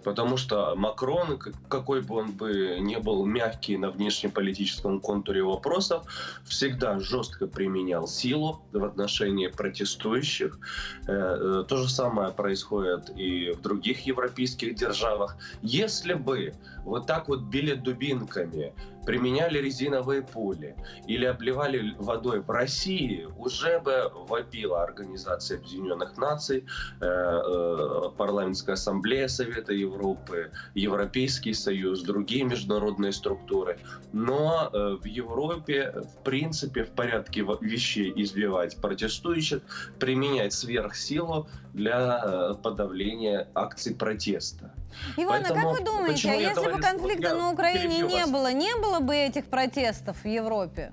Потому 0.05 0.37
что 0.37 0.75
Макрон, 0.77 1.39
какой 1.69 2.01
бы 2.01 2.17
он 2.17 2.33
бы 2.33 2.79
не 2.81 2.99
был 2.99 3.25
мягкий 3.25 3.77
на 3.77 3.91
внешнеполитическом 3.91 5.01
контуре 5.01 5.43
вопросов, 5.43 6.05
всегда 6.45 6.99
жестко 7.01 7.47
применял 7.47 8.07
силу 8.07 8.63
в 8.73 8.85
отношении 8.85 9.49
протестующих. 9.49 10.59
Э, 11.07 11.13
э, 11.13 11.65
то 11.69 11.77
же 11.77 11.89
самое 11.89 12.33
происходит 12.33 13.11
и 13.17 13.53
в 13.53 13.61
других 13.61 14.07
европейских 14.07 14.75
державах. 14.75 15.37
Если 15.63 16.15
бы 16.15 16.55
вот 16.85 17.07
так 17.07 17.29
вот 17.29 17.43
били 17.43 17.75
дубинками 17.75 18.73
применяли 19.05 19.59
резиновые 19.59 20.23
пули 20.23 20.77
или 21.07 21.25
обливали 21.25 21.95
водой 21.99 22.41
в 22.41 22.51
России, 22.51 23.27
уже 23.39 23.81
бы 23.81 24.11
вопила 24.29 24.83
Организация 24.83 25.59
Объединенных 25.59 26.17
Наций, 26.17 26.65
э, 27.01 27.05
э, 27.05 28.11
Парламентская 28.17 28.75
Ассамблея 28.75 29.29
Совета 29.29 29.73
Европы, 29.73 30.51
Европейский 30.75 31.55
Союз, 31.55 32.03
другие 32.03 32.45
международные 32.45 33.13
структуры. 33.13 33.79
Но 34.13 34.71
э, 34.73 34.97
в 35.03 35.05
Европе, 35.07 35.93
в 35.93 36.23
принципе, 36.23 36.85
в 36.85 36.91
порядке 36.91 37.45
вещей 37.61 38.13
избивать 38.17 38.77
протестующих, 38.81 39.63
применять 39.99 40.53
сверхсилу 40.53 41.49
для 41.73 42.55
подавления 42.63 43.49
акций 43.55 43.95
протеста. 43.95 44.73
Иван, 45.17 45.43
Поэтому, 45.43 45.61
как 45.61 45.79
вы 45.79 45.85
думаете, 45.85 46.31
а 46.31 46.35
если 46.35 46.71
бы 46.71 46.81
конфликта 46.81 47.35
на 47.35 47.51
Украине 47.51 48.01
не 48.01 48.23
вас. 48.23 48.31
было, 48.31 48.53
не 48.53 48.75
было 48.77 49.01
бы 49.01 49.15
этих 49.15 49.47
протестов 49.47 50.25
в 50.25 50.27
Европе? 50.27 50.93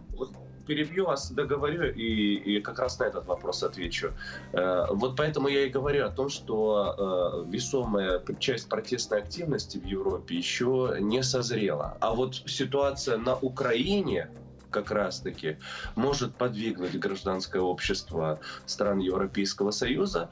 Перебью 0.66 1.06
вас, 1.06 1.32
договорю 1.32 1.94
и, 1.94 2.36
и 2.36 2.62
как 2.62 2.80
раз 2.80 3.00
на 3.00 3.06
этот 3.06 3.26
вопрос 3.26 3.64
отвечу. 3.64 4.12
Э, 4.52 4.88
вот 4.92 5.16
поэтому 5.16 5.48
я 5.48 5.66
и 5.66 5.70
говорю 5.70 6.06
о 6.06 6.10
том, 6.10 6.28
что 6.28 7.46
э, 7.48 7.50
весомая 7.50 8.22
часть 8.40 8.68
протестной 8.68 9.20
активности 9.20 9.78
в 9.78 9.86
Европе 9.86 10.36
еще 10.36 10.98
не 11.00 11.24
созрела. 11.24 11.98
А 12.02 12.14
вот 12.14 12.36
ситуация 12.48 13.18
на 13.18 13.36
Украине, 13.36 14.30
как 14.70 14.92
раз-таки 14.92 15.58
может 15.96 16.36
подвигнуть 16.36 17.00
гражданское 17.00 17.62
общество 17.62 18.40
стран 18.66 19.00
Европейского 19.00 19.72
Союза 19.72 20.30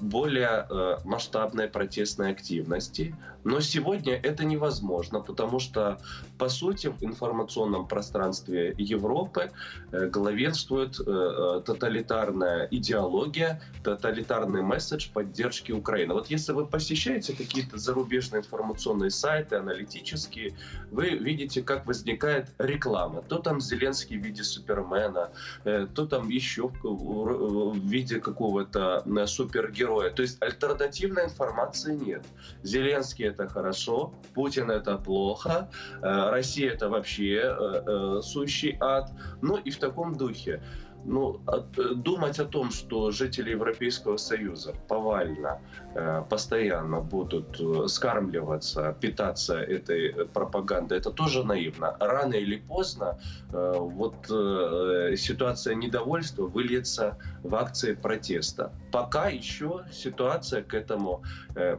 более 0.00 0.66
э, 0.68 0.98
масштабной 1.04 1.68
протестной 1.68 2.32
активности. 2.32 3.14
Но 3.44 3.60
сегодня 3.60 4.14
это 4.14 4.44
невозможно, 4.44 5.20
потому 5.20 5.60
что, 5.60 5.98
по 6.36 6.48
сути, 6.48 6.88
в 6.88 7.02
информационном 7.02 7.86
пространстве 7.86 8.74
Европы 8.76 9.50
э, 9.92 10.08
главенствует 10.08 10.96
тоталитарная 10.96 12.68
идеология, 12.70 13.62
тоталитарный 13.82 14.62
месседж 14.62 15.08
поддержки 15.12 15.72
Украины. 15.72 16.12
Вот 16.12 16.26
если 16.26 16.52
вы 16.52 16.66
посещаете 16.66 17.34
какие-то 17.34 17.78
зарубежные 17.78 18.40
информационные 18.40 19.10
сайты, 19.10 19.56
аналитические, 19.56 20.54
вы 20.90 21.10
видите, 21.10 21.62
как 21.62 21.86
возникает 21.86 22.48
реклама. 22.58 23.22
То 23.22 23.38
там 23.38 23.60
Зеленский 23.60 24.18
в 24.18 24.22
виде 24.22 24.42
Супермена, 24.42 25.30
то 25.64 26.06
там 26.06 26.28
еще 26.28 26.68
в 26.82 27.78
виде 27.78 28.20
какого-то 28.20 29.04
супер 29.26 29.45
супергероя. 29.46 30.10
То 30.10 30.22
есть 30.22 30.42
альтернативной 30.42 31.24
информации 31.24 31.94
нет. 31.94 32.24
Зеленский 32.62 33.26
это 33.26 33.48
хорошо, 33.48 34.12
Путин 34.34 34.70
это 34.70 34.98
плохо, 34.98 35.68
э, 36.02 36.30
Россия 36.30 36.72
это 36.72 36.88
вообще 36.88 37.42
э, 37.42 37.82
э, 37.86 38.20
сущий 38.22 38.76
ад. 38.80 39.10
Ну 39.42 39.56
и 39.56 39.70
в 39.70 39.78
таком 39.78 40.16
духе 40.16 40.62
ну, 41.06 41.40
думать 41.94 42.38
о 42.40 42.44
том, 42.44 42.70
что 42.70 43.10
жители 43.10 43.50
Европейского 43.50 44.16
Союза 44.16 44.74
повально, 44.88 45.60
э, 45.94 46.22
постоянно 46.28 47.00
будут 47.00 47.60
э, 47.60 47.88
скармливаться, 47.88 48.96
питаться 49.00 49.54
этой 49.54 50.26
пропагандой, 50.26 50.98
это 50.98 51.10
тоже 51.10 51.44
наивно. 51.44 51.96
Рано 52.00 52.34
или 52.34 52.56
поздно 52.56 53.18
э, 53.52 53.74
вот 53.78 54.26
ситуация 55.18 55.74
недовольства 55.74 56.46
выльется 56.46 57.16
в 57.42 57.54
акции 57.54 57.94
протеста. 57.94 58.72
Пока 58.92 59.28
еще 59.28 59.84
ситуация 59.92 60.62
к 60.62 60.74
этому 60.74 61.22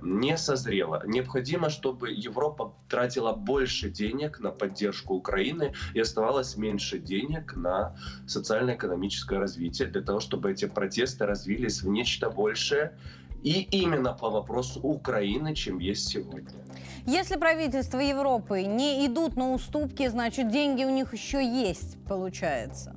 не 0.01 0.37
созрела. 0.37 1.03
Необходимо, 1.05 1.69
чтобы 1.69 2.11
Европа 2.11 2.73
тратила 2.89 3.33
больше 3.33 3.89
денег 3.89 4.39
на 4.39 4.51
поддержку 4.51 5.15
Украины 5.15 5.73
и 5.93 5.99
оставалось 5.99 6.57
меньше 6.57 6.99
денег 6.99 7.55
на 7.55 7.95
социально-экономические 8.27 9.16
экономическое 9.17 9.39
развитие, 9.39 9.87
для 9.87 10.01
того, 10.01 10.19
чтобы 10.19 10.51
эти 10.51 10.65
протесты 10.65 11.25
развились 11.25 11.81
в 11.81 11.87
нечто 11.87 12.29
большее, 12.29 12.97
и 13.43 13.61
именно 13.61 14.13
по 14.13 14.29
вопросу 14.29 14.79
Украины, 14.81 15.55
чем 15.55 15.79
есть 15.79 16.07
сегодня. 16.07 16.51
Если 17.05 17.37
правительства 17.37 17.99
Европы 17.99 18.63
не 18.63 19.05
идут 19.05 19.35
на 19.35 19.53
уступки, 19.53 20.07
значит 20.07 20.51
деньги 20.51 20.83
у 20.83 20.89
них 20.89 21.13
еще 21.13 21.43
есть, 21.43 21.97
получается. 22.05 22.95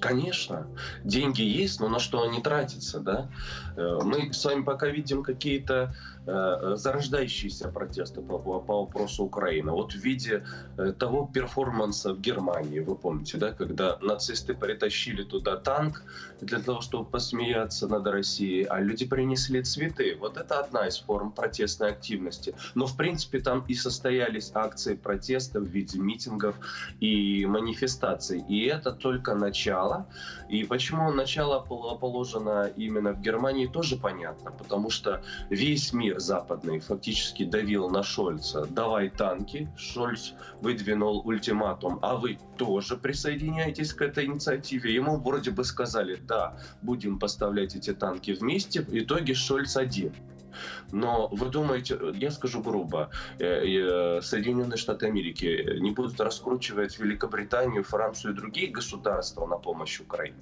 Конечно, 0.00 0.66
деньги 1.04 1.42
есть, 1.42 1.78
но 1.78 1.88
на 1.88 1.98
что 1.98 2.22
они 2.22 2.40
тратятся, 2.40 3.00
да? 3.00 3.28
Э, 3.76 3.98
мы 4.02 4.32
с 4.32 4.42
вами 4.44 4.62
пока 4.62 4.88
видим 4.88 5.22
какие-то 5.22 5.94
зарождающиеся 6.26 7.68
протесты 7.68 8.20
по, 8.20 8.38
по 8.38 8.80
вопросу 8.80 9.24
Украины. 9.24 9.72
Вот 9.72 9.92
в 9.92 9.96
виде 9.96 10.44
э, 10.76 10.92
того 10.92 11.26
перформанса 11.32 12.12
в 12.12 12.20
Германии, 12.20 12.80
вы 12.80 12.94
помните, 12.94 13.38
да, 13.38 13.52
когда 13.52 13.98
нацисты 14.00 14.54
притащили 14.54 15.22
туда 15.24 15.56
танк 15.56 16.02
для 16.40 16.60
того, 16.60 16.80
чтобы 16.80 17.08
посмеяться 17.08 17.88
над 17.88 18.06
Россией, 18.06 18.64
а 18.64 18.80
люди 18.80 19.06
принесли 19.06 19.62
цветы. 19.62 20.16
Вот 20.20 20.36
это 20.36 20.60
одна 20.60 20.86
из 20.86 20.98
форм 20.98 21.32
протестной 21.32 21.90
активности. 21.90 22.54
Но, 22.74 22.86
в 22.86 22.96
принципе, 22.96 23.40
там 23.40 23.64
и 23.68 23.74
состоялись 23.74 24.50
акции 24.54 24.94
протеста 24.94 25.60
в 25.60 25.64
виде 25.64 25.98
митингов 25.98 26.56
и 27.00 27.46
манифестаций. 27.46 28.44
И 28.48 28.66
это 28.66 28.92
только 28.92 29.34
начало. 29.34 30.06
И 30.50 30.64
почему 30.64 31.12
начало 31.12 31.60
положено 31.60 32.70
именно 32.76 33.12
в 33.12 33.20
Германии, 33.20 33.66
тоже 33.66 33.96
понятно. 33.96 34.50
Потому 34.50 34.90
что 34.90 35.22
весь 35.48 35.92
мир 35.92 36.18
западный 36.18 36.80
фактически 36.80 37.44
давил 37.44 37.88
на 37.88 38.02
Шольца. 38.02 38.66
Давай 38.68 39.10
танки. 39.10 39.70
Шольц 39.76 40.32
выдвинул 40.60 41.22
ультиматум. 41.24 42.00
А 42.02 42.16
вы 42.16 42.36
тоже 42.56 42.96
присоединяйтесь 42.96 43.94
к 43.94 44.02
этой 44.02 44.26
инициативе. 44.26 44.92
Ему 44.92 45.18
вроде 45.18 45.52
бы 45.52 45.64
сказали, 45.64 46.16
да, 46.16 46.56
будем 46.82 47.20
поставлять 47.20 47.76
эти 47.76 47.94
танки 47.94 48.32
вместе. 48.32 48.82
В 48.82 48.92
итоге 48.92 49.34
Шольц 49.34 49.76
один. 49.76 50.12
Но 50.92 51.28
вы 51.28 51.46
думаете, 51.46 51.98
я 52.14 52.30
скажу 52.30 52.62
грубо, 52.62 53.10
э, 53.38 53.44
э, 53.44 54.22
Соединенные 54.22 54.76
Штаты 54.76 55.06
Америки 55.06 55.78
не 55.80 55.90
будут 55.90 56.20
раскручивать 56.20 56.98
Великобританию, 56.98 57.82
Францию 57.84 58.32
и 58.32 58.36
другие 58.36 58.70
государства 58.70 59.46
на 59.46 59.56
помощь 59.56 60.00
Украине? 60.00 60.38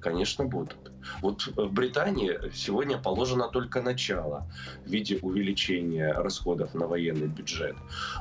Конечно, 0.00 0.44
будут. 0.44 0.92
Вот 1.22 1.46
в 1.56 1.72
Британии 1.72 2.38
сегодня 2.52 2.98
положено 2.98 3.48
только 3.48 3.80
начало 3.80 4.46
в 4.84 4.90
виде 4.90 5.18
увеличения 5.22 6.12
расходов 6.12 6.74
на 6.74 6.86
военный 6.86 7.28
бюджет. 7.28 7.76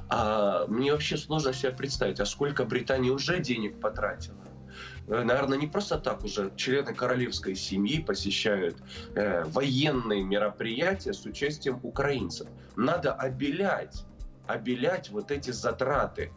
А 0.10 0.66
мне 0.68 0.92
вообще 0.92 1.18
сложно 1.18 1.54
себе 1.54 1.72
представить, 1.72 2.20
а 2.20 2.26
сколько 2.26 2.66
Британия 2.66 3.12
уже 3.12 3.40
денег 3.40 3.80
потратила 3.80 4.38
Э, 4.38 4.51
наверное, 5.12 5.58
не 5.58 5.68
просто 5.68 5.98
так 5.98 6.24
уже 6.24 6.52
члены 6.56 6.94
королевской 6.94 7.56
семьи 7.56 8.02
посещают 8.02 8.78
э, 9.16 9.44
военные 9.46 10.24
мероприятия 10.24 11.14
с 11.14 11.26
участием 11.26 11.80
украинцев. 11.84 12.48
Надо 12.78 13.14
обелять, 13.14 14.06
обелять 14.48 15.10
вот 15.10 15.32
эти 15.32 15.52
затраты. 15.52 16.32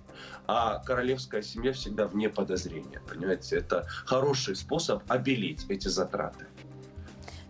А 0.46 0.78
королевская 0.84 1.42
семья 1.42 1.72
всегда 1.72 2.06
вне 2.06 2.28
подозрения. 2.28 3.00
Понимаете, 3.08 3.56
это 3.56 3.86
хороший 4.04 4.56
способ 4.56 5.02
обелить 5.08 5.66
эти 5.68 5.88
затраты. 5.88 6.46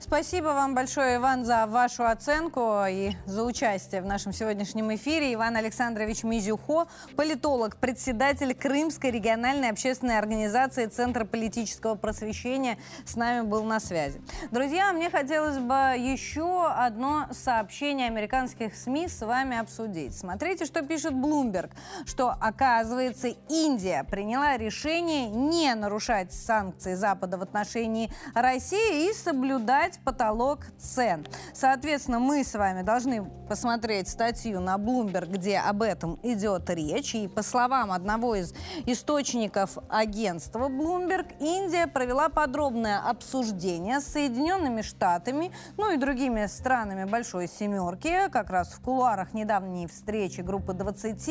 Спасибо 0.07 0.49
вам 0.49 0.75
большое, 0.75 1.17
Иван, 1.17 1.47
за 1.47 1.65
вашу 1.67 2.05
оценку 2.05 2.85
и 2.87 3.13
за 3.25 3.43
участие 3.43 4.03
в 4.03 4.05
нашем 4.05 4.35
сегодняшнем 4.35 4.95
эфире. 4.95 5.33
Иван 5.33 5.57
Александрович 5.57 6.25
Мизюхо, 6.25 6.89
политолог, 7.17 7.79
председатель 7.79 8.55
Крымской 8.55 9.11
региональной 9.11 9.71
общественной 9.71 10.19
организации 10.19 10.87
Центра 10.87 11.25
политического 11.25 11.95
просвещения, 11.95 12.77
с 13.07 13.17
нами 13.17 13.47
был 13.47 13.65
на 13.65 13.81
связи. 13.81 14.21
Друзья, 14.51 14.93
мне 14.93 15.09
хотелось 15.09 15.57
бы 15.57 15.75
еще 15.97 16.67
одно 16.69 17.27
сообщение 17.33 18.07
американских 18.07 18.77
СМИ 18.77 19.09
с 19.09 19.25
вами 19.25 19.57
обсудить. 19.57 20.15
Смотрите, 20.15 20.67
что 20.67 20.83
пишет 20.83 21.15
Bloomberg, 21.15 21.71
что, 22.05 22.29
оказывается, 22.29 23.29
Индия 23.49 24.05
приняла 24.05 24.59
решение 24.59 25.29
не 25.31 25.75
нарушать 25.75 26.35
санкции 26.35 26.93
Запада 26.93 27.39
в 27.39 27.43
отношении 27.43 28.13
России 28.35 29.09
и 29.09 29.15
соблюдать 29.15 29.94
снижать 29.95 29.99
потолок 30.05 30.61
цен. 30.79 31.27
Соответственно, 31.53 32.19
мы 32.19 32.45
с 32.45 32.55
вами 32.55 32.83
должны 32.83 33.25
посмотреть 33.49 34.09
статью 34.09 34.61
на 34.61 34.77
Bloomberg, 34.77 35.27
где 35.27 35.59
об 35.59 35.83
этом 35.83 36.19
идет 36.23 36.71
речь. 36.71 37.15
И 37.15 37.29
по 37.29 37.43
словам 37.43 37.93
одного 37.93 38.35
из 38.37 38.55
источников 38.87 39.79
агентства 39.89 40.69
Bloomberg, 40.69 41.35
Индия 41.41 41.87
провела 41.87 42.29
подробное 42.29 43.01
обсуждение 43.01 44.01
с 44.01 44.07
Соединенными 44.07 44.83
Штатами, 44.83 45.53
ну 45.77 45.93
и 45.93 45.97
другими 45.97 46.47
странами 46.47 47.05
Большой 47.05 47.49
Семерки, 47.49 48.29
как 48.31 48.51
раз 48.51 48.73
в 48.73 48.81
кулуарах 48.81 49.35
недавней 49.35 49.87
встречи 49.87 50.41
группы 50.41 50.73
20. 50.73 51.29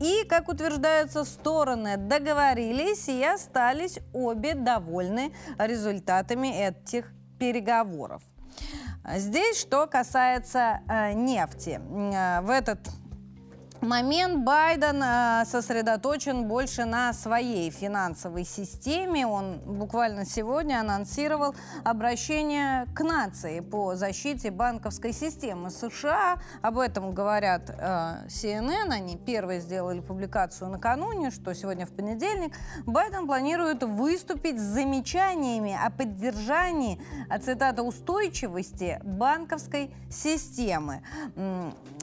И, 0.00 0.24
как 0.28 0.48
утверждается, 0.48 1.24
стороны 1.24 1.96
договорились 1.96 3.08
и 3.08 3.22
остались 3.24 3.98
обе 4.12 4.54
довольны 4.54 5.32
результатами 5.58 6.48
этих 6.48 7.15
переговоров. 7.38 8.22
Здесь, 9.14 9.60
что 9.60 9.86
касается 9.86 10.80
э, 10.88 11.12
нефти. 11.12 11.80
Э, 11.80 12.40
в 12.40 12.50
этот 12.50 12.80
момент 13.82 14.44
Байден 14.44 15.02
э, 15.02 15.44
сосредоточен 15.44 16.46
больше 16.48 16.84
на 16.84 17.12
своей 17.12 17.70
финансовой 17.70 18.44
системе. 18.44 19.26
Он 19.26 19.58
буквально 19.58 20.24
сегодня 20.24 20.80
анонсировал 20.80 21.54
обращение 21.84 22.86
к 22.94 23.00
нации 23.02 23.60
по 23.60 23.94
защите 23.94 24.50
банковской 24.50 25.12
системы 25.12 25.70
США. 25.70 26.38
Об 26.62 26.78
этом 26.78 27.12
говорят 27.12 27.70
э, 27.70 28.26
CNN. 28.28 28.92
Они 28.92 29.16
первые 29.16 29.60
сделали 29.60 30.00
публикацию 30.00 30.70
накануне, 30.70 31.30
что 31.30 31.54
сегодня 31.54 31.86
в 31.86 31.90
понедельник. 31.90 32.54
Байден 32.86 33.26
планирует 33.26 33.82
выступить 33.82 34.58
с 34.58 34.62
замечаниями 34.62 35.78
о 35.80 35.90
поддержании, 35.90 37.00
э, 37.30 37.38
цитата, 37.38 37.82
устойчивости 37.82 39.00
банковской 39.04 39.90
системы. 40.10 41.02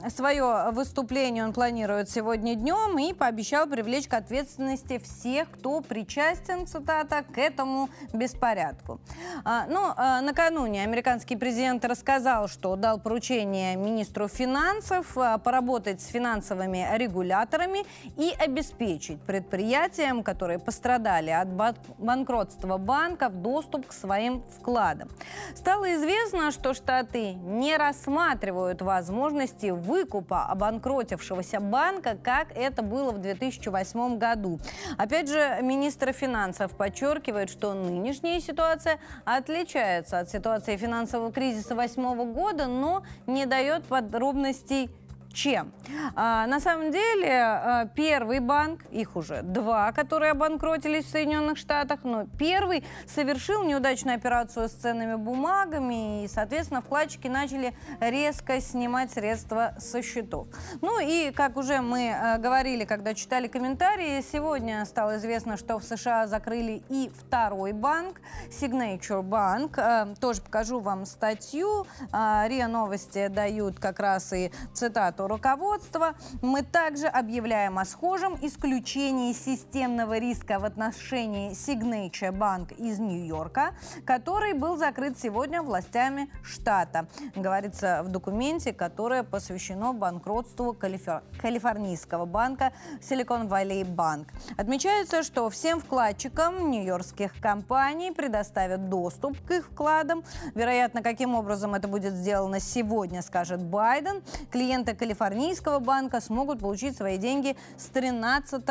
Свое 0.08 0.70
выступление 0.72 1.44
он 1.44 1.52
планирует 1.52 1.63
планирует 1.64 2.10
сегодня 2.10 2.56
днем 2.56 2.98
и 2.98 3.14
пообещал 3.14 3.66
привлечь 3.66 4.06
к 4.06 4.12
ответственности 4.12 4.98
всех, 4.98 5.50
кто 5.50 5.80
причастен, 5.80 6.66
цитата, 6.66 7.22
к 7.22 7.38
этому 7.38 7.88
беспорядку. 8.12 9.00
А, 9.46 9.64
ну, 9.66 9.94
а, 9.96 10.20
накануне 10.20 10.82
американский 10.82 11.36
президент 11.36 11.82
рассказал, 11.86 12.48
что 12.48 12.76
дал 12.76 13.00
поручение 13.00 13.76
министру 13.76 14.28
финансов 14.28 15.16
а, 15.16 15.38
поработать 15.38 16.02
с 16.02 16.08
финансовыми 16.08 16.86
регуляторами 16.98 17.86
и 18.18 18.34
обеспечить 18.38 19.22
предприятиям, 19.22 20.22
которые 20.22 20.58
пострадали 20.58 21.30
от 21.30 21.48
банкротства 21.96 22.76
банков, 22.76 23.40
доступ 23.40 23.86
к 23.86 23.94
своим 23.94 24.42
вкладам. 24.58 25.08
Стало 25.54 25.94
известно, 25.94 26.50
что 26.50 26.74
Штаты 26.74 27.32
не 27.32 27.78
рассматривают 27.78 28.82
возможности 28.82 29.70
выкупа 29.70 30.44
обанкротившегося 30.44 31.53
оставшегося 31.54 31.60
банка, 31.60 32.16
как 32.22 32.48
это 32.54 32.82
было 32.82 33.12
в 33.12 33.18
2008 33.18 34.18
году. 34.18 34.58
Опять 34.98 35.28
же, 35.28 35.58
министр 35.62 36.12
финансов 36.12 36.76
подчеркивает, 36.76 37.50
что 37.50 37.74
нынешняя 37.74 38.40
ситуация 38.40 38.98
отличается 39.24 40.18
от 40.18 40.30
ситуации 40.30 40.76
финансового 40.76 41.32
кризиса 41.32 41.74
2008 41.74 42.32
года, 42.32 42.66
но 42.66 43.02
не 43.26 43.46
дает 43.46 43.84
подробностей 43.84 44.90
чем? 45.34 45.72
А, 46.14 46.46
на 46.46 46.60
самом 46.60 46.90
деле, 46.90 47.30
а, 47.30 47.86
первый 47.94 48.38
банк, 48.38 48.84
их 48.90 49.16
уже 49.16 49.42
два, 49.42 49.92
которые 49.92 50.30
обанкротились 50.30 51.04
в 51.04 51.10
Соединенных 51.10 51.58
Штатах, 51.58 52.00
но 52.04 52.26
первый 52.38 52.84
совершил 53.06 53.64
неудачную 53.64 54.16
операцию 54.16 54.68
с 54.68 54.72
ценными 54.72 55.16
бумагами, 55.16 56.24
и, 56.24 56.28
соответственно, 56.28 56.80
вкладчики 56.80 57.26
начали 57.26 57.74
резко 58.00 58.60
снимать 58.60 59.10
средства 59.10 59.74
со 59.78 60.02
счетов. 60.02 60.46
Ну 60.80 61.00
и, 61.00 61.30
как 61.32 61.56
уже 61.56 61.80
мы 61.80 62.12
а, 62.12 62.38
говорили, 62.38 62.84
когда 62.84 63.14
читали 63.14 63.48
комментарии, 63.48 64.24
сегодня 64.32 64.84
стало 64.86 65.16
известно, 65.16 65.56
что 65.56 65.78
в 65.78 65.84
США 65.84 66.26
закрыли 66.26 66.82
и 66.88 67.10
второй 67.18 67.72
банк, 67.72 68.20
Signature 68.48 69.22
Bank. 69.22 69.74
А, 69.78 70.14
тоже 70.20 70.40
покажу 70.40 70.78
вам 70.80 71.04
статью. 71.04 71.86
РИА 72.12 72.68
Новости 72.68 73.26
дают 73.28 73.80
как 73.80 73.98
раз 73.98 74.32
и 74.32 74.52
цитату 74.72 75.23
руководства. 75.26 76.14
Мы 76.42 76.62
также 76.62 77.06
объявляем 77.06 77.78
о 77.78 77.84
схожем 77.84 78.36
исключении 78.42 79.32
системного 79.32 80.18
риска 80.18 80.58
в 80.58 80.64
отношении 80.64 81.52
Signature 81.52 82.32
Bank 82.32 82.74
из 82.76 82.98
Нью-Йорка, 82.98 83.74
который 84.04 84.52
был 84.52 84.76
закрыт 84.76 85.18
сегодня 85.18 85.62
властями 85.62 86.30
штата. 86.42 87.06
Говорится 87.34 88.02
в 88.04 88.08
документе, 88.08 88.72
которое 88.72 89.22
посвящено 89.22 89.92
банкротству 89.92 90.74
калифор... 90.74 91.22
калифорнийского 91.40 92.26
банка 92.26 92.72
Silicon 93.00 93.48
Valley 93.48 93.84
Bank. 93.84 94.28
Отмечается, 94.56 95.22
что 95.22 95.48
всем 95.50 95.80
вкладчикам 95.80 96.70
нью-йоркских 96.70 97.40
компаний 97.40 98.12
предоставят 98.12 98.88
доступ 98.88 99.40
к 99.46 99.50
их 99.50 99.66
вкладам. 99.66 100.22
Вероятно, 100.54 101.02
каким 101.02 101.34
образом 101.34 101.74
это 101.74 101.88
будет 101.88 102.14
сделано 102.14 102.60
сегодня, 102.60 103.22
скажет 103.22 103.62
Байден. 103.62 104.22
Клиенты 104.50 104.94
Калифорнии 104.94 105.13
Калифорнийского 105.14 105.78
банка 105.78 106.20
смогут 106.20 106.58
получить 106.58 106.96
свои 106.96 107.18
деньги 107.18 107.56
с 107.76 107.84
13 107.86 108.64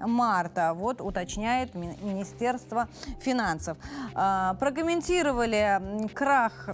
марта. 0.00 0.74
Вот 0.74 1.00
уточняет 1.00 1.74
Министерство 1.74 2.88
финансов. 3.20 3.78
А, 4.14 4.54
прокомментировали 4.60 6.08
крах 6.12 6.68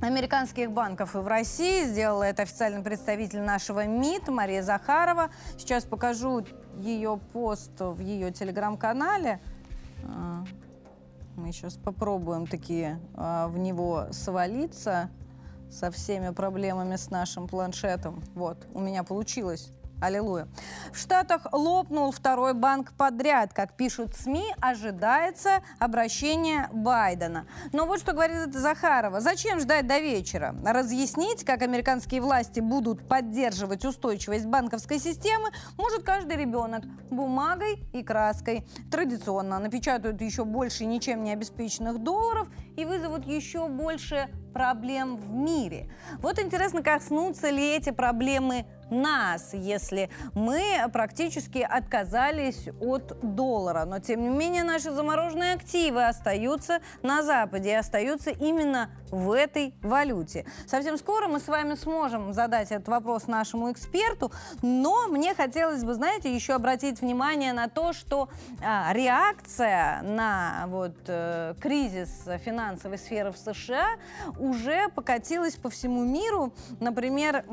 американских 0.00 0.72
банков 0.72 1.14
и 1.14 1.18
в 1.18 1.28
России. 1.28 1.84
Сделала 1.84 2.24
это 2.24 2.42
официальный 2.42 2.82
представитель 2.82 3.42
нашего 3.42 3.86
МИД 3.86 4.28
Мария 4.28 4.62
Захарова. 4.62 5.30
Сейчас 5.56 5.84
покажу 5.84 6.44
ее 6.80 7.20
пост 7.32 7.78
в 7.78 8.00
ее 8.00 8.32
телеграм-канале. 8.32 9.40
А, 10.02 10.44
мы 11.36 11.52
сейчас 11.52 11.74
попробуем 11.74 12.48
такие 12.48 12.98
а, 13.14 13.46
в 13.46 13.56
него 13.56 14.08
свалиться 14.10 15.10
со 15.70 15.90
всеми 15.90 16.30
проблемами 16.30 16.96
с 16.96 17.10
нашим 17.10 17.48
планшетом. 17.48 18.22
Вот, 18.34 18.66
у 18.72 18.80
меня 18.80 19.04
получилось. 19.04 19.72
Аллилуйя. 19.98 20.46
В 20.92 20.98
Штатах 20.98 21.46
лопнул 21.52 22.10
второй 22.12 22.52
банк 22.52 22.92
подряд. 22.98 23.54
Как 23.54 23.78
пишут 23.78 24.14
СМИ, 24.14 24.44
ожидается 24.60 25.62
обращение 25.78 26.68
Байдена. 26.70 27.46
Но 27.72 27.86
вот 27.86 28.00
что 28.00 28.12
говорит 28.12 28.52
Захарова. 28.52 29.20
Зачем 29.20 29.58
ждать 29.58 29.86
до 29.86 29.98
вечера? 29.98 30.54
Разъяснить, 30.62 31.44
как 31.44 31.62
американские 31.62 32.20
власти 32.20 32.60
будут 32.60 33.08
поддерживать 33.08 33.86
устойчивость 33.86 34.44
банковской 34.44 34.98
системы, 34.98 35.48
может 35.78 36.02
каждый 36.02 36.36
ребенок 36.36 36.84
бумагой 37.10 37.82
и 37.94 38.02
краской. 38.02 38.66
Традиционно 38.90 39.58
напечатают 39.58 40.20
еще 40.20 40.44
больше 40.44 40.84
ничем 40.84 41.24
не 41.24 41.32
обеспеченных 41.32 42.02
долларов 42.02 42.48
и 42.76 42.84
вызовут 42.84 43.26
еще 43.26 43.68
больше 43.68 44.28
проблем 44.56 45.16
в 45.16 45.34
мире. 45.34 45.90
Вот 46.20 46.38
интересно, 46.38 46.82
коснутся 46.82 47.50
ли 47.50 47.76
эти 47.76 47.90
проблемы 47.90 48.64
нас, 48.90 49.52
если 49.52 50.10
мы 50.32 50.62
практически 50.92 51.58
отказались 51.58 52.68
от 52.80 53.18
доллара. 53.20 53.84
Но, 53.84 53.98
тем 53.98 54.22
не 54.22 54.28
менее, 54.28 54.62
наши 54.62 54.92
замороженные 54.92 55.54
активы 55.54 56.06
остаются 56.06 56.80
на 57.02 57.22
Западе 57.22 57.70
и 57.70 57.74
остаются 57.74 58.30
именно 58.30 58.90
в 59.10 59.32
этой 59.32 59.74
валюте. 59.82 60.46
Совсем 60.66 60.96
скоро 60.98 61.28
мы 61.28 61.40
с 61.40 61.48
вами 61.48 61.74
сможем 61.74 62.32
задать 62.32 62.70
этот 62.70 62.88
вопрос 62.88 63.26
нашему 63.26 63.72
эксперту, 63.72 64.32
но 64.62 65.08
мне 65.08 65.34
хотелось 65.34 65.84
бы, 65.84 65.94
знаете, 65.94 66.34
еще 66.34 66.54
обратить 66.54 67.00
внимание 67.00 67.52
на 67.52 67.68
то, 67.68 67.92
что 67.92 68.28
а, 68.64 68.92
реакция 68.92 70.02
на 70.02 70.64
вот, 70.68 70.96
э, 71.06 71.54
кризис 71.60 72.22
финансовой 72.66 72.98
сферы 72.98 73.30
в 73.30 73.36
США 73.36 73.96
уже 74.38 74.88
покатилась 74.88 75.54
по 75.54 75.70
всему 75.70 76.04
миру. 76.04 76.52
Например, 76.80 77.44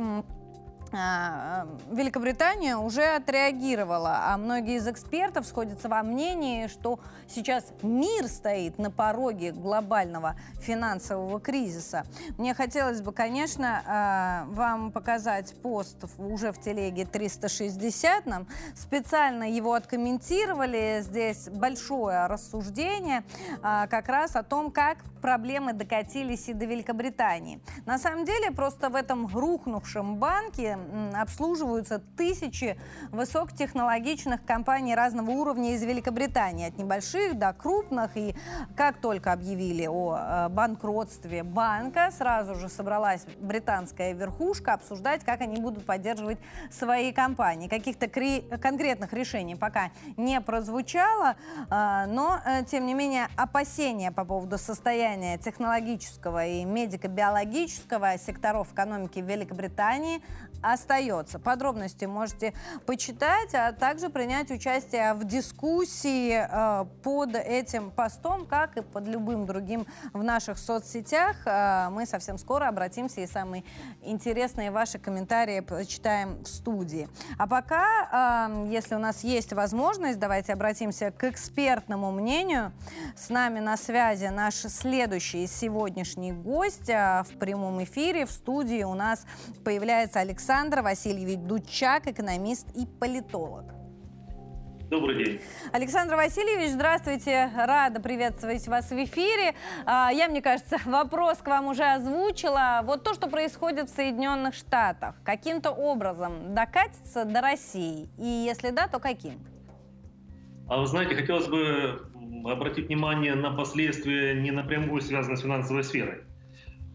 Великобритания 0.93 2.77
уже 2.77 3.03
отреагировала, 3.15 4.25
а 4.27 4.37
многие 4.37 4.75
из 4.75 4.87
экспертов 4.87 5.47
сходятся 5.47 5.89
во 5.89 6.03
мнении, 6.03 6.67
что 6.67 6.99
сейчас 7.27 7.65
мир 7.81 8.27
стоит 8.27 8.77
на 8.77 8.91
пороге 8.91 9.51
глобального 9.51 10.35
финансового 10.59 11.39
кризиса. 11.39 12.05
Мне 12.37 12.53
хотелось 12.53 13.01
бы, 13.01 13.11
конечно, 13.11 13.81
а, 13.87 14.45
вам 14.49 14.91
показать 14.91 15.55
пост 15.61 16.05
уже 16.19 16.51
в 16.51 16.61
телеге 16.61 17.05
360 17.05 18.27
нам. 18.27 18.47
Специально 18.75 19.49
его 19.49 19.73
откомментировали. 19.73 21.01
Здесь 21.01 21.49
большое 21.49 22.27
рассуждение 22.27 23.23
а, 23.63 23.87
как 23.87 24.09
раз 24.09 24.35
о 24.35 24.43
том, 24.43 24.69
как 24.69 24.97
проблемы 25.23 25.73
докатились 25.73 26.49
и 26.49 26.53
до 26.53 26.65
Великобритании. 26.65 27.61
На 27.85 27.97
самом 27.97 28.25
деле, 28.25 28.51
просто 28.51 28.89
в 28.89 28.95
этом 28.95 29.25
рухнувшем 29.25 30.17
банке 30.17 30.77
обслуживаются 31.15 31.99
тысячи 32.17 32.77
высокотехнологичных 33.11 34.43
компаний 34.45 34.95
разного 34.95 35.31
уровня 35.31 35.73
из 35.73 35.83
Великобритании, 35.83 36.67
от 36.67 36.77
небольших 36.77 37.37
до 37.37 37.53
крупных. 37.53 38.15
И 38.15 38.35
как 38.75 38.97
только 38.97 39.31
объявили 39.31 39.87
о 39.87 40.17
э, 40.17 40.49
банкротстве 40.49 41.43
банка, 41.43 42.09
сразу 42.17 42.55
же 42.55 42.69
собралась 42.69 43.25
британская 43.39 44.13
верхушка 44.13 44.73
обсуждать, 44.73 45.23
как 45.23 45.41
они 45.41 45.61
будут 45.61 45.85
поддерживать 45.85 46.39
свои 46.71 47.11
компании. 47.11 47.67
Каких-то 47.67 48.07
конкретных 48.57 49.13
решений 49.13 49.55
пока 49.55 49.91
не 50.17 50.39
прозвучало, 50.41 51.35
э, 51.69 52.05
но, 52.07 52.39
э, 52.45 52.63
тем 52.65 52.85
не 52.85 52.93
менее, 52.93 53.27
опасения 53.35 54.11
по 54.11 54.25
поводу 54.25 54.57
состояния 54.57 55.37
технологического 55.37 56.45
и 56.45 56.65
медико-биологического 56.65 58.17
секторов 58.17 58.71
экономики 58.73 59.19
Великобритании 59.19 60.21
остается. 60.63 61.39
Подробности 61.39 62.05
можете 62.05 62.53
почитать, 62.85 63.53
а 63.53 63.73
также 63.73 64.09
принять 64.09 64.49
участие 64.49 65.13
в 65.13 65.25
дискуссии 65.25 66.47
э, 66.49 66.85
под 67.03 67.35
этим 67.35 67.91
постом, 67.91 68.45
как 68.45 68.77
и 68.77 68.81
под 68.81 69.07
любым 69.07 69.45
другим 69.45 69.85
в 70.13 70.23
наших 70.23 70.57
соцсетях. 70.57 71.35
Э, 71.45 71.89
мы 71.91 72.05
совсем 72.05 72.37
скоро 72.37 72.67
обратимся 72.67 73.21
и 73.21 73.27
самые 73.27 73.63
интересные 74.01 74.71
ваши 74.71 74.99
комментарии 74.99 75.59
почитаем 75.59 76.43
в 76.43 76.47
студии. 76.47 77.09
А 77.37 77.45
пока, 77.45 78.47
э, 78.47 78.67
если 78.71 78.95
у 78.95 78.99
нас 78.99 79.23
есть 79.23 79.51
возможность, 79.51 80.17
давайте 80.17 80.53
обратимся 80.53 81.11
к 81.11 81.25
экспертному 81.25 82.11
мнению. 82.11 82.71
С 83.17 83.29
нами 83.29 83.59
на 83.59 83.75
связи 83.75 84.27
наш 84.27 84.55
следующий 84.55 85.45
сегодняшний 85.45 86.31
гость 86.31 86.87
в 86.87 87.27
прямом 87.39 87.83
эфире. 87.83 88.25
В 88.25 88.31
студии 88.31 88.83
у 88.83 88.93
нас 88.93 89.25
появляется 89.63 90.21
Александр 90.21 90.52
Александр 90.53 90.81
Васильевич 90.83 91.39
Дучак, 91.39 92.05
экономист 92.05 92.67
и 92.75 92.85
политолог. 92.85 93.73
Добрый 94.91 95.25
день. 95.25 95.41
Александр 95.71 96.13
Васильевич, 96.13 96.73
здравствуйте. 96.73 97.49
Рада 97.55 97.99
приветствовать 97.99 98.67
вас 98.67 98.91
в 98.91 99.03
эфире. 99.03 99.55
А, 99.87 100.11
я, 100.13 100.27
мне 100.27 100.43
кажется, 100.43 100.77
вопрос 100.85 101.39
к 101.39 101.47
вам 101.47 101.69
уже 101.69 101.83
озвучила. 101.83 102.81
Вот 102.83 103.03
то, 103.03 103.15
что 103.15 103.27
происходит 103.31 103.89
в 103.89 103.95
Соединенных 103.95 104.53
Штатах, 104.53 105.15
каким-то 105.25 105.71
образом 105.71 106.53
докатится 106.53 107.25
до 107.25 107.41
России? 107.41 108.07
И 108.19 108.23
если 108.23 108.69
да, 108.69 108.87
то 108.87 108.99
каким? 108.99 109.39
А 110.69 110.79
вы 110.79 110.85
знаете, 110.85 111.15
хотелось 111.15 111.47
бы 111.47 112.11
обратить 112.45 112.89
внимание 112.89 113.33
на 113.33 113.49
последствия, 113.49 114.39
не 114.39 114.51
напрямую 114.51 115.01
связанные 115.01 115.37
с 115.37 115.41
финансовой 115.41 115.83
сферой. 115.83 116.21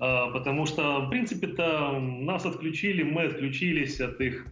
А, 0.00 0.30
потому 0.30 0.66
что, 0.66 1.00
в 1.00 1.10
принципе-то, 1.10 1.98
нас 2.00 2.46
отключили, 2.46 3.02
мы 3.02 3.24
отключились 3.24 4.00
от 4.00 4.20
их 4.20 4.46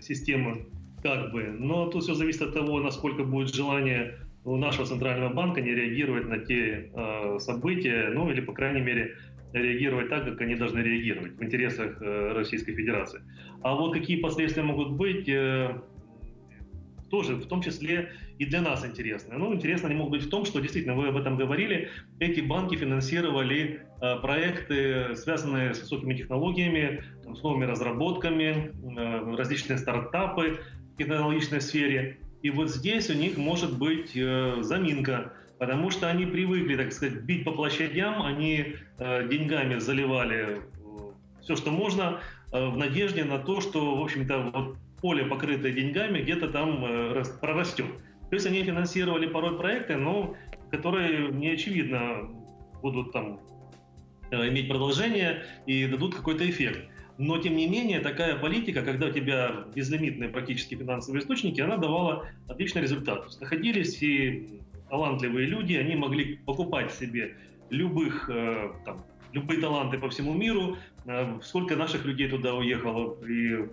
системы 0.00 0.66
как 1.02 1.32
бы. 1.32 1.44
Но 1.58 1.86
тут 1.86 2.02
все 2.02 2.14
зависит 2.14 2.42
от 2.42 2.54
того, 2.54 2.80
насколько 2.80 3.24
будет 3.24 3.54
желание 3.54 4.18
у 4.44 4.56
нашего 4.56 4.86
центрального 4.86 5.32
банка 5.32 5.60
не 5.60 5.70
реагировать 5.74 6.26
на 6.26 6.38
те 6.38 6.90
э, 6.92 7.38
события, 7.38 8.10
ну 8.12 8.30
или, 8.30 8.40
по 8.40 8.52
крайней 8.52 8.80
мере, 8.80 9.16
реагировать 9.52 10.08
так, 10.08 10.24
как 10.24 10.40
они 10.40 10.54
должны 10.54 10.78
реагировать 10.78 11.32
в 11.32 11.42
интересах 11.42 12.00
э, 12.00 12.32
Российской 12.32 12.74
Федерации. 12.74 13.20
А 13.62 13.74
вот 13.74 13.92
какие 13.92 14.20
последствия 14.20 14.62
могут 14.62 14.92
быть, 14.92 15.28
э, 15.28 15.80
тоже 17.10 17.34
в 17.34 17.46
том 17.46 17.60
числе 17.60 18.12
и 18.38 18.46
для 18.46 18.62
нас 18.62 18.86
интересны. 18.86 19.36
Ну, 19.36 19.52
интересно 19.52 19.88
они 19.88 19.96
могут 19.96 20.12
быть 20.12 20.22
в 20.22 20.30
том, 20.30 20.44
что 20.44 20.60
действительно 20.60 20.94
вы 20.94 21.08
об 21.08 21.16
этом 21.16 21.36
говорили, 21.36 21.88
эти 22.20 22.40
банки 22.40 22.76
финансировали 22.76 23.80
проекты, 24.00 25.14
связанные 25.16 25.74
с 25.74 25.80
высокими 25.80 26.14
технологиями, 26.14 27.04
с 27.34 27.42
новыми 27.42 27.64
разработками, 27.64 28.72
э, 28.96 29.36
различные 29.36 29.78
стартапы 29.78 30.60
в 30.94 30.96
технологичной 30.96 31.60
сфере. 31.60 32.18
И 32.42 32.50
вот 32.50 32.70
здесь 32.70 33.10
у 33.10 33.14
них 33.14 33.36
может 33.36 33.78
быть 33.78 34.12
э, 34.14 34.56
заминка, 34.62 35.32
потому 35.58 35.90
что 35.90 36.08
они 36.08 36.24
привыкли, 36.26 36.76
так 36.76 36.92
сказать, 36.92 37.22
бить 37.22 37.44
по 37.44 37.52
площадям, 37.52 38.22
они 38.22 38.76
э, 38.98 39.28
деньгами 39.28 39.78
заливали 39.78 40.36
э, 40.36 40.60
все, 41.42 41.56
что 41.56 41.70
можно, 41.70 42.20
э, 42.52 42.66
в 42.68 42.76
надежде 42.76 43.24
на 43.24 43.38
то, 43.38 43.60
что, 43.60 43.96
в 43.96 44.02
общем-то, 44.02 44.50
вот 44.54 44.76
поле, 45.00 45.24
покрытое 45.24 45.72
деньгами, 45.72 46.20
где-то 46.20 46.48
там 46.48 46.84
э, 46.84 47.22
прорастет. 47.40 47.86
То 48.30 48.36
есть 48.36 48.46
они 48.46 48.62
финансировали 48.62 49.26
порой 49.26 49.58
проекты, 49.58 49.96
но 49.96 50.34
которые 50.70 51.28
не 51.32 51.50
очевидно 51.50 52.30
будут 52.80 53.12
там 53.12 53.34
э, 53.34 53.59
иметь 54.32 54.68
продолжение 54.68 55.44
и 55.66 55.86
дадут 55.86 56.14
какой-то 56.14 56.48
эффект. 56.48 56.88
Но, 57.18 57.38
тем 57.38 57.56
не 57.56 57.68
менее, 57.68 58.00
такая 58.00 58.36
политика, 58.38 58.82
когда 58.82 59.06
у 59.06 59.10
тебя 59.10 59.66
безлимитные 59.74 60.30
практически 60.30 60.74
финансовые 60.74 61.20
источники, 61.20 61.60
она 61.60 61.76
давала 61.76 62.26
отличный 62.48 62.82
результат. 62.82 63.28
Находились 63.40 64.02
и 64.02 64.60
талантливые 64.88 65.46
люди, 65.46 65.74
они 65.74 65.96
могли 65.96 66.38
покупать 66.46 66.92
себе 66.92 67.36
любых, 67.68 68.30
э, 68.30 68.70
там, 68.84 69.04
любые 69.32 69.60
таланты 69.60 69.98
по 69.98 70.08
всему 70.08 70.32
миру. 70.34 70.78
Сколько 71.42 71.76
наших 71.76 72.04
людей 72.04 72.28
туда 72.28 72.54
уехало, 72.54 73.16
и 73.26 73.68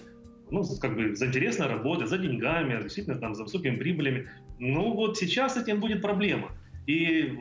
ну, 0.49 0.64
как 0.80 0.95
бы 0.95 1.16
за 1.16 1.28
интересной 1.28 1.68
работой, 1.68 2.08
за 2.08 2.18
деньгами, 2.18 2.82
действительно 2.82 3.18
там 3.18 3.36
за 3.36 3.43
высокими 3.43 3.76
прибылями. 3.76 4.30
Ну 4.60 4.93
вот 4.93 5.18
сейчас 5.18 5.55
с 5.55 5.58
этим 5.58 5.80
будет 5.80 6.01
проблема. 6.01 6.49
И 6.86 7.38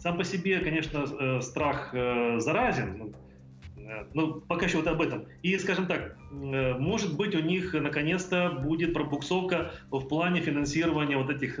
сам 0.00 0.16
по 0.16 0.24
себе, 0.24 0.60
конечно, 0.60 1.04
э, 1.04 1.40
страх 1.42 1.90
э, 1.92 2.40
заразен, 2.40 3.14
ну, 4.14 4.38
э, 4.38 4.40
пока 4.48 4.66
еще 4.66 4.78
вот 4.78 4.86
об 4.86 5.02
этом. 5.02 5.26
И, 5.42 5.58
скажем 5.58 5.86
так, 5.86 6.16
может 6.30 7.16
быть, 7.16 7.34
у 7.34 7.40
них 7.40 7.74
наконец-то 7.74 8.50
будет 8.50 8.94
пробуксовка 8.94 9.72
в 9.90 10.00
плане 10.08 10.40
финансирования 10.40 11.16
вот 11.16 11.28
этих 11.28 11.58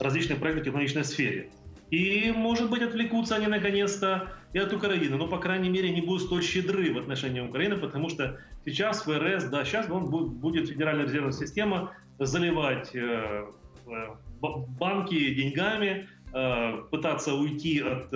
различных 0.00 0.40
проектов 0.40 0.62
в 0.62 0.64
технологичной 0.66 1.04
сфере. 1.04 1.50
И, 1.90 2.32
может 2.36 2.70
быть, 2.70 2.82
отвлекутся 2.82 3.36
они 3.36 3.46
наконец-то 3.46 4.32
и 4.52 4.58
от 4.58 4.72
Украины. 4.72 5.16
Но, 5.16 5.28
по 5.28 5.38
крайней 5.38 5.70
мере, 5.70 5.90
не 5.90 6.00
будут 6.00 6.22
столь 6.22 6.42
щедры 6.42 6.92
в 6.92 6.98
отношении 6.98 7.40
Украины, 7.40 7.76
потому 7.76 8.08
что 8.08 8.40
сейчас 8.64 9.02
ФРС, 9.02 9.44
да, 9.44 9.64
сейчас 9.64 9.88
он 9.88 10.10
будет 10.10 10.68
Федеральная 10.68 11.04
резервная 11.04 11.32
система 11.32 11.92
заливать 12.18 12.92
банки 13.86 15.34
деньгами, 15.34 16.08
э, 16.34 16.82
пытаться 16.90 17.34
уйти 17.34 17.80
от 17.80 18.12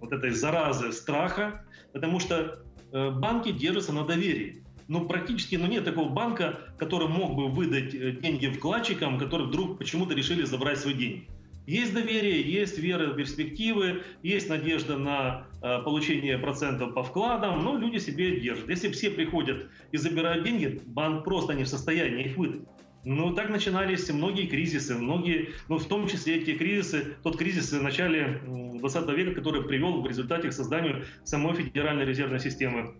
вот 0.00 0.12
этой 0.12 0.30
заразы 0.30 0.92
страха, 0.92 1.64
потому 1.92 2.20
что 2.20 2.62
банки 2.92 3.50
держатся 3.50 3.92
на 3.92 4.04
доверии. 4.04 4.62
ну, 4.88 5.06
практически 5.06 5.56
ну, 5.56 5.66
нет 5.66 5.84
такого 5.84 6.08
банка, 6.08 6.60
который 6.78 7.08
мог 7.08 7.34
бы 7.34 7.48
выдать 7.48 7.94
э, 7.94 8.12
деньги 8.12 8.46
вкладчикам, 8.46 9.18
которые 9.18 9.48
вдруг 9.48 9.78
почему-то 9.78 10.14
решили 10.14 10.44
забрать 10.44 10.78
свои 10.78 10.94
деньги. 10.94 11.28
Есть 11.66 11.94
доверие, 11.94 12.40
есть 12.42 12.78
вера 12.78 13.08
в 13.12 13.16
перспективы, 13.16 14.04
есть 14.22 14.48
надежда 14.48 14.96
на 14.96 15.46
э, 15.62 15.82
получение 15.82 16.38
процентов 16.38 16.94
по 16.94 17.02
вкладам, 17.02 17.64
но 17.64 17.76
люди 17.76 17.98
себе 17.98 18.38
держат. 18.38 18.68
Если 18.68 18.90
все 18.92 19.10
приходят 19.10 19.66
и 19.90 19.96
забирают 19.96 20.44
деньги, 20.44 20.80
банк 20.86 21.24
просто 21.24 21.54
не 21.54 21.64
в 21.64 21.68
состоянии 21.68 22.26
их 22.26 22.36
выдать. 22.36 22.62
Ну, 23.08 23.32
так 23.32 23.50
начинались 23.50 24.10
многие 24.10 24.48
кризисы, 24.48 24.96
многие, 24.96 25.50
ну, 25.68 25.78
в 25.78 25.84
том 25.84 26.08
числе 26.08 26.38
эти 26.42 26.56
кризисы, 26.56 27.16
тот 27.22 27.36
кризис 27.36 27.70
в 27.70 27.80
начале 27.80 28.40
20 28.44 29.08
века, 29.10 29.32
который 29.36 29.62
привел 29.62 30.02
в 30.02 30.06
результате 30.08 30.48
к 30.48 30.52
созданию 30.52 31.04
самой 31.22 31.54
Федеральной 31.54 32.04
резервной 32.04 32.40
системы. 32.40 32.96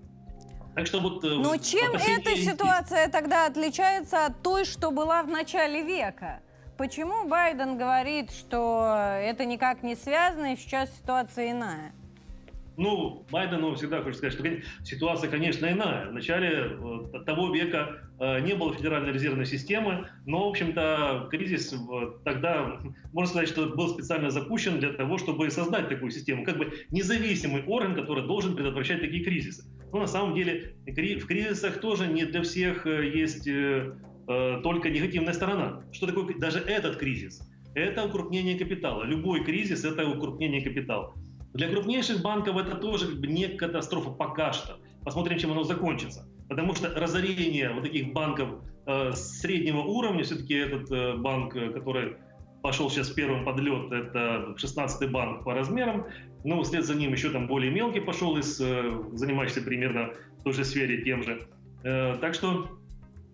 Так 0.76 0.86
что 0.86 1.00
вот... 1.00 1.24
Э, 1.24 1.30
Но 1.30 1.56
чем 1.56 1.94
эта 1.94 2.36
ситуация 2.36 3.08
тогда 3.08 3.46
отличается 3.46 4.26
от 4.26 4.44
той, 4.44 4.64
что 4.64 4.92
была 4.92 5.24
в 5.24 5.28
начале 5.28 5.82
века? 5.82 6.40
Почему 6.78 7.26
Байден 7.26 7.76
говорит, 7.76 8.30
что 8.30 9.18
это 9.20 9.44
никак 9.44 9.82
не 9.82 9.96
связано, 9.96 10.52
и 10.52 10.56
сейчас 10.56 10.96
ситуация 10.96 11.50
иная? 11.50 11.92
Ну, 12.76 13.24
Байдену 13.32 13.74
всегда 13.74 14.02
хочу 14.02 14.18
сказать, 14.18 14.34
что 14.34 14.84
ситуация, 14.84 15.28
конечно, 15.28 15.66
иная. 15.66 16.10
В 16.10 16.12
начале 16.12 16.78
э, 17.12 17.24
того 17.24 17.52
века 17.52 18.05
не 18.18 18.54
было 18.54 18.74
Федеральной 18.74 19.12
резервной 19.12 19.46
системы, 19.46 20.08
но, 20.24 20.46
в 20.46 20.50
общем-то, 20.50 21.28
кризис 21.30 21.74
тогда, 22.24 22.80
можно 23.12 23.30
сказать, 23.30 23.48
что 23.48 23.66
был 23.66 23.88
специально 23.88 24.30
запущен 24.30 24.78
для 24.80 24.92
того, 24.92 25.18
чтобы 25.18 25.50
создать 25.50 25.88
такую 25.88 26.10
систему, 26.10 26.44
как 26.44 26.56
бы 26.58 26.72
независимый 26.90 27.62
орган, 27.64 27.94
который 27.94 28.26
должен 28.26 28.56
предотвращать 28.56 29.00
такие 29.00 29.22
кризисы. 29.22 29.64
Но 29.92 30.00
на 30.00 30.06
самом 30.06 30.34
деле 30.34 30.74
в 30.86 31.26
кризисах 31.26 31.80
тоже 31.80 32.06
не 32.06 32.24
для 32.24 32.42
всех 32.42 32.86
э, 32.86 33.10
есть 33.14 33.48
только 34.26 34.90
негативная 34.90 35.34
сторона. 35.34 35.82
Что 35.92 36.06
такое 36.06 36.34
даже 36.38 36.58
этот 36.58 36.96
кризис? 36.96 37.48
Это 37.74 38.04
укрупнение 38.04 38.58
капитала. 38.58 39.04
Любой 39.04 39.44
кризис– 39.44 39.84
это 39.84 40.08
укрупнение 40.08 40.62
капитала. 40.62 41.14
Для 41.54 41.68
крупнейших 41.68 42.22
банков 42.22 42.56
это 42.56 42.74
тоже 42.76 43.06
как 43.06 43.20
бы 43.20 43.26
не 43.28 43.46
катастрофа 43.46 44.10
пока 44.10 44.52
что. 44.52 44.78
Посмотрим, 45.04 45.38
чем 45.38 45.52
оно 45.52 45.62
закончится. 45.62 46.28
Потому 46.48 46.74
что 46.74 46.88
разорение 46.94 47.72
вот 47.72 47.84
таких 47.84 48.12
банков 48.12 48.48
э, 48.86 49.12
среднего 49.12 49.80
уровня, 49.80 50.22
все-таки 50.22 50.54
этот 50.54 50.90
э, 50.90 51.16
банк, 51.16 51.56
э, 51.56 51.70
который 51.70 52.16
пошел 52.62 52.90
сейчас 52.90 53.10
первым 53.10 53.44
подлет, 53.44 53.92
это 53.92 54.54
16-й 54.56 55.08
банк 55.08 55.44
по 55.44 55.54
размерам, 55.54 56.06
но 56.44 56.62
вслед 56.62 56.84
за 56.84 56.94
ним 56.94 57.12
еще 57.12 57.30
там 57.30 57.46
более 57.46 57.70
мелкий 57.70 58.00
пошел, 58.00 58.36
из, 58.36 58.60
э, 58.60 59.02
занимающийся 59.12 59.62
примерно 59.62 60.10
в 60.38 60.44
той 60.44 60.52
же 60.52 60.64
сфере 60.64 61.02
тем 61.02 61.22
же. 61.22 61.46
Э, 61.84 62.16
так 62.20 62.34
что 62.34 62.68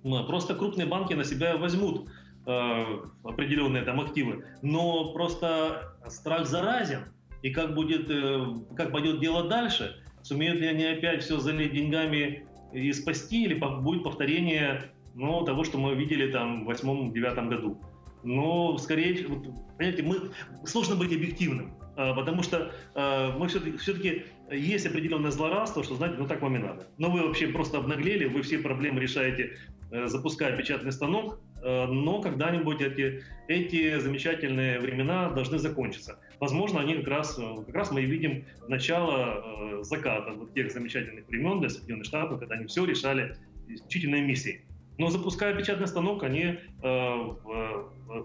ну, 0.05 0.27
просто 0.27 0.55
крупные 0.55 0.87
банки 0.87 1.15
на 1.15 1.25
себя 1.25 1.57
возьмут 1.57 2.09
э, 2.47 2.85
определенные 3.23 3.83
там 3.83 4.01
активы, 4.01 4.45
но 4.63 5.13
просто 5.13 5.95
страх 6.09 6.47
заразен. 6.47 7.05
И 7.43 7.51
как 7.51 7.75
будет, 7.75 8.11
э, 8.11 8.45
как 8.77 8.93
пойдет 8.93 9.21
дело 9.21 9.49
дальше, 9.49 9.97
сумеют 10.23 10.59
ли 10.59 10.67
они 10.67 10.85
опять 10.85 11.23
все 11.23 11.39
залить 11.39 11.73
деньгами 11.73 12.47
и 12.73 12.93
спасти, 12.93 13.45
или 13.45 13.55
будет 13.55 14.05
повторение 14.05 14.91
ну, 15.15 15.45
того, 15.45 15.65
что 15.65 15.79
мы 15.79 15.95
видели 15.95 16.31
там 16.31 16.65
в 16.65 16.67
восьмом-девятом 16.67 17.49
году. 17.49 17.81
Но 18.25 18.79
скорее, 18.79 19.27
вот, 19.27 19.45
понимаете, 19.77 20.03
мы, 20.03 20.31
сложно 20.65 20.95
быть 20.95 21.13
объективным, 21.13 21.75
а, 21.97 22.15
потому 22.15 22.43
что 22.43 22.73
а, 22.95 23.37
мы 23.37 23.49
все-таки, 23.49 23.77
все-таки 23.79 24.25
есть 24.51 24.87
определенное 24.87 25.31
злорадство, 25.31 25.83
что, 25.83 25.97
знаете, 25.97 26.17
ну 26.19 26.27
так 26.27 26.41
вам 26.41 26.57
и 26.57 26.59
надо. 26.59 26.87
Но 26.99 27.11
вы 27.11 27.23
вообще 27.23 27.49
просто 27.49 27.79
обнаглели, 27.79 28.27
вы 28.27 28.43
все 28.43 28.59
проблемы 28.59 29.01
решаете, 29.01 29.57
э, 29.91 30.07
запуская 30.07 30.57
печатный 30.57 30.93
станок, 30.93 31.41
э, 31.63 31.87
но 31.87 32.21
когда-нибудь 32.21 32.81
эти, 32.81 33.25
эти 33.49 33.99
замечательные 33.99 34.79
времена 34.79 35.31
должны 35.31 35.59
закончиться 35.59 36.21
возможно, 36.43 36.81
они 36.81 36.95
как 36.95 37.07
раз, 37.07 37.39
э, 37.39 37.65
как 37.67 37.75
раз 37.75 37.93
мы 37.93 38.03
и 38.03 38.07
видим 38.07 38.45
начало 38.67 39.79
э, 39.79 39.83
заката 39.85 40.33
вот 40.33 40.53
тех 40.55 40.73
замечательных 40.73 41.29
времен 41.29 41.61
для 41.61 41.71
Соединенных 41.71 42.05
Штатов, 42.05 42.41
когда 42.41 42.57
они 42.57 42.67
все 42.67 42.85
решали 42.85 43.37
исключительно 43.69 44.21
миссией. 44.21 44.63
Но 44.99 45.09
запуская 45.09 45.55
печатный 45.55 45.87
станок, 45.87 46.25
они 46.25 46.59
э, 46.83 47.35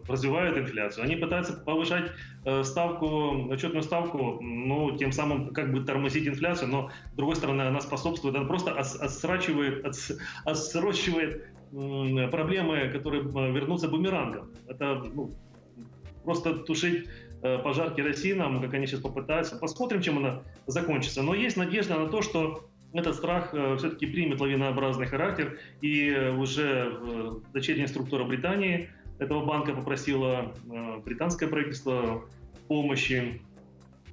развивают 0.08 0.58
инфляцию. 0.58 1.06
Они 1.06 1.16
пытаются 1.16 1.54
повышать 1.54 2.12
э, 2.44 2.64
ставку, 2.64 3.52
отчетную 3.52 3.84
ставку, 3.84 4.40
ну, 4.42 4.98
тем 4.98 5.12
самым 5.12 5.54
как 5.54 5.72
бы 5.72 5.82
тормозить 5.82 6.28
инфляцию, 6.28 6.70
но, 6.70 6.90
с 7.14 7.16
другой 7.16 7.36
стороны, 7.36 7.62
она 7.62 7.82
способствует, 7.82 8.36
она 8.36 8.46
просто 8.46 8.72
отсрачивает, 8.72 9.86
отсрочивает 10.44 11.46
э, 11.72 12.28
проблемы, 12.30 12.90
которые 12.90 13.22
э, 13.22 13.52
вернутся 13.52 13.88
бумерангом. 13.88 14.50
Это 14.68 15.04
ну, 15.14 15.32
просто 16.24 16.56
тушить 16.56 17.08
Э, 17.08 17.27
пожар 17.42 17.94
керосином, 17.94 18.62
как 18.62 18.74
они 18.74 18.88
сейчас 18.88 19.02
попытаются. 19.02 19.58
Посмотрим, 19.58 20.02
чем 20.02 20.18
она 20.18 20.42
закончится. 20.66 21.22
Но 21.22 21.34
есть 21.36 21.58
надежда 21.58 21.96
на 21.96 22.08
то, 22.08 22.22
что 22.22 22.68
этот 22.94 23.16
страх 23.16 23.54
э, 23.54 23.76
все-таки 23.78 24.06
примет 24.06 24.40
лавинообразный 24.40 25.08
характер, 25.08 25.60
и 25.82 26.10
э, 26.10 26.32
уже 26.32 26.92
дочерняя 27.54 27.88
структура 27.88 28.24
Британии 28.24 28.90
этого 29.20 29.46
банка 29.46 29.74
попросила 29.74 30.54
британское 31.04 31.50
правительство 31.50 32.24
помощи 32.68 33.42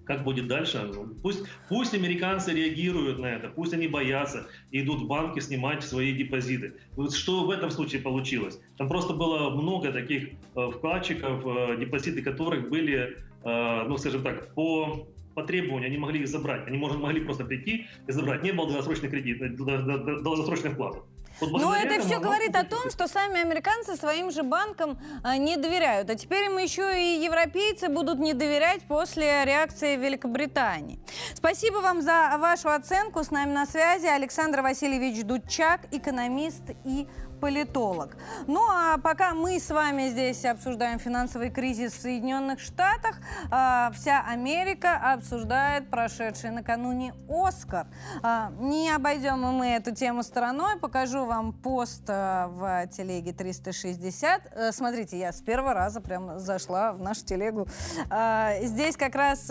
как 0.05 0.25
будет 0.25 0.47
дальше? 0.47 0.91
Ну, 0.95 1.15
пусть, 1.23 1.45
пусть 1.69 1.95
американцы 1.95 2.53
реагируют 2.53 3.19
на 3.19 3.27
это, 3.27 3.49
пусть 3.49 3.73
они 3.73 3.89
боятся 3.89 4.47
и 4.71 4.81
идут 4.83 5.03
в 5.03 5.07
банки 5.07 5.41
снимать 5.41 5.83
свои 5.83 6.13
депозиты. 6.13 6.75
Вот 6.93 7.15
что 7.15 7.45
в 7.45 7.51
этом 7.51 7.71
случае 7.71 8.03
получилось? 8.03 8.61
Там 8.77 8.89
просто 8.89 9.15
было 9.15 9.51
много 9.51 9.93
таких 9.93 10.31
э, 10.57 10.71
вкладчиков, 10.71 11.45
э, 11.47 11.77
депозиты 11.79 12.23
которых 12.23 12.69
были, 12.69 13.19
э, 13.45 13.85
ну, 13.89 13.97
скажем 13.97 14.23
так, 14.23 14.55
по 14.55 15.09
по 15.35 15.43
требованию 15.43 15.89
они 15.89 15.99
могли 15.99 16.21
их 16.21 16.29
забрать. 16.29 16.67
Они 16.69 16.79
может, 16.79 16.99
могли 16.99 17.21
просто 17.21 17.45
прийти 17.45 17.87
и 18.07 18.13
забрать. 18.13 18.43
Не 18.45 18.53
было 18.53 18.69
долгосрочных 18.69 19.11
кредитов, 19.11 19.57
долгосрочных 19.57 20.75
вкладов. 20.75 21.05
Вот 21.41 21.51
Но 21.51 21.75
это 21.75 22.01
все 22.01 22.19
говорит 22.19 22.55
о 22.57 22.65
том, 22.65 22.91
что 22.91 23.09
сами 23.09 23.41
американцы 23.41 23.97
своим 23.97 24.31
же 24.31 24.43
банкам 24.43 24.99
а, 25.23 25.37
не 25.37 25.57
доверяют. 25.57 26.11
А 26.11 26.15
теперь 26.15 26.45
им 26.45 26.59
еще 26.59 27.01
и 27.01 27.25
европейцы 27.25 27.89
будут 27.89 28.19
не 28.19 28.35
доверять 28.35 28.83
после 28.83 29.45
реакции 29.45 29.97
Великобритании. 29.97 30.99
Спасибо 31.35 31.79
вам 31.79 32.03
за 32.03 32.37
вашу 32.39 32.71
оценку. 32.71 33.25
С 33.25 33.31
нами 33.31 33.53
на 33.53 33.67
связи 33.67 34.07
Александр 34.07 34.61
Васильевич 34.61 35.25
Дудчак, 35.25 35.81
экономист 35.91 36.63
и 36.85 37.09
политолог. 37.41 38.17
Ну 38.47 38.61
а 38.71 38.99
пока 38.99 39.35
мы 39.35 39.59
с 39.59 39.71
вами 39.71 40.09
здесь 40.09 40.45
обсуждаем 40.45 40.99
финансовый 40.99 41.51
кризис 41.51 41.93
в 41.93 42.01
Соединенных 42.01 42.61
Штатах, 42.61 43.17
а, 43.51 43.91
вся 43.95 44.23
Америка 44.27 44.97
обсуждает 45.13 45.91
прошедший 45.91 46.51
накануне 46.51 47.15
Оскар. 47.29 47.87
А, 48.23 48.51
не 48.59 48.91
обойдем 48.91 49.41
мы 49.41 49.69
эту 49.69 49.95
тему 49.95 50.23
стороной. 50.23 50.79
Покажу 50.79 51.25
вам 51.25 51.53
пост 51.53 52.03
а, 52.09 52.49
в 52.49 52.87
телеге 52.89 53.33
360. 53.33 54.53
Э, 54.53 54.73
смотрите, 54.73 55.19
я 55.19 55.33
с 55.33 55.41
первого 55.41 55.75
раза 55.75 56.01
прям 56.01 56.39
зашла 56.39 56.93
в 56.93 57.01
нашу 57.01 57.25
телегу. 57.25 57.67
Здесь 58.63 58.97
как 58.97 59.15
раз 59.15 59.51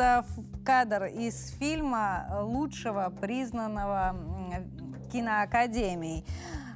кадр 0.65 1.05
из 1.05 1.49
фильма 1.59 2.27
лучшего 2.43 3.11
признанного 3.19 4.15
киноакадемией. 5.11 6.25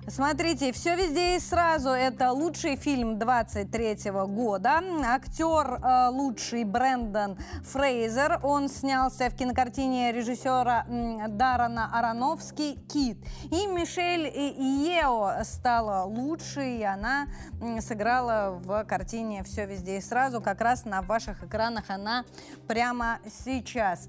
Смотрите, 0.10 0.72
все 0.72 0.96
везде 0.96 1.36
и 1.36 1.40
сразу. 1.40 1.90
Это 1.90 2.32
лучший 2.32 2.78
фильм 2.78 3.20
23 3.20 4.10
года. 4.12 4.82
Актер 5.06 5.82
э, 5.84 6.08
лучший 6.12 6.64
Брэндон 6.64 7.38
Фрейзер. 7.66 8.40
Он 8.44 8.70
снялся 8.70 9.30
в 9.30 9.36
кинокартине 9.36 10.14
режиссера 10.14 10.86
э, 10.88 11.28
Дарана 11.28 11.90
Аронофски 11.94 12.80
«Кит». 12.88 13.18
И 13.52 13.68
Мишель 13.68 14.28
Ео 14.28 15.44
стала 15.44 16.06
лучшей. 16.06 16.78
И 16.78 16.84
она 16.84 17.28
э, 17.60 17.82
сыграла 17.82 18.62
в 18.64 18.86
картине 18.86 19.44
«Все 19.44 19.66
везде 19.66 19.98
и 19.98 20.02
сразу». 20.02 20.40
Как 20.40 20.62
раз 20.62 20.86
на 20.86 21.02
ваших 21.02 21.44
экранах 21.44 21.84
она 21.90 22.24
прямо 22.66 23.20
сейчас. 23.46 24.08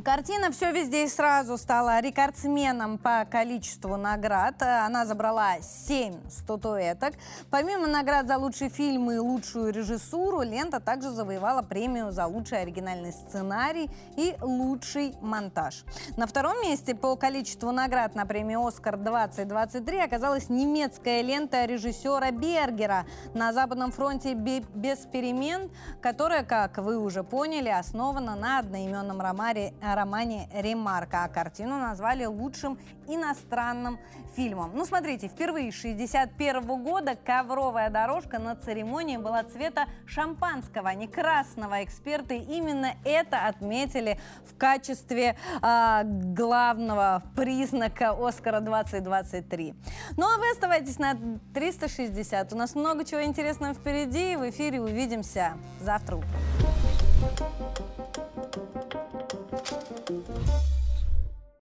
Картина 0.00 0.50
«Все 0.50 0.72
везде 0.72 1.04
и 1.04 1.08
сразу» 1.08 1.56
стала 1.56 2.00
рекордсменом 2.00 2.98
по 2.98 3.24
количеству 3.30 3.96
наград. 3.96 4.60
Она 4.60 5.06
забрала 5.06 5.60
7 5.60 6.28
статуэток. 6.28 7.14
Помимо 7.50 7.86
наград 7.86 8.26
за 8.26 8.36
лучший 8.38 8.68
фильм 8.68 9.12
и 9.12 9.18
лучшую 9.18 9.72
режиссуру, 9.72 10.40
лента 10.42 10.80
также 10.80 11.10
завоевала 11.10 11.62
премию 11.62 12.10
за 12.10 12.26
лучший 12.26 12.62
оригинальный 12.62 13.12
сценарий 13.12 13.90
и 14.16 14.34
лучший 14.40 15.14
монтаж. 15.20 15.84
На 16.16 16.26
втором 16.26 16.60
месте 16.62 16.96
по 16.96 17.14
количеству 17.14 17.70
наград 17.70 18.16
на 18.16 18.26
премию 18.26 18.66
«Оскар-2023» 18.66 20.02
оказалась 20.02 20.48
немецкая 20.48 21.22
лента 21.22 21.64
режиссера 21.64 22.32
Бергера 22.32 23.04
«На 23.34 23.52
Западном 23.52 23.92
фронте 23.92 24.34
без 24.34 24.98
перемен», 25.12 25.70
которая, 26.00 26.44
как 26.44 26.78
вы 26.78 26.98
уже 26.98 27.22
поняли, 27.22 27.68
основана 27.68 28.34
на 28.34 28.58
одноименном 28.58 29.20
романе 29.20 29.74
романе 29.82 30.48
«Ремарка», 30.54 31.24
а 31.24 31.28
картину 31.28 31.78
назвали 31.78 32.24
лучшим 32.24 32.78
иностранным 33.06 33.98
фильмом. 34.34 34.72
Ну, 34.74 34.84
смотрите, 34.84 35.28
впервые 35.28 35.72
с 35.72 35.74
61 35.74 36.82
года 36.82 37.16
ковровая 37.16 37.90
дорожка 37.90 38.38
на 38.38 38.56
церемонии 38.56 39.16
была 39.16 39.44
цвета 39.44 39.86
шампанского, 40.06 40.90
а 40.90 40.94
не 40.94 41.06
красного. 41.06 41.84
Эксперты 41.84 42.38
именно 42.38 42.94
это 43.04 43.46
отметили 43.46 44.18
в 44.46 44.56
качестве 44.56 45.36
э, 45.62 46.02
главного 46.04 47.22
признака 47.36 48.14
Оскара 48.18 48.60
2023. 48.60 49.74
Ну, 50.16 50.26
а 50.26 50.38
вы 50.38 50.50
оставайтесь 50.50 50.98
на 50.98 51.16
360. 51.54 52.52
У 52.52 52.56
нас 52.56 52.74
много 52.74 53.04
чего 53.04 53.22
интересного 53.24 53.74
впереди. 53.74 54.36
В 54.36 54.48
эфире 54.50 54.80
увидимся 54.80 55.52
завтра 55.80 56.16
утром. 56.16 56.30
Thank 60.20 60.28
you. 60.28 60.71